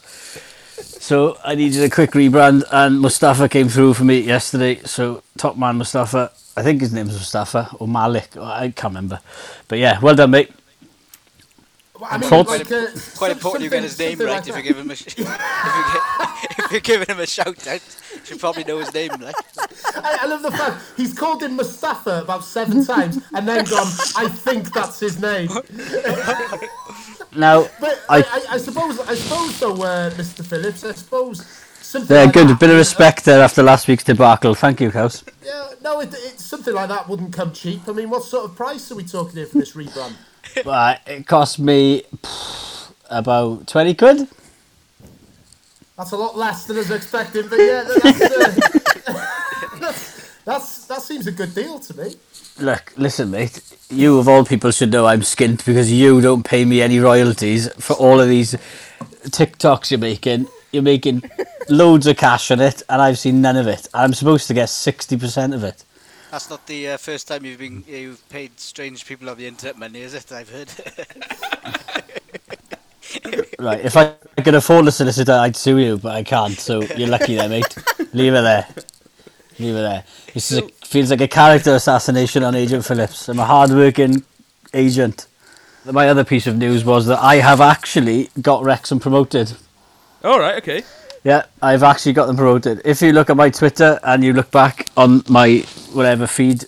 [0.81, 4.75] So I needed a quick rebrand, and Mustafa came through for me yesterday.
[4.83, 8.35] So top man Mustafa, I think his name's Mustafa or Malik.
[8.37, 9.19] I can't remember.
[9.67, 10.51] But yeah, well done, mate.
[12.03, 12.49] I mean, Thoughts?
[12.49, 14.57] like, uh, Quite important you get his name right like if that.
[14.57, 17.81] you give him a sh- if, you get, if you're giving him a shout out.
[18.13, 19.35] You should probably know his name, like.
[19.95, 23.87] I, I love the fact he's called him Mustafa about seven times and then gone,
[24.17, 25.49] I think that's his name.
[27.35, 27.69] no.
[27.79, 30.45] But I- I, I, I suppose, I suppose though, uh, Mr.
[30.45, 31.45] Phillips, I suppose
[31.81, 32.47] something Yeah, like good.
[32.47, 34.55] that- A bit of respect there after last week's debacle.
[34.55, 35.23] Thank you, Cows.
[35.43, 37.87] Yeah, no, it, it, something like that wouldn't come cheap.
[37.87, 40.13] I mean, what sort of price are we talking here for this rebrand?
[40.63, 44.27] But it cost me pff, about 20 quid.
[45.97, 49.19] That's a lot less than I was expecting, but yeah, that's, uh,
[49.79, 52.15] that's, that's that seems a good deal to me.
[52.59, 53.61] Look, listen, mate.
[53.89, 57.67] You, of all people, should know I'm skint because you don't pay me any royalties
[57.73, 58.55] for all of these
[59.25, 60.47] TikToks you're making.
[60.71, 61.23] You're making
[61.69, 63.87] loads of cash on it, and I've seen none of it.
[63.93, 65.83] I'm supposed to get 60% of it.
[66.31, 69.77] That's not the uh, first time you've been you've paid strange people on the internet
[69.77, 70.31] money, is it?
[70.31, 70.69] I've heard.
[73.59, 77.09] Right, if I could afford a solicitor, I'd sue you, but I can't, so you're
[77.09, 77.75] lucky there, mate.
[78.13, 78.65] Leave it there.
[79.59, 80.03] Leave it there.
[80.33, 83.27] This is a, feels like a character assassination on Agent Phillips.
[83.27, 84.23] I'm a hard-working
[84.73, 85.27] agent.
[85.83, 89.57] My other piece of news was that I have actually got Wrexham promoted.
[90.23, 90.83] All right, okay.
[91.23, 92.81] Yeah, I've actually got them promoted.
[92.85, 96.65] If you look at my Twitter and you look back on my whatever feed,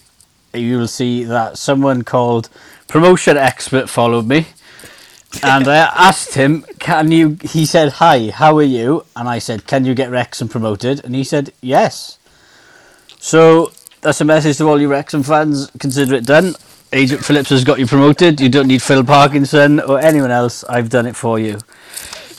[0.53, 2.49] you will see that someone called
[2.87, 4.47] Promotion Expert followed me.
[5.41, 9.05] And I asked him, can you, he said, hi, how are you?
[9.15, 11.05] And I said, can you get Wrexham promoted?
[11.05, 12.19] And he said, yes.
[13.17, 13.71] So
[14.01, 15.71] that's a message to all you Wrexham fans.
[15.79, 16.55] Consider it done.
[16.91, 18.41] Agent Phillips has got you promoted.
[18.41, 20.65] You don't need Phil Parkinson or anyone else.
[20.65, 21.59] I've done it for you.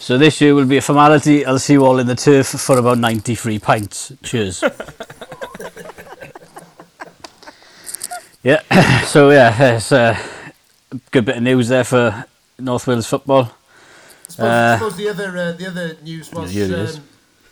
[0.03, 1.47] So this year will be a formality.
[1.47, 4.11] I'll see you all in the turf for about 93 pints.
[4.25, 4.65] Cheers.
[8.43, 8.63] yeah,
[9.05, 10.19] so yeah, it's a
[11.13, 12.25] good bit of news there for
[12.59, 13.45] North Wales football.
[13.45, 13.51] I
[14.27, 16.71] suppose, Uh, I suppose the other uh, the other news was Yeah, um,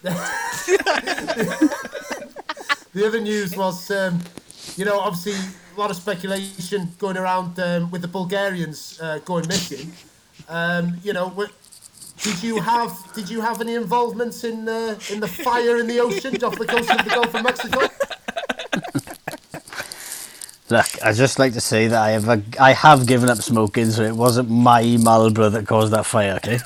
[2.92, 4.18] the other news was um,
[4.74, 5.34] you know, obviously
[5.76, 9.92] a lot of speculation going around um, with the Bulgarians uh, going missing.
[10.48, 11.59] Um, you know, wh-
[12.22, 16.00] did you have did you have any involvement in uh, in the fire in the
[16.00, 17.88] ocean off the coast of the Gulf of Mexico?
[20.70, 23.90] Look, I just like to say that I have a, I have given up smoking,
[23.90, 26.34] so it wasn't my Marlboro that caused that fire.
[26.36, 26.58] Okay.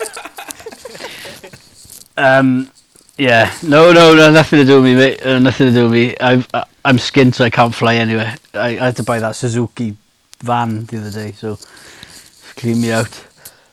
[2.19, 2.71] um,
[3.17, 5.25] yeah, no, no, no, nothing to do with me, mate.
[5.25, 6.17] Uh, nothing to do with me.
[6.21, 6.45] I'm
[6.85, 8.37] I'm skinned, so I can't fly anywhere.
[8.53, 9.97] I, I had to buy that Suzuki
[10.41, 11.59] van the other day, so
[12.57, 13.25] clean me out.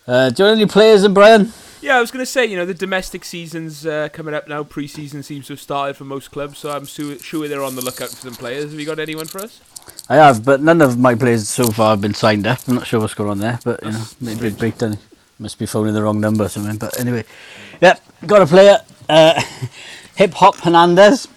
[0.07, 1.51] Uh, do you want any players, and Brian?
[1.81, 4.63] Yeah, I was going to say, you know, the domestic season's uh, coming up now.
[4.63, 7.81] Pre-season seems to have started for most clubs, so I'm su- sure they're on the
[7.81, 8.69] lookout for some players.
[8.69, 9.61] Have you got anyone for us?
[10.07, 12.59] I have, but none of my players so far have been signed up.
[12.67, 14.99] I'm not sure what's going on there, but you know, maybe big done.
[15.39, 16.77] Must be phoning the wrong number or something.
[16.77, 17.25] But anyway,
[17.81, 18.77] yep, got a player.
[19.09, 19.41] Uh,
[20.17, 21.27] Hip Hop Hernandez.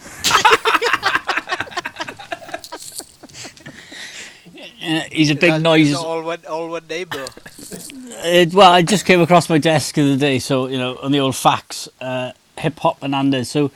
[4.87, 5.95] Uh, he's a big That's- noise.
[5.95, 7.27] All one, all one name though.
[8.27, 11.11] It, well, I just came across my desk the other day, so you know, on
[11.13, 13.51] the old fax, uh, Hip Hop Hernandez.
[13.51, 13.71] So,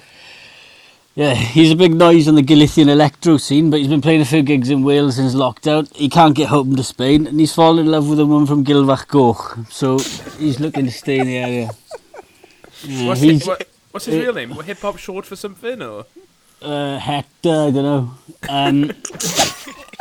[1.15, 4.25] yeah, he's a big noise on the Galician electro scene, but he's been playing a
[4.25, 5.93] few gigs in Wales since lockdown.
[5.95, 8.65] He can't get home to Spain, and he's fallen in love with a woman from
[8.65, 9.71] Gilfach Goch.
[9.73, 9.99] So
[10.39, 11.71] he's looking to stay in the area.
[12.85, 14.55] Yeah, What's, he's hi- what, what's his uh, real name?
[14.55, 16.05] What, hip hop short for something, or
[16.63, 18.15] uh, Hector, I don't know.
[18.49, 18.93] Um,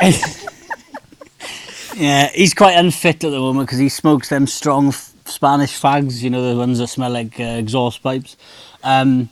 [1.96, 6.22] yeah, he's quite unfit at the moment because he smokes them strong f- Spanish fags,
[6.22, 8.36] you know, the ones that smell like uh, exhaust pipes.
[8.84, 9.30] Um,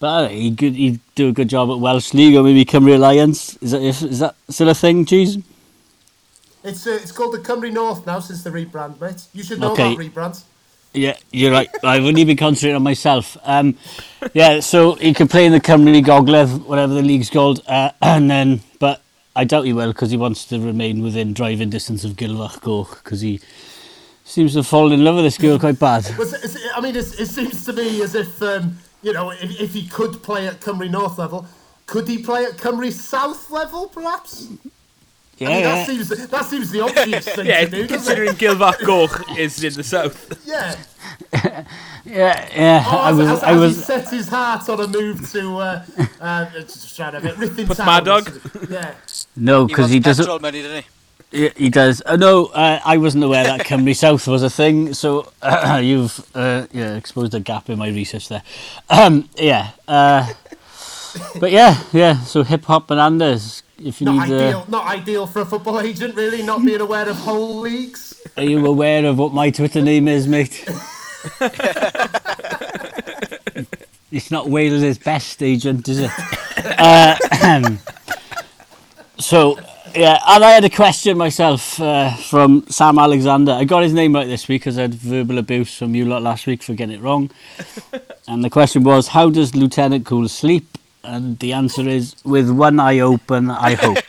[0.00, 2.96] but uh, he could he'd do a good job at Welsh League or maybe Cymru
[2.96, 3.56] Alliance.
[3.62, 5.38] Is that is that still a thing, Cheese?
[6.64, 9.22] It's uh, it's called the Cymru North now since the rebrand, mate.
[9.32, 9.74] You should know Okay.
[9.74, 10.44] about rebrands.
[10.94, 11.70] Yeah, you're right.
[11.84, 13.36] I've only been concentrating on myself.
[13.44, 13.76] Um,
[14.34, 18.30] yeah, so he can play in the Cymru Gogledd, whatever the league's called, uh, and
[18.30, 18.60] then,
[19.36, 23.02] I doubt he will because he wants to remain within driving distance of Gilfach Goch
[23.02, 23.40] because he
[24.24, 26.06] seems to have fallen in love with this girl quite bad.
[26.74, 30.22] I mean, it seems to me as if um, you know, if, if he could
[30.22, 31.46] play at Cymru North level,
[31.86, 34.48] could he play at Cymru South level, perhaps?
[35.40, 35.74] Yeah, I mean, yeah.
[35.74, 38.36] that seems that seems the obvious thing yeah, to do, considering it?
[38.36, 40.46] Gilfach Goch is in the south.
[40.46, 40.76] Yeah.
[42.04, 42.84] yeah, yeah.
[42.86, 45.56] Oh, I as, was, as, I as he set his heart on a move to,
[45.56, 45.84] uh,
[46.20, 47.86] uh, just trying to think, Ripon With Town.
[47.86, 48.40] Mad Dog?
[48.68, 48.94] Yeah.
[49.34, 50.42] no, because wants he doesn't.
[50.42, 50.88] money, didn't he?
[51.32, 52.02] Yeah, he does.
[52.04, 55.32] Uh, no, uh, I wasn't aware that Cymru South was a thing, so
[55.80, 58.42] you've uh, yeah exposed a gap in my research there.
[58.90, 60.30] Um, yeah, uh,
[61.38, 62.20] but yeah, yeah.
[62.22, 65.80] So Hip Hop Hernandez, if you Not need, ideal, uh, not ideal for a football
[65.80, 68.20] agent, really, not being aware of whole leagues.
[68.36, 70.64] are you aware of what my Twitter name is, mate?
[74.12, 76.10] it's not Wales' best agent, is it?
[76.78, 77.76] uh,
[79.18, 79.58] so
[79.94, 83.52] yeah, and I had a question myself uh, from Sam Alexander.
[83.52, 86.22] I got his name right this week because I had verbal abuse from you lot
[86.22, 87.30] last week for getting it wrong.
[88.28, 90.78] and the question was, how does Lieutenant Cool sleep?
[91.02, 93.96] And the answer is, with one eye open, I hope.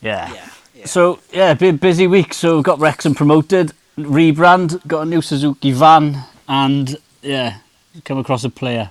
[0.00, 0.32] yeah.
[0.32, 0.48] Yeah.
[0.74, 0.86] yeah.
[0.86, 2.34] So yeah, been busy week.
[2.34, 7.58] So we've got Wrexham promoted, rebrand, got a new Suzuki van, and yeah,
[8.04, 8.90] come across a player.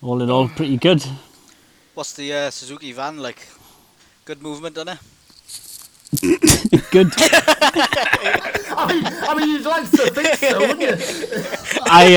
[0.00, 1.04] All in all, pretty good.
[1.94, 3.46] What's the uh, Suzuki van like?
[4.24, 4.98] Good movement on it.
[6.20, 7.12] Good.
[7.18, 10.96] I mean, I mean, you'd like to think so, wouldn't you?
[11.86, 12.16] I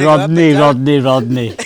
[0.04, 1.56] Rodney, Rodney, Rodney.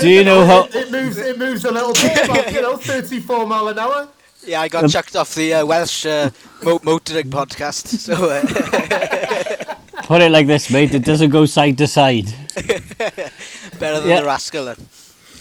[0.00, 0.64] Do you know how?
[0.64, 4.08] It, it moves, it moves a little bit, about, you know, 34 mile an hour.
[4.46, 6.30] Yeah, I got chucked off the uh, Welsh uh,
[6.62, 7.86] mo- motoring podcast.
[7.88, 8.42] So uh,
[10.04, 10.94] Put it like this, mate.
[10.94, 12.32] It doesn't go side to side.
[13.78, 14.20] better than Yeah.
[14.20, 14.64] the rascal.
[14.64, 14.76] Then.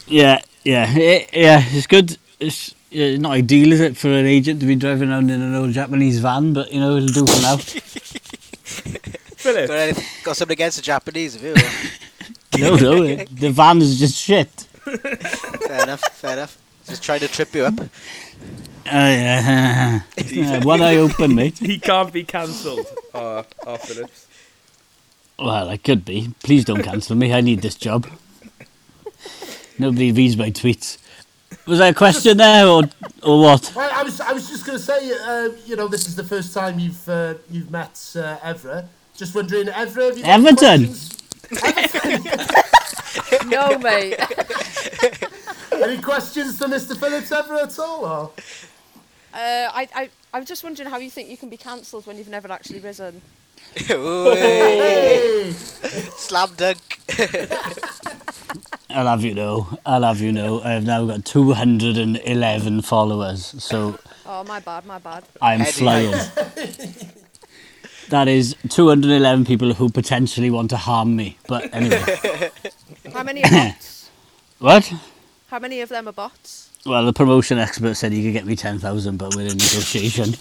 [0.05, 1.63] Yeah, yeah, it, yeah.
[1.65, 2.17] It's good.
[2.41, 5.55] It's yeah, not ideal, is it, for an agent to be driving around in an
[5.55, 6.53] old Japanese van?
[6.53, 7.57] But you know, it'll do for now.
[9.39, 12.59] Philip, Got, anything, got something against the Japanese, have you?
[12.59, 14.49] no, no, it, the van is just shit.
[14.83, 16.57] fair enough, fair enough.
[16.85, 17.79] Just trying to trip you up.
[17.79, 17.85] Uh,
[18.91, 20.01] yeah.
[20.25, 21.59] Yeah, one eye open, mate.
[21.59, 22.87] he can't be cancelled.
[23.11, 24.11] Oh, oh, Philip.
[25.39, 26.31] Well, I could be.
[26.43, 27.33] Please don't cancel me.
[27.33, 28.07] I need this job.
[29.79, 30.99] Nobody reads my tweets.
[31.65, 32.83] Was there a question there, or
[33.23, 33.75] or what?
[33.77, 36.23] I, I was, I was just going to say, uh, you know, this is the
[36.23, 38.87] first time you've uh, you've met uh, Evra.
[39.15, 40.95] Just wondering, Evra, have you got Everton?
[43.45, 44.15] No, mate.
[45.71, 46.97] Any questions for Mr.
[46.97, 48.05] Phillips ever at all?
[48.05, 48.31] Or?
[49.33, 52.29] Uh, I, I, I'm just wondering how you think you can be cancelled when you've
[52.29, 53.21] never actually risen.
[53.91, 55.51] Ooh,
[56.17, 56.99] Slam dunk.
[58.89, 59.67] I'll have you know.
[59.85, 60.61] I'll have you know.
[60.61, 65.23] I have now got 211 followers, so Oh, my bad, my bad.
[65.41, 65.71] I'm Eddie.
[65.71, 66.11] flying.
[68.09, 71.37] that is 211 people who potentially want to harm me.
[71.47, 72.01] But anyway,
[73.13, 74.09] How many are bots?
[74.59, 74.93] what?
[75.47, 76.69] How many of them are bots?
[76.85, 80.35] Well, the promotion expert said he could get me 10,000, but we're in negotiation.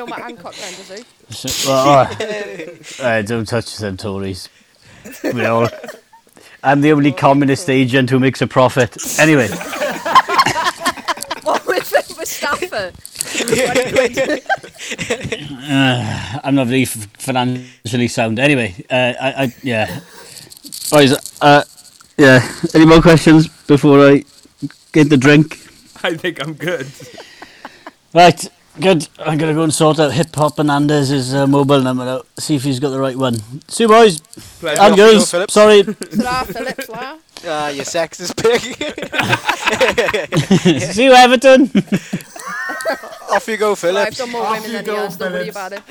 [0.00, 1.68] Does know my Hancock then, does he?
[1.68, 3.00] Well, all right.
[3.00, 4.48] Uh, don't touch them Tories.
[5.22, 5.68] We all.
[6.62, 8.96] I'm the only communist agent who makes a profit.
[9.18, 9.48] Anyway,
[11.42, 12.92] What with Mustafa?
[16.44, 18.38] I'm not very f- financially sound.
[18.38, 20.00] Anyway, uh, I, I, yeah.
[20.90, 21.12] Boys,
[21.42, 21.62] uh,
[22.16, 22.40] yeah.
[22.74, 24.24] Any more questions before I
[24.92, 25.58] get the drink?
[26.02, 26.86] I think I'm good.
[28.12, 28.48] Right,
[28.78, 29.08] good.
[29.18, 32.26] I'm gonna go and sort out Hip Hop Hernandez's uh, mobile number out.
[32.38, 33.36] See if he's got the right one.
[33.68, 34.20] See you, boys.
[34.60, 34.80] Pleasure.
[34.82, 35.30] And off you go, girls.
[35.30, 35.50] Philip.
[35.50, 35.82] Sorry.
[35.82, 37.18] Sarah Phillips, Lara.
[37.46, 38.60] Ah, your sexist pig.
[40.94, 41.70] See you, Everton.
[43.30, 44.10] Off you go, I've Philip.
[44.14, 45.82] done more Off women you than go, he has, don't worry about it.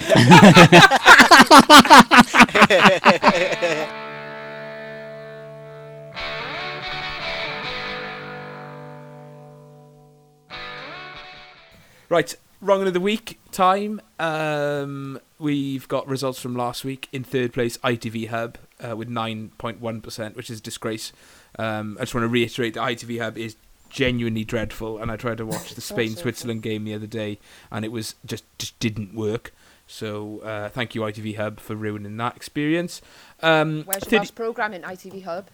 [12.09, 14.01] Right, wrong of the week time.
[14.19, 17.07] Um, we've got results from last week.
[17.11, 21.11] In third place, ITV Hub uh, with 9.1%, which is disgrace.
[21.57, 23.55] Um, I just want to reiterate that ITV Hub is
[23.89, 27.39] genuinely dreadful, and I tried to watch the Spain Switzerland game the other day,
[27.71, 29.53] and it was just just didn't work.
[29.87, 33.01] So uh, thank you ITV Hub for ruining that experience.
[33.41, 35.47] Um, Where's your 30 Welsh programme in ITV Hub?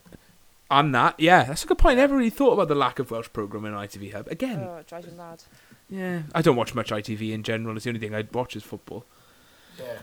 [0.69, 1.99] on that, yeah, that's a good point.
[1.99, 4.27] I never really thought about the lack of Welsh programming on ITV Hub.
[4.27, 5.44] Again, Oh, it drives me mad.
[5.90, 7.76] Yeah, I don't watch much ITV in general.
[7.76, 9.06] It's the only thing I watch is football.
[9.80, 9.98] Yeah.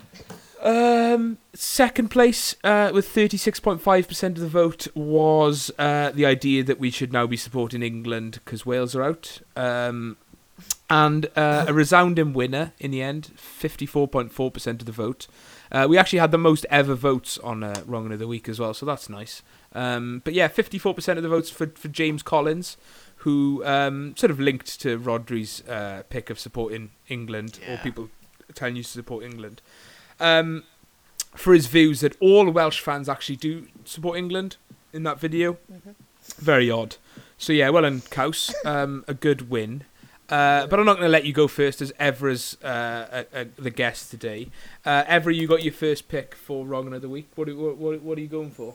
[0.62, 6.90] Um, second place uh, with 36.5% of the vote was uh, the idea that we
[6.90, 9.40] should now be supporting England because Wales are out.
[9.56, 10.18] Um,
[10.88, 15.26] and uh, a resounding winner in the end, 54.4% of the vote.
[15.72, 18.60] Uh, we actually had the most ever votes on uh, Wrong of the Week as
[18.60, 19.42] well, so that's nice.
[19.74, 22.76] Um, but yeah, 54% of the votes for, for James Collins,
[23.24, 28.08] who um, sort of linked to Rodri's uh, pick of supporting England, or people
[28.54, 29.62] telling you to support England
[30.20, 30.64] um,
[31.34, 34.56] for his views that all Welsh fans actually do support England
[34.92, 35.56] in that video.
[36.38, 36.96] Very odd.
[37.38, 39.84] So yeah, well and Kaus, um, a good win.
[40.28, 43.44] Uh, but I'm not going to let you go first as Evra's uh, a, a,
[43.58, 44.48] the guest today.
[44.84, 47.28] Uh, Evra, you got your first pick for Wrong of the Week.
[47.34, 48.74] What, are- what, what, what are you going for?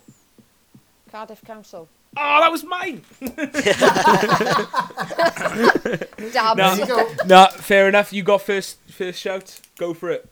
[1.12, 1.88] Cardiff Council.
[2.16, 3.02] Oh, that was mine!
[6.32, 6.58] Damn.
[6.58, 6.76] No.
[6.76, 7.10] There you go.
[7.26, 8.14] no, fair enough.
[8.14, 9.60] You got first first shout.
[9.78, 10.28] Go for it.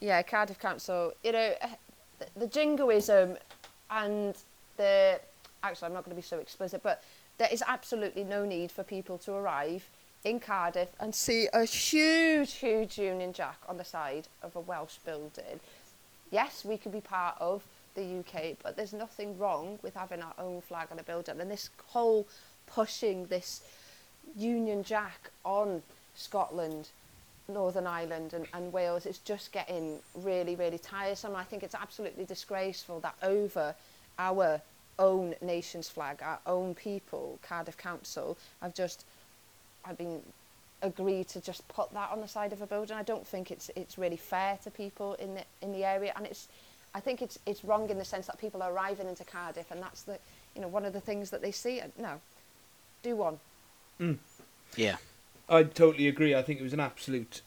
[0.00, 1.12] Yeah, Cardiff Council.
[1.22, 1.68] You know, eh,
[2.18, 3.36] the, the jingoism
[3.90, 4.34] and
[4.76, 5.20] the.
[5.62, 7.02] Actually, I'm not going to be so explicit, but
[7.38, 9.84] there is absolutely no need for people to arrive
[10.24, 14.98] in Cardiff and see a huge, huge Union Jack on the side of a Welsh
[14.98, 15.60] building.
[16.30, 17.62] Yes, we could be part of
[17.98, 21.40] the UK, but there's nothing wrong with having our own flag on a building.
[21.40, 22.26] And this whole
[22.66, 23.62] pushing this
[24.36, 25.82] Union Jack on
[26.14, 26.88] Scotland,
[27.48, 31.34] Northern Ireland, and, and Wales is just getting really, really tiresome.
[31.34, 33.74] I think it's absolutely disgraceful that over
[34.18, 34.60] our
[34.98, 39.04] own nation's flag, our own people, Cardiff Council, have just,
[39.84, 40.20] I've been
[40.82, 42.96] agreed to just put that on the side of a building.
[42.96, 46.26] I don't think it's it's really fair to people in the in the area, and
[46.26, 46.48] it's
[46.98, 49.80] I think it's it's wrong in the sense that people are arriving into Cardiff, and
[49.80, 50.18] that's the
[50.56, 51.80] you know one of the things that they see.
[51.96, 52.20] No,
[53.04, 53.38] do one.
[54.76, 54.96] Yeah.
[55.48, 56.34] I totally agree.
[56.34, 57.40] I think it was an absolute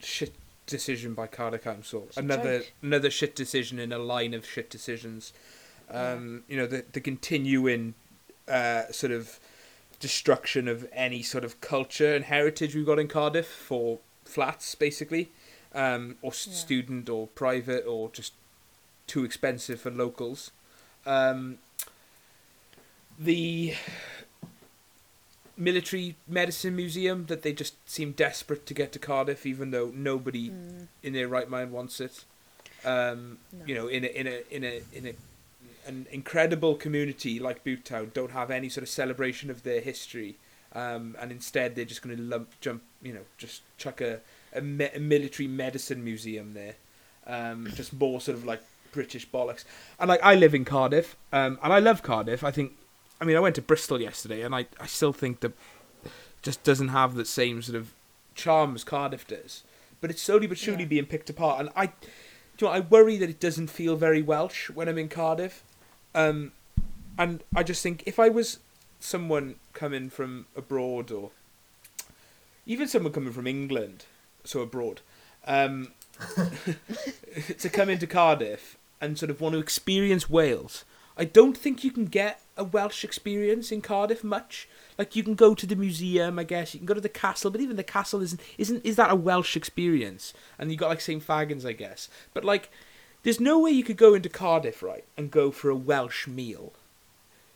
[0.00, 0.34] shit
[0.66, 2.04] decision by Cardiff Council.
[2.08, 5.32] It's another another shit decision in a line of shit decisions.
[5.88, 7.94] Um, You know, the the continuing
[8.48, 9.38] uh, sort of
[10.00, 15.30] destruction of any sort of culture and heritage we've got in Cardiff for flats, basically,
[15.72, 16.52] um, or Yeah.
[16.64, 18.32] student or private or just
[19.06, 20.50] too expensive for locals.
[21.04, 21.58] Um,
[23.18, 23.74] the
[25.56, 30.50] military medicine museum that they just seem desperate to get to Cardiff, even though nobody
[31.02, 32.24] in their right mind wants it.
[32.84, 33.64] Um, No.
[33.66, 35.14] You know, in a in a in a in a
[35.88, 40.36] an incredible community like Butetown don't have any sort of celebration of their history,
[40.74, 44.20] um, and instead they're just going to lump jump, you know, just chuck a
[44.52, 46.74] a, me- a military medicine museum there,
[47.26, 48.62] um, just more sort of like
[48.96, 49.64] British bollocks.
[50.00, 52.42] And like I live in Cardiff, um, and I love Cardiff.
[52.42, 52.72] I think,
[53.20, 55.52] I mean, I went to Bristol yesterday, and I I still think that
[56.42, 57.86] just doesn't have the same sort of
[58.34, 59.62] charm as Cardiff does.
[60.00, 60.88] but it's slowly but surely Yeah.
[60.96, 61.58] being picked apart.
[61.60, 61.92] And I, do
[62.60, 65.62] you know, I worry that it doesn't feel very Welsh when I'm in Cardiff.
[66.14, 66.52] Um,
[67.18, 68.58] and I just think if I was
[69.00, 71.30] someone coming from abroad or
[72.66, 74.04] even someone coming from England,
[74.44, 75.00] so abroad,
[75.46, 75.92] um,
[77.58, 80.84] to come into Cardiff and sort of want to experience Wales,
[81.16, 84.68] I don't think you can get a Welsh experience in Cardiff much.
[84.98, 86.74] Like you can go to the museum, I guess.
[86.74, 89.16] You can go to the castle, but even the castle isn't isn't is that a
[89.16, 90.34] Welsh experience?
[90.58, 92.08] And you got like St Fagans, I guess.
[92.34, 92.70] But like,
[93.22, 96.72] there's no way you could go into Cardiff right and go for a Welsh meal.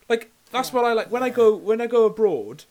[0.08, 2.64] Like that's what I like when I go when I go abroad.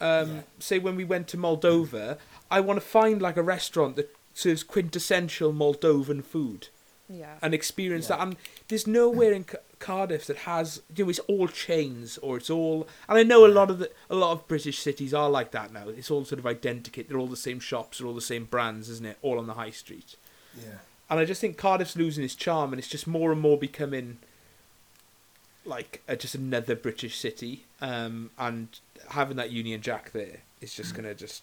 [0.00, 0.40] Um, Yeah.
[0.58, 2.18] Say when we went to Moldova,
[2.50, 6.68] I want to find like a restaurant that serves quintessential Moldovan food
[7.08, 7.34] Yeah.
[7.42, 8.16] and experience Yeah.
[8.16, 8.22] that.
[8.26, 8.36] And
[8.68, 12.88] there's nowhere in Ca- Cardiff that has you know it's all chains or it's all.
[13.08, 15.72] And I know a lot of the a lot of British cities are like that
[15.72, 15.88] now.
[15.88, 17.04] It's all sort of identical.
[17.08, 17.98] They're all the same shops.
[17.98, 19.18] They're all the same brands, isn't it?
[19.22, 20.16] All on the high street.
[20.56, 20.78] Yeah.
[21.08, 24.18] And I just think Cardiff's losing its charm, and it's just more and more becoming
[25.64, 27.64] like uh, just another British city.
[27.80, 28.68] Um, and
[29.10, 31.42] having that Union Jack there is just gonna just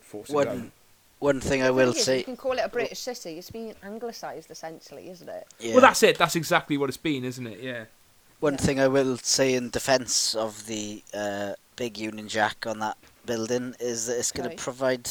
[0.00, 0.72] force it down.
[1.20, 2.18] One, one thing I will thing is, say.
[2.18, 3.38] You can call it a British city.
[3.38, 5.46] It's been anglicised essentially, isn't it?
[5.60, 5.72] Yeah.
[5.74, 6.18] Well, that's it.
[6.18, 7.60] That's exactly what it's been, isn't it?
[7.60, 7.84] Yeah.
[8.40, 8.58] One Yeah.
[8.60, 13.74] thing I will say in defence of the uh, big Union Jack on that building
[13.78, 14.56] is that it's going Right.
[14.58, 15.06] to provide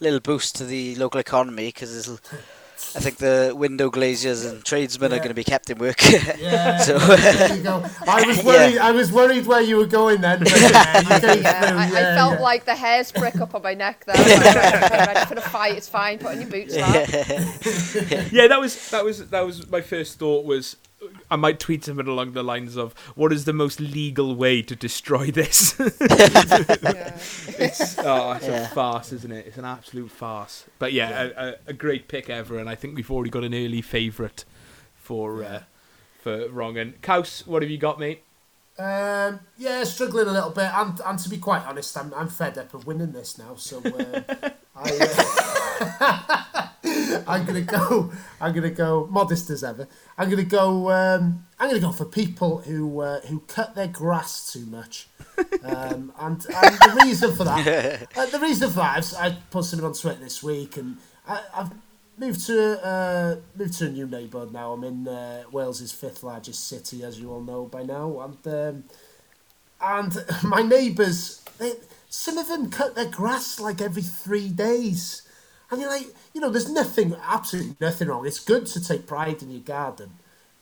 [0.00, 2.20] a little boost to the local economy because
[2.94, 6.00] I think the window glaziers and tradesmen are going to be kept in work.
[6.38, 6.78] Yeah.
[6.88, 7.84] So- there you go.
[8.06, 8.78] I was worried.
[8.78, 10.38] I was worried where you were going then.
[10.44, 11.00] But yeah,
[11.34, 12.40] you Yeah, I, I felt yeah.
[12.40, 14.16] like the hairs prick up on my neck there.
[14.16, 15.76] I was like, ready for the fight.
[15.76, 16.18] It's fine.
[16.18, 17.08] Put on your boots, lad.
[18.32, 20.76] yeah, that was that was that was my first thought was
[21.30, 24.74] I might tweet something along the lines of what is the most legal way to
[24.74, 25.78] destroy this?
[25.78, 27.16] Yeah.
[27.58, 28.64] it's oh, it's Yeah.
[28.64, 29.46] a farce, isn't it?
[29.46, 30.64] It's an absolute farce.
[30.78, 33.54] But yeah, A, a, a great pick ever, and I think we've already got an
[33.54, 34.44] early favourite
[34.94, 35.62] for uh,
[36.20, 36.76] for wrong.
[36.78, 38.22] And Kaus, what have you got, mate?
[38.78, 42.56] Um, yeah, struggling a little bit, and, and to be quite honest, I'm, I'm fed
[42.58, 43.56] up of winning this now.
[43.56, 43.92] So um,
[44.76, 46.68] I, uh,
[47.26, 48.12] I'm gonna go.
[48.40, 49.88] I'm gonna go modest as ever.
[50.16, 50.90] I'm gonna go.
[50.92, 55.08] Um, I'm gonna go for people who uh, who cut their grass too much.
[55.64, 59.80] Um, and, and the reason for that, uh, the reason for that, I've, I posted
[59.80, 61.70] it on Twitter this week, and I, I've
[62.18, 64.72] moved to uh, moved to a new neighbourhood now.
[64.72, 68.84] I'm in uh, Wales's fifth largest city, as you all know by now, and um,
[69.80, 71.72] and my neighbours, they,
[72.08, 75.22] some of them cut their grass like every three days,
[75.70, 78.26] and you're like, you know, there's nothing, absolutely nothing wrong.
[78.26, 80.10] It's good to take pride in your garden,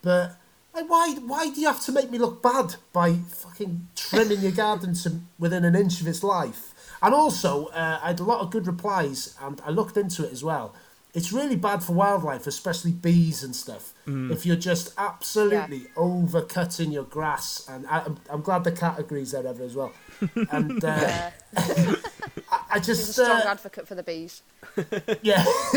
[0.02, 0.36] but.
[0.74, 4.52] Like, why, why do you have to make me look bad by fucking trimming your
[4.52, 6.74] garden to within an inch of its life?
[7.00, 10.32] And also, uh, I had a lot of good replies, and I looked into it
[10.32, 10.74] as well.
[11.16, 13.94] It's really bad for wildlife, especially bees and stuff.
[14.06, 19.32] If you're just absolutely over-cutting your grass, and I, I'm, I'm glad the cat agrees
[19.32, 19.92] there, Ever, as well.
[20.52, 21.30] And uh, Yeah.
[22.52, 24.42] I, I He's just a strong uh, advocate for the bees.
[25.22, 25.44] yeah,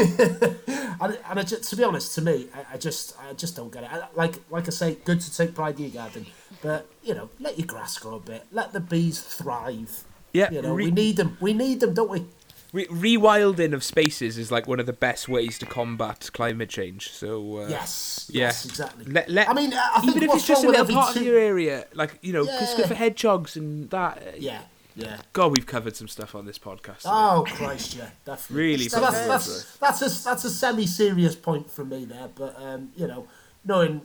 [1.01, 3.71] and, and I just, to be honest, to me, I, I just, I just don't
[3.71, 3.89] get it.
[3.91, 6.25] I, like, like I say, good to take pride in your garden,
[6.61, 10.03] but you know, let your grass grow a bit, let the bees thrive.
[10.33, 11.37] Yeah, You know, re- we need them.
[11.39, 12.25] We need them, don't we?
[12.73, 17.11] Re- rewilding of spaces is like one of the best ways to combat climate change.
[17.11, 18.27] So uh, Yes.
[18.31, 18.45] yeah.
[18.47, 18.65] Yes.
[18.65, 19.05] Exactly.
[19.05, 21.37] Let, let, I mean, I even if it's just a little part two- of your
[21.39, 22.85] area, like you know, Yeah.
[22.87, 24.17] for hedgehogs and that.
[24.17, 24.61] uh, Yeah.
[24.95, 25.17] Yeah.
[25.31, 26.97] God, we've covered some stuff on this podcast.
[27.03, 27.09] today.
[27.13, 28.63] Oh Christ, yeah, definitely.
[28.63, 32.89] Really So that's that's that's a that's a semi-serious point from me there, but um,
[32.97, 33.25] you know,
[33.63, 34.01] knowing,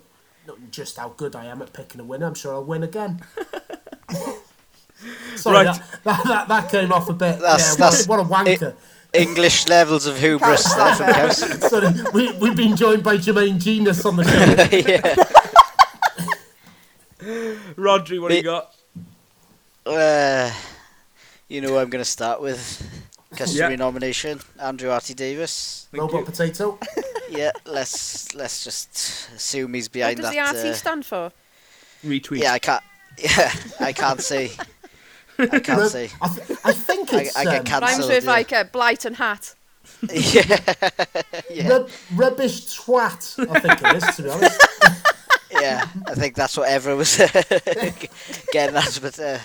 [0.46, 3.22] knowing just how good I am at picking a winner, I'm sure I'll win again.
[5.36, 5.76] Sorry, Right.
[5.76, 7.38] that, that, that that came off a bit.
[7.40, 8.74] That's- yeah, that's- what, a- what a wanker.
[9.12, 11.36] English levels of hubris there from Cows.
[11.70, 14.76] Sorry, we we've been joined by Jermaine Jenas on the show.
[14.90, 15.14] yeah.
[17.76, 18.74] Rodri, what do you got?
[19.86, 20.50] Uh,
[21.48, 22.82] you know who I'm going to start with.
[23.36, 23.76] Customary Yeah.
[23.78, 25.88] nomination, Andrew RT Davies.
[25.90, 26.24] Thank Robot you.
[26.26, 26.78] potato.
[27.30, 30.52] Yeah, let's let's just assume he's behind What does that.
[30.52, 31.32] Does the RT uh, stand for?
[32.04, 32.42] Retweet.
[32.42, 32.82] yeah, I can't.
[33.18, 33.50] Yeah,
[33.80, 34.52] I can't say.
[35.38, 36.10] I can't Rub- say.
[36.20, 37.82] I, th- I think I, it's I get um, cancelled.
[37.82, 38.30] Rhymes with yeah.
[38.30, 39.54] like a blight and hat.
[40.12, 40.58] yeah,
[41.50, 43.48] yeah, rub- rubbish twat.
[43.50, 44.60] I think it is, to be honest.
[45.52, 45.86] yeah.
[46.06, 47.16] I think that's what Evra was
[48.52, 48.98] getting at.
[49.00, 49.38] But uh,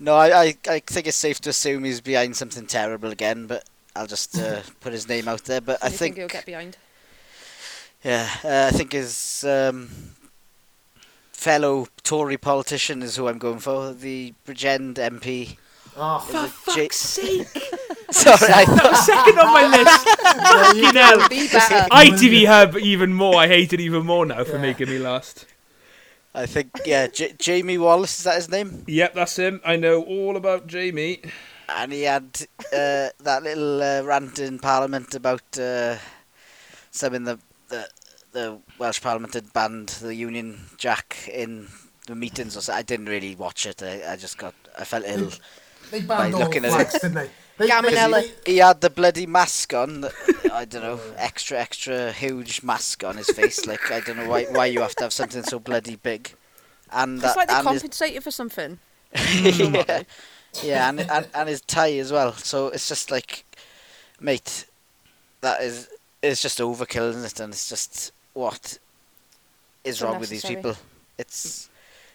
[0.00, 3.46] no, I, I, I think it's safe to assume he's behind something terrible again.
[3.46, 3.64] But
[3.94, 5.60] I'll just uh, put his name out there.
[5.60, 6.76] But I you think, he'll get behind.
[8.04, 9.90] yeah, uh, I think his um,
[11.42, 13.92] fellow Tory politician is who I'm going for.
[13.92, 15.56] The Bridgend MP.
[15.96, 17.48] Oh, For it J- fuck's sake!
[18.10, 20.06] Sorry, I thought Second on my list.
[20.76, 21.28] You- Fucking hell.
[21.28, 21.88] Be better.
[21.90, 23.36] ITV Hub even more.
[23.36, 24.62] I hate it even more now for Yeah.
[24.62, 25.46] making me last.
[26.34, 28.84] I think yeah, J- Jamie Wallis is that his name?
[28.86, 29.60] Yep, that's him.
[29.64, 31.20] I know all about Jamie.
[31.68, 35.96] And he had uh, that little uh, rant in Parliament about uh,
[36.90, 37.38] something the,
[37.68, 37.86] the
[38.32, 41.68] the Welsh Parliament had banned the Union Jack in
[42.06, 42.56] the meetings.
[42.56, 42.72] Or so.
[42.72, 43.82] I didn't really watch it.
[43.82, 45.30] I, I just got I felt ill.
[45.90, 47.30] They By banned all looking at flags, didn't they?
[47.58, 48.44] they, Gamanelli.
[48.44, 50.06] they He had the bloody mask on.
[50.52, 53.66] I don't know, extra extra huge mask on his face.
[53.66, 56.32] Like I don't know why why you have to have something so bloody big.
[56.90, 58.78] And It's that, like they and his compensated for something.
[59.42, 60.02] yeah,
[60.62, 62.32] yeah, and, and and his tie as well.
[62.32, 63.44] So it's just like,
[64.20, 64.66] mate,
[65.40, 65.88] that is
[66.22, 67.40] it's just overkill, isn't it?
[67.40, 68.78] And it's just what
[69.84, 70.76] is wrong with these people?
[71.18, 71.68] It's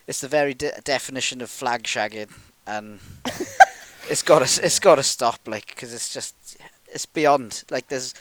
[0.07, 2.31] it's the very de- definition of flag shagging,
[2.65, 2.99] and
[4.09, 5.39] it's got to it's got to stop.
[5.45, 6.57] Like, because it's just
[6.87, 7.63] it's beyond.
[7.69, 8.13] Like, there's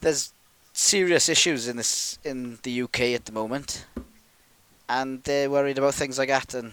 [0.00, 0.32] there's
[0.72, 3.86] serious issues in this in the UK at the moment,
[4.88, 6.72] and they're worried about things like that and.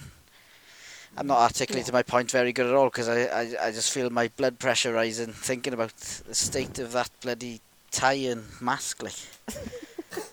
[1.17, 4.11] I'm not articulating my point very good at all because I, I, I just feel
[4.11, 9.01] my blood pressure rising thinking about the state of that bloody tie and mask.
[9.03, 9.15] Like,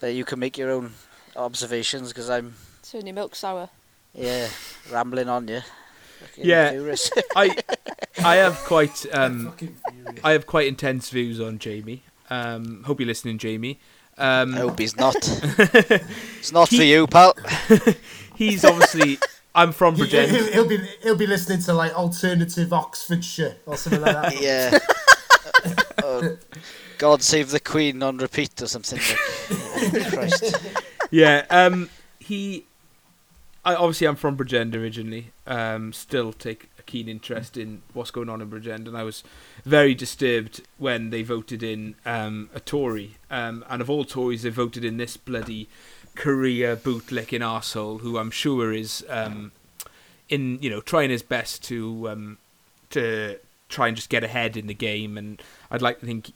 [0.01, 0.93] that you can make your own
[1.37, 2.55] observations because I'm
[2.91, 3.69] Turn your milk sour.
[4.15, 4.49] yeah
[4.91, 5.61] rambling on you.
[6.37, 6.95] Yeah.
[7.37, 7.57] I
[8.23, 9.55] I have quite um.
[10.25, 12.03] I have quite intense views on Jamie.
[12.31, 13.79] Um, hope you're listening, Jamie.
[14.19, 15.15] Um, I hope he's not.
[16.39, 17.35] it's not for you, pal.
[18.35, 19.19] he's obviously.
[19.55, 20.29] I'm from He- Bridgend.
[20.29, 24.41] He'll, he'll be he'll be listening to like alternative Oxfordshire or something like that.
[24.41, 24.79] Yeah.
[26.03, 26.37] oh,
[26.99, 28.99] God save the Queen on repeat or something.
[28.99, 29.66] Like.
[30.11, 30.57] Christ.
[31.11, 31.45] yeah.
[31.51, 32.65] Um, he.
[33.65, 35.33] I obviously I'm from Bridgend originally.
[35.47, 39.25] Um, still take a keen interest in what's going on in Bridgend, and I was
[39.65, 43.17] very disturbed when they voted in um, a Tory.
[43.29, 45.69] Um, and of all Tories, they voted in this bloody
[46.15, 49.53] career bootlicking arsehole who I'm sure is um,
[50.29, 52.39] in you know trying his best to um,
[52.91, 53.39] to
[53.69, 55.17] try and just get ahead in the game.
[55.19, 56.33] And I'd like to think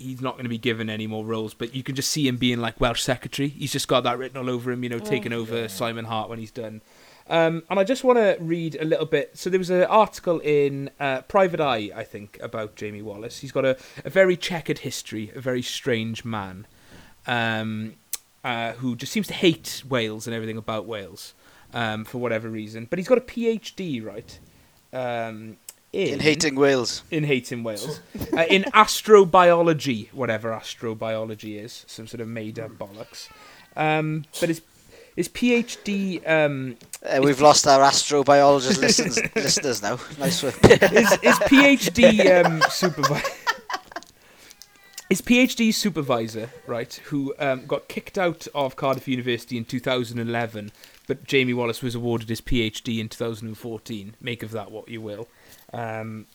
[0.00, 2.36] he's not going to be given any more roles, but you can just see him
[2.36, 3.48] being like Welsh secretary.
[3.48, 6.38] He's just got that written all over him, you know, taking over Simon Hart when
[6.38, 6.80] he's done.
[7.28, 9.38] Um, and I just want to read a little bit.
[9.38, 13.38] So there was an article in uh, Private Eye, I think, about Jamie Wallis.
[13.38, 16.66] He's got a, a very checkered history, a very strange man,
[17.28, 17.94] um,
[18.42, 21.34] uh, who just seems to hate Wales and everything about Wales
[21.72, 22.86] um, for whatever reason.
[22.90, 24.38] But he's got a PhD, right?
[25.92, 27.02] In, In hating Wales.
[27.10, 28.00] in hating Wales,
[28.36, 33.28] uh, in astrobiology, whatever astrobiology is, some sort of made up bollocks.
[33.76, 34.62] Um, but his
[35.16, 39.98] his PhD um, Uh, we've lost our astrobiologist listens, listeners now.
[40.18, 40.52] Nice one.
[40.62, 43.24] his, his PhD um, supervisor.
[45.08, 50.70] His PhD supervisor, right, who um, got kicked out of Cardiff University in 2011,
[51.08, 54.14] but Jamie Wallis was awarded his PhD in 2014.
[54.20, 55.26] Make of that what you will.
[55.72, 56.26] Um,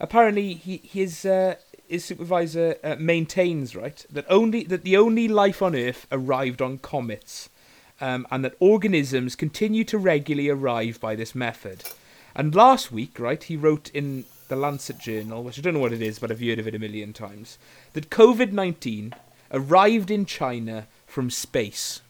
[0.00, 1.54] Apparently, he, his uh,
[1.86, 6.78] his supervisor uh, maintains right that only that the only life on Earth arrived on
[6.78, 7.48] comets,
[8.00, 11.84] um, and that organisms continue to regularly arrive by this method.
[12.34, 15.92] And last week, right, he wrote in the Lancet Journal, which I don't know what
[15.92, 17.56] it is, but I've heard of it a million times,
[17.92, 19.14] that COVID 19
[19.52, 22.00] arrived in China from space.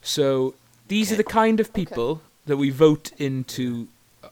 [0.00, 0.54] So
[0.88, 3.88] these are the kind of people that we vote into.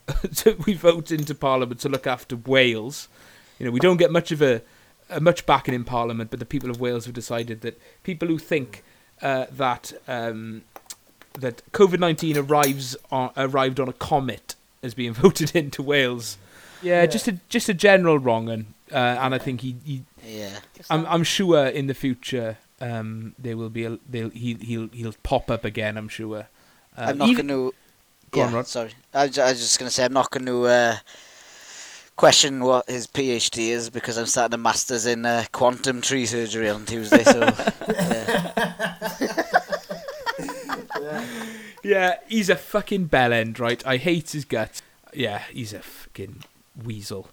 [0.44, 3.08] that we vote into Parliament to look after Wales.
[3.58, 4.60] You know, we don't get much of a,
[5.08, 8.38] a much backing in Parliament, but the people of Wales have decided that people who
[8.38, 8.82] think
[9.22, 10.62] uh, that um,
[11.34, 16.36] that COVID nineteen arrives on, arrived on a comet as being voted into Wales.
[16.82, 17.06] Yeah, Yeah.
[17.06, 20.58] just a just a general wrong un, uh, and I think he, he yeah.
[20.90, 25.14] I'm I'm sure in the future um, there will be a they'll, he he'll he'll
[25.22, 25.96] pop up again.
[25.96, 26.48] I'm sure.
[26.96, 27.74] Uh, I'm not even- going to.
[28.34, 28.66] Go yeah, on, Rod.
[28.66, 28.90] sorry.
[29.14, 30.96] I was, I was just going to say I'm not going to uh,
[32.16, 36.68] question what his PhD is because I'm starting a masters in uh, quantum tree surgery
[36.68, 37.22] on Tuesday.
[37.22, 37.40] So
[41.00, 41.24] yeah.
[41.82, 43.86] Yeah, he's a fucking bell end, right?
[43.86, 44.82] I hate his guts.
[45.12, 46.42] Yeah, he's a fucking
[46.82, 47.28] weasel.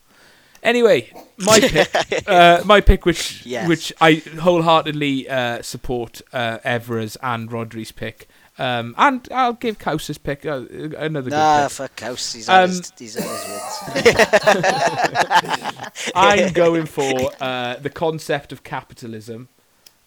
[0.62, 1.90] Anyway, my pick,
[2.30, 3.68] uh, my pick, which Yes.
[3.68, 8.28] which I wholeheartedly uh, support uh, Evra's and Rodri's pick,
[8.60, 10.66] um, and I'll give Couse's pick uh,
[10.98, 11.72] another nah, good pick.
[11.72, 12.34] fuck House.
[12.34, 16.02] He's had Um, his, he's had his wins.
[16.16, 19.50] I'm going for uh, the concept of capitalism.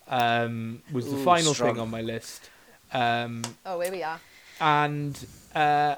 [0.06, 1.74] Um, was the Ooh, final strong.
[1.74, 2.50] thing on my list.
[2.92, 4.20] Um, Oh, here we are.
[4.60, 5.96] and uh,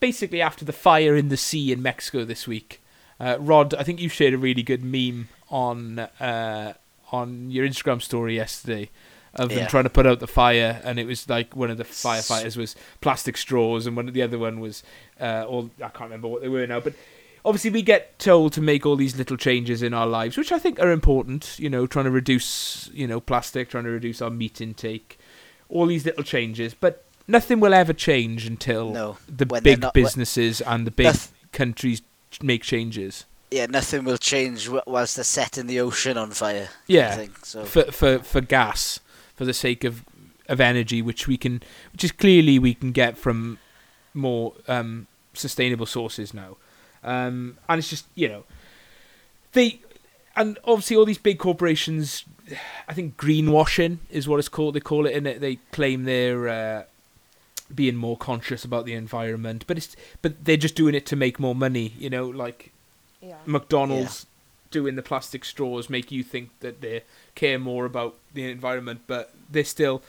[0.00, 2.80] basically after the fire in the sea in Mexico this week,
[3.20, 6.72] Uh, Rod, I think you shared a really good meme on uh,
[7.12, 8.88] on your Instagram story yesterday
[9.36, 9.66] of them Yeah.
[9.68, 12.74] trying to put out the fire, and it was like one of the firefighters was
[13.00, 14.82] plastic straws, and one of the other one was
[15.20, 16.94] uh, all I can't remember what they were now, but.
[17.46, 20.58] Obviously, we get told to make all these little changes in our lives, which I
[20.58, 21.58] think are important.
[21.58, 25.18] You know, trying to reduce, you know, plastic, trying to reduce our meat intake,
[25.68, 26.72] all these little changes.
[26.72, 31.34] But nothing will ever change until No, the big not- businesses and the big Noth-
[31.52, 32.00] countries
[32.42, 33.26] make changes.
[33.50, 36.68] Yeah, nothing will change whilst they're setting the ocean on fire.
[36.70, 37.66] I Yeah, think so.
[37.66, 39.00] for for for gas,
[39.34, 40.04] for the sake of
[40.48, 41.62] of energy, which we can,
[41.92, 43.58] which is clearly we can get from
[44.12, 46.56] more um, sustainable sources now,
[47.02, 48.44] um, and it's just you know,
[49.52, 49.80] they,
[50.36, 52.24] and obviously all these big corporations,
[52.88, 54.74] I think greenwashing is what it's called.
[54.74, 56.48] They call it, and they claim they're.
[56.48, 56.82] Uh,
[57.74, 61.40] being more conscious about the environment, but it's but they're just doing it to make
[61.40, 62.72] more money, you know, like
[63.22, 63.38] Yeah.
[63.46, 64.26] McDonald's
[64.74, 67.04] doing the plastic straws make you think that they
[67.36, 70.02] care more about the environment, but they're still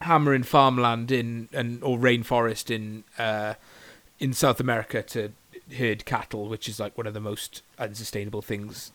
[0.00, 3.54] hammering farmland in and or rainforest in uh,
[4.18, 5.32] in South America to
[5.78, 8.90] herd cattle, which is like one of the most unsustainable things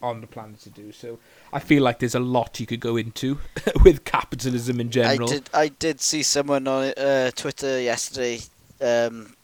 [0.00, 0.92] on the planet to do.
[0.92, 1.18] So
[1.52, 3.40] I feel like there's a lot you could go into
[3.84, 5.28] with capitalism in general.
[5.28, 5.50] I did.
[5.52, 8.38] I did see someone on uh, Twitter yesterday
[8.80, 9.34] um,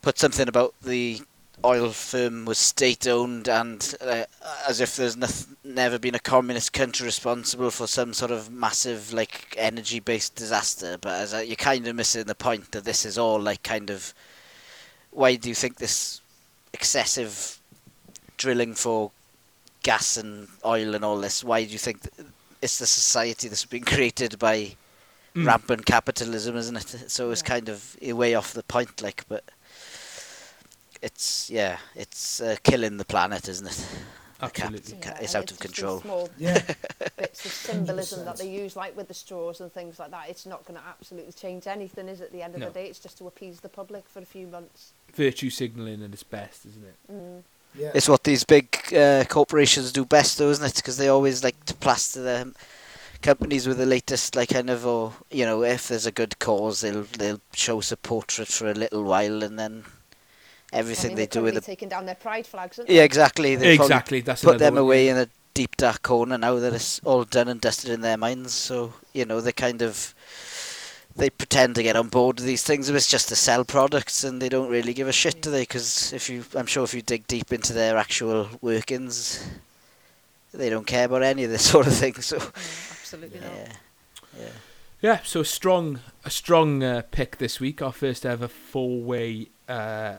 [0.00, 1.22] put something about the
[1.64, 4.24] oil firm was state owned and uh,
[4.68, 9.12] as if there's noth- never been a communist country responsible for some sort of massive
[9.12, 10.96] like energy based disaster.
[11.00, 13.90] But as a, you're kind of missing the point that this is all like kind
[13.90, 14.14] of
[15.10, 16.20] why do you think this
[16.72, 17.58] excessive
[18.36, 19.10] drilling for
[19.82, 21.42] gas and oil and all this?
[21.44, 22.28] Why do you think th-
[22.62, 24.76] it's the society that's been created by
[25.32, 25.46] Mm.
[25.46, 27.08] rampant capitalism, isn't it?
[27.08, 27.46] So it's Yeah.
[27.50, 29.44] kind of way off the point, like, but
[31.02, 33.86] it's yeah, it's uh, killing the planet, isn't it?
[34.40, 34.98] The cap- Absolutely.
[35.02, 36.00] Yeah, it's and out of control.
[36.00, 36.62] Small Yeah.
[37.18, 40.30] bits of symbolism that they use, like with the straws and things like that.
[40.30, 42.24] It's not going to absolutely change anything, is it?
[42.24, 42.68] At the end of No.
[42.68, 44.92] the day, it's just to appease the public for a few months.
[45.14, 46.94] Virtue signaling at its best, isn't it?
[47.12, 47.42] Mm.
[47.78, 47.90] Yeah.
[47.94, 50.74] It's what these big uh, corporations do best, though, isn't it?
[50.76, 52.46] Because they always like to plaster their
[53.20, 56.80] companies with the latest, like kind of, or you know, if there's a good cause,
[56.80, 59.84] they'll they'll show support for it for a little while, and then
[60.72, 62.90] I everything mean, they they're do with currently the taking down their pride flags, aren't
[62.90, 63.56] yeah, exactly.
[63.56, 64.20] They Exactly.
[64.20, 65.12] That's put another them one, away yeah.
[65.12, 68.52] in a deep dark corner now that it's all done and dusted in their minds.
[68.54, 70.14] So you know they kind of
[71.16, 74.22] they pretend to get on board with these things, but it's just to sell products,
[74.24, 75.62] and they don't really give a shit, do they?
[75.62, 79.44] Because if you, I'm sure if you dig deep into their actual workings,
[80.54, 82.14] they don't care about any of this sort of thing.
[82.22, 83.50] So Mm, absolutely not.
[83.52, 83.72] yeah,
[84.38, 84.46] yeah.
[85.02, 87.80] Yeah, so a strong, a strong uh, pick this week.
[87.82, 90.18] Our first ever four-way, uh,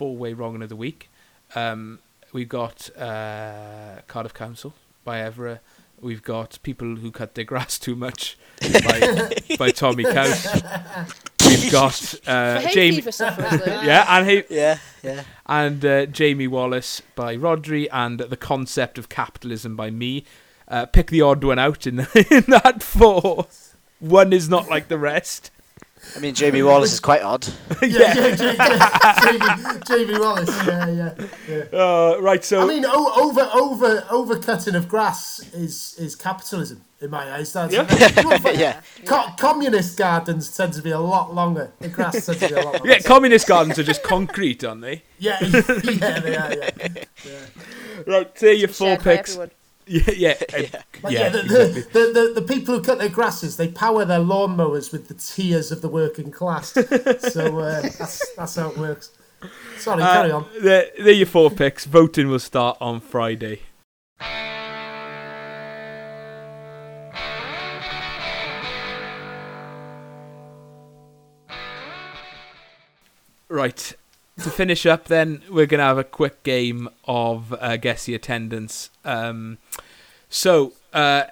[0.00, 1.10] four-way wrong of the week.
[1.54, 1.98] Um,
[2.32, 4.72] we've got uh, Cardiff Council
[5.04, 5.58] by Evra.
[6.00, 10.46] We've got people who cut their grass too much by, by Tommy Couch.
[11.46, 13.82] We've got uh, Jamie, fever sufferers, though.
[13.82, 15.24] yeah, and hey, Yeah, yeah.
[15.44, 20.24] and uh, Jamie Wallis by Rodri, and the concept of capitalism by me.
[20.66, 21.98] Uh, pick the odd one out in,
[22.30, 23.48] in that four.
[23.98, 25.50] One is not like the rest.
[26.16, 27.46] I mean, Jamie Wallis is quite odd.
[27.82, 30.48] yeah, yeah, yeah, Jamie, Jamie Wallis.
[30.66, 31.14] Yeah, yeah,
[31.48, 31.78] yeah.
[31.78, 37.10] Uh, right, so I mean, o- over over overcutting of grass is is capitalism in
[37.10, 37.52] my eyes.
[37.52, 38.50] That's Yeah.
[38.52, 38.80] yeah.
[39.06, 41.70] Co- communist gardens tend to be a lot longer.
[41.80, 42.88] The grass tends to be a lot longer.
[42.88, 45.02] yeah, communist gardens are just concrete, aren't they?
[45.18, 46.54] yeah, yeah, they are.
[46.54, 46.68] Yeah,
[48.06, 49.30] Right, there are your four picks.
[49.30, 49.50] everyone.
[50.06, 50.34] Yeah, yeah,
[51.02, 51.82] But yeah, yeah, the, exactly.
[51.82, 55.14] the, the, the, the people who cut their grasses, they power their lawnmowers with the
[55.14, 56.68] tears of the working class.
[57.32, 59.10] so uh, that's that's how it works.
[59.78, 60.46] Sorry, carry Uh, on.
[60.60, 61.86] there, there are your four picks.
[61.86, 63.62] Voting will start on Friday.
[73.48, 73.94] Right.
[74.42, 78.88] To finish up, then we're gonna have a quick game of uh, guess the attendance.
[79.04, 79.58] Um,
[80.30, 81.24] so uh,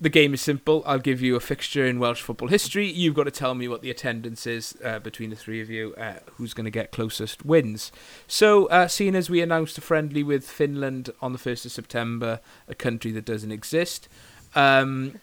[0.00, 0.84] the game is simple.
[0.86, 2.88] I'll give you a fixture in Welsh football history.
[2.88, 5.94] You've got to tell me what the attendance is uh, between the three of you.
[5.96, 7.90] Uh, who's going to get closest wins.
[8.28, 12.40] So, uh, seeing as we announced a friendly with Finland on the 1st of September,
[12.68, 14.08] a country that doesn't exist,
[14.54, 15.18] um,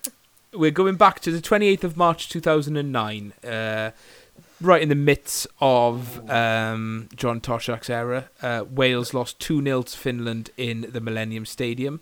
[0.53, 3.91] we're going back to the 28th of March 2009, uh,
[4.61, 8.30] right in the midst of um, John Toshack's era.
[8.41, 12.02] Uh, Wales lost 2 0 to Finland in the Millennium Stadium.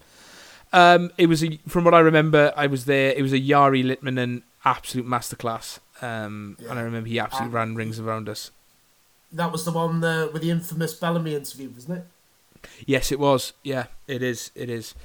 [0.72, 3.12] Um, it was a, from what I remember, I was there.
[3.12, 6.70] It was a Jari Litmanen absolute masterclass, um, Yeah.
[6.72, 8.50] and I remember he absolutely ran rings around us.
[9.32, 12.06] that was the one uh, with the infamous Bellamy interview, wasn't it?
[12.86, 13.54] Yes, it was.
[13.64, 14.52] Yeah, it is.
[14.56, 14.96] It is.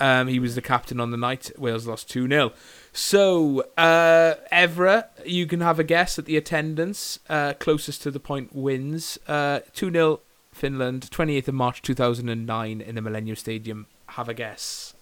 [0.00, 1.50] Um, he was the captain on the night.
[1.58, 2.52] Wales lost 2 0.
[2.92, 7.18] So, uh, Evra, you can have a guess at the attendance.
[7.28, 9.18] Uh, closest to the point wins.
[9.26, 10.20] Uh, 2 0
[10.52, 13.86] Finland, 28th of March 2009 in the Millennium Stadium.
[14.08, 14.94] Have a guess.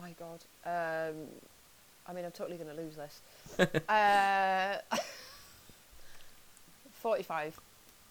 [0.00, 0.44] My God.
[0.64, 1.26] Um,
[2.06, 3.20] I mean, I'm totally going to lose this.
[3.88, 4.78] uh,
[6.92, 7.60] 45.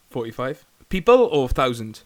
[0.09, 2.01] 45 people or 1,000?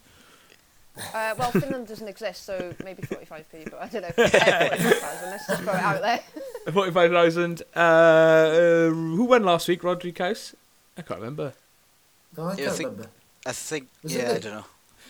[0.96, 3.78] Uh, well, Finland doesn't exist, so maybe 45 people.
[3.80, 4.10] I don't know.
[4.18, 5.30] Uh, 45,000.
[5.30, 6.20] Let's just throw it out there.
[6.72, 7.62] 45,000.
[7.74, 9.82] Uh, uh, who won last week?
[9.82, 10.54] Rodri Couse?
[10.98, 11.52] I can't remember.
[12.36, 13.10] No, I Yeah, can't think- remember.
[13.46, 13.88] I think.
[14.02, 14.64] Was yeah, I don't know.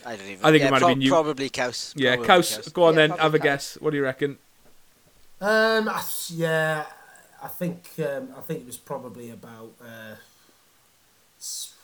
[0.06, 0.44] I don't even.
[0.44, 1.10] I think it yeah, might have been you.
[1.10, 1.92] Probably Couse.
[1.96, 3.44] Yeah, Probably Couse, go on Yeah, then, have a Couse.
[3.44, 3.74] guess.
[3.80, 4.38] What do you reckon?
[5.40, 6.84] Um, I- yeah,
[7.42, 10.14] I think um, I think it was probably about uh,
[11.40, 11.74] s-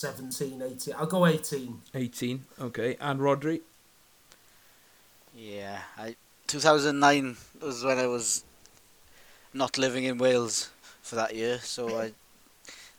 [0.00, 0.94] 17, 18.
[0.98, 1.80] I'll go 18.
[1.94, 2.44] 18.
[2.60, 2.96] Okay.
[3.00, 3.60] And Rodri?
[5.34, 6.16] Yeah, I
[6.46, 8.44] 2009 was when I was
[9.54, 10.70] not living in Wales
[11.00, 12.12] for that year, so I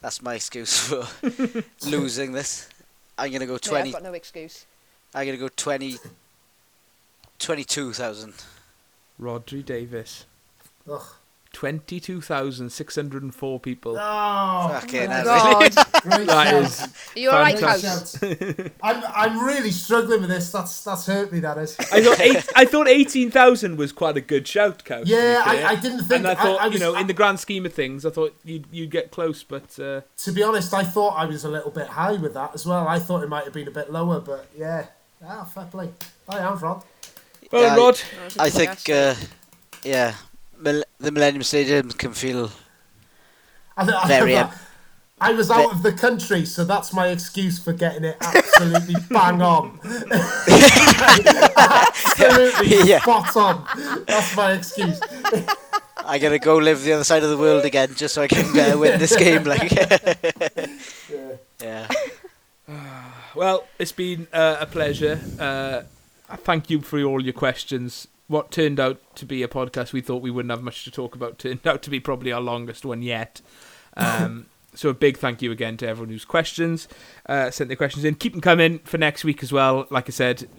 [0.01, 1.07] that's my excuse for
[1.87, 2.69] losing this.
[3.17, 3.89] I'm gonna go Yeah, 20.
[3.89, 4.65] I've got no excuse.
[5.13, 5.97] I'm gonna go 20.
[7.39, 8.33] 22,000.
[9.21, 10.25] Rodri Davis.
[10.89, 11.03] Ugh.
[11.53, 13.97] 22,604 people.
[13.99, 15.75] Oh, Fucking my hell, God.
[15.75, 15.87] God.
[16.03, 16.63] Great That shout.
[16.63, 18.57] is- Are you alright, Great Fantastic.
[18.57, 18.71] Shout.
[18.83, 20.51] I'm, I'm really struggling with this.
[20.51, 21.77] That's that's hurt me, that is.
[21.79, 25.01] I thought eight, I thought 18,000 was quite a good shout, Couse.
[25.01, 25.67] to be Yeah, fair.
[25.67, 26.11] I, I didn't think.
[26.19, 28.35] and I thought, I, was, you know, in the grand scheme of things, I thought
[28.43, 31.71] you'd, you'd get close, but uh, to be honest, I thought I was a little
[31.71, 32.87] bit high with that as well.
[32.87, 34.87] I thought it might have been a bit lower, but yeah.
[35.25, 35.89] Ah, fair play.
[36.27, 36.83] I am Rod.
[37.51, 39.15] well, Yeah, I- Rod, No, it's a I good think, uh,
[39.83, 40.15] yeah, Mil-
[40.63, 42.51] the Millennium Stadium can feel
[43.75, 44.51] I, I, Very, I,
[45.19, 49.41] I was out of the country, so that's my excuse for getting it absolutely bang
[49.41, 49.79] on.
[51.87, 53.01] absolutely Yeah.
[53.01, 53.65] spot on.
[54.05, 54.99] That's my excuse.
[56.05, 58.45] I gotta go live the other side of the world again just so I can
[58.59, 59.43] uh, win this game.
[59.45, 59.71] Like,
[61.61, 61.87] yeah,
[63.35, 65.19] well, it's been uh, a pleasure.
[65.39, 65.83] Uh,
[66.37, 68.07] thank you for all your questions.
[68.33, 71.13] What turned out to be a podcast we thought we wouldn't have much to talk
[71.13, 73.41] about turned out to be probably our longest one yet.
[73.95, 76.87] Um, so a big thank you again to everyone who's questions
[77.27, 78.15] uh, sent their questions in.
[78.15, 79.85] Keep them coming for next week as well.
[79.91, 80.49] Like I said,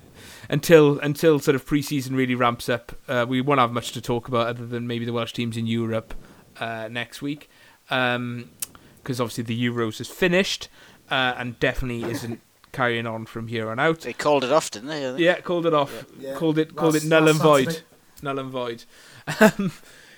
[0.49, 4.29] until until sort of preseason really ramps up, uh, we won't have much to talk
[4.29, 6.15] about other than maybe the Welsh teams in Europe
[6.61, 7.51] uh, next week,
[7.89, 10.69] because obviously the Euros is finished
[11.11, 12.41] uh, and definitely isn't
[12.75, 14.01] carrying on from here on out.
[14.01, 15.07] they called it off, didn't they?
[15.09, 15.17] I?
[15.17, 16.05] Yeah, called it off.
[16.19, 16.35] Yeah.
[16.35, 17.65] Called it called it null and void.
[17.67, 17.87] Saturday.
[18.23, 18.85] Null and void.
[19.41, 19.73] Um,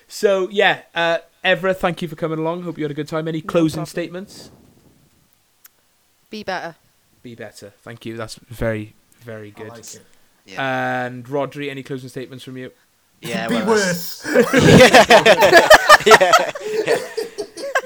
[0.09, 2.63] so yeah, uh, Evra, thank you for coming along.
[2.63, 3.25] Hope you had a good time.
[3.27, 3.85] Any closing problem.
[3.85, 4.51] statements?
[6.29, 6.75] Be better.
[7.23, 7.71] Be better.
[7.81, 8.17] Thank you.
[8.17, 9.69] That's very very I good.
[9.69, 10.01] like it.
[10.59, 12.71] And Rodri, any closing statements from you?
[13.21, 15.57] Yeah, Be well, that's- worse.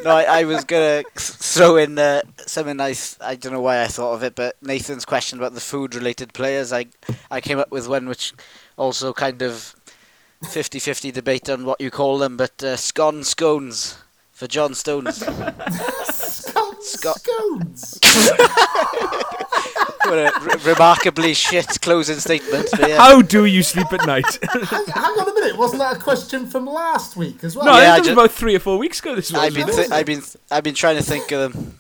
[0.03, 3.18] No, I, I was gonna throw in uh, something nice.
[3.22, 6.73] I don't know why I thought of it, but Nathan's question about the food-related players,
[6.73, 6.88] I
[7.30, 8.34] I came up with one which
[8.78, 9.76] also kind of
[10.44, 13.98] 50-50 debate on what you call them, but uh, scone scones
[14.32, 15.18] for John Stones.
[16.06, 17.99] Scone Scott- scones.
[20.06, 22.70] what a re- remarkably shit closing statement.
[22.80, 22.98] Yeah.
[22.98, 24.26] How do you sleep at night?
[24.52, 25.58] hang, hang on a minute.
[25.58, 27.66] Wasn't that a question from last week as well?
[27.66, 29.16] no, Yeah, I I think it was ju- about three or four weeks ago.
[29.16, 29.41] This was.
[29.41, 31.80] I've been th- I've been I've been trying to think of them,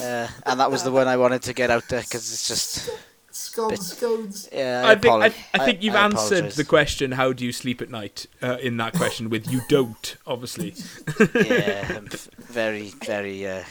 [0.00, 2.90] uh, and that was the one I wanted to get out there because it's just
[3.32, 4.48] Scone scones.
[4.52, 4.82] yeah.
[4.84, 6.56] I think I, I think you've I answered apologise.
[6.56, 7.12] the question.
[7.12, 8.26] How do you sleep at night?
[8.42, 10.74] Uh, in that question, with you don't, obviously.
[11.34, 12.00] yeah,
[12.38, 13.62] very, very uh,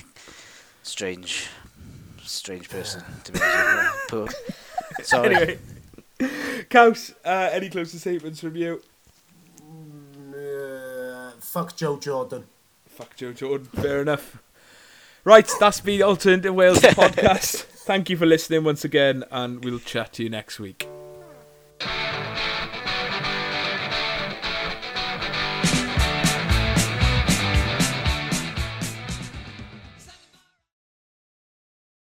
[0.83, 1.47] strange,
[2.29, 3.97] strange person to be honest.
[4.09, 4.27] Poor.
[5.03, 5.35] Sorry.
[5.35, 5.59] Anyway,
[6.69, 8.81] Couse, uh, any closing statements from you?
[10.33, 12.45] Uh, fuck Joe Jordan.
[12.87, 13.67] Fuck Joe Jordan.
[13.67, 14.41] Fair enough.
[15.23, 17.63] Right, that's the Alternative Wales podcast.
[17.63, 20.87] Thank you for listening once again, and we'll chat to you next week.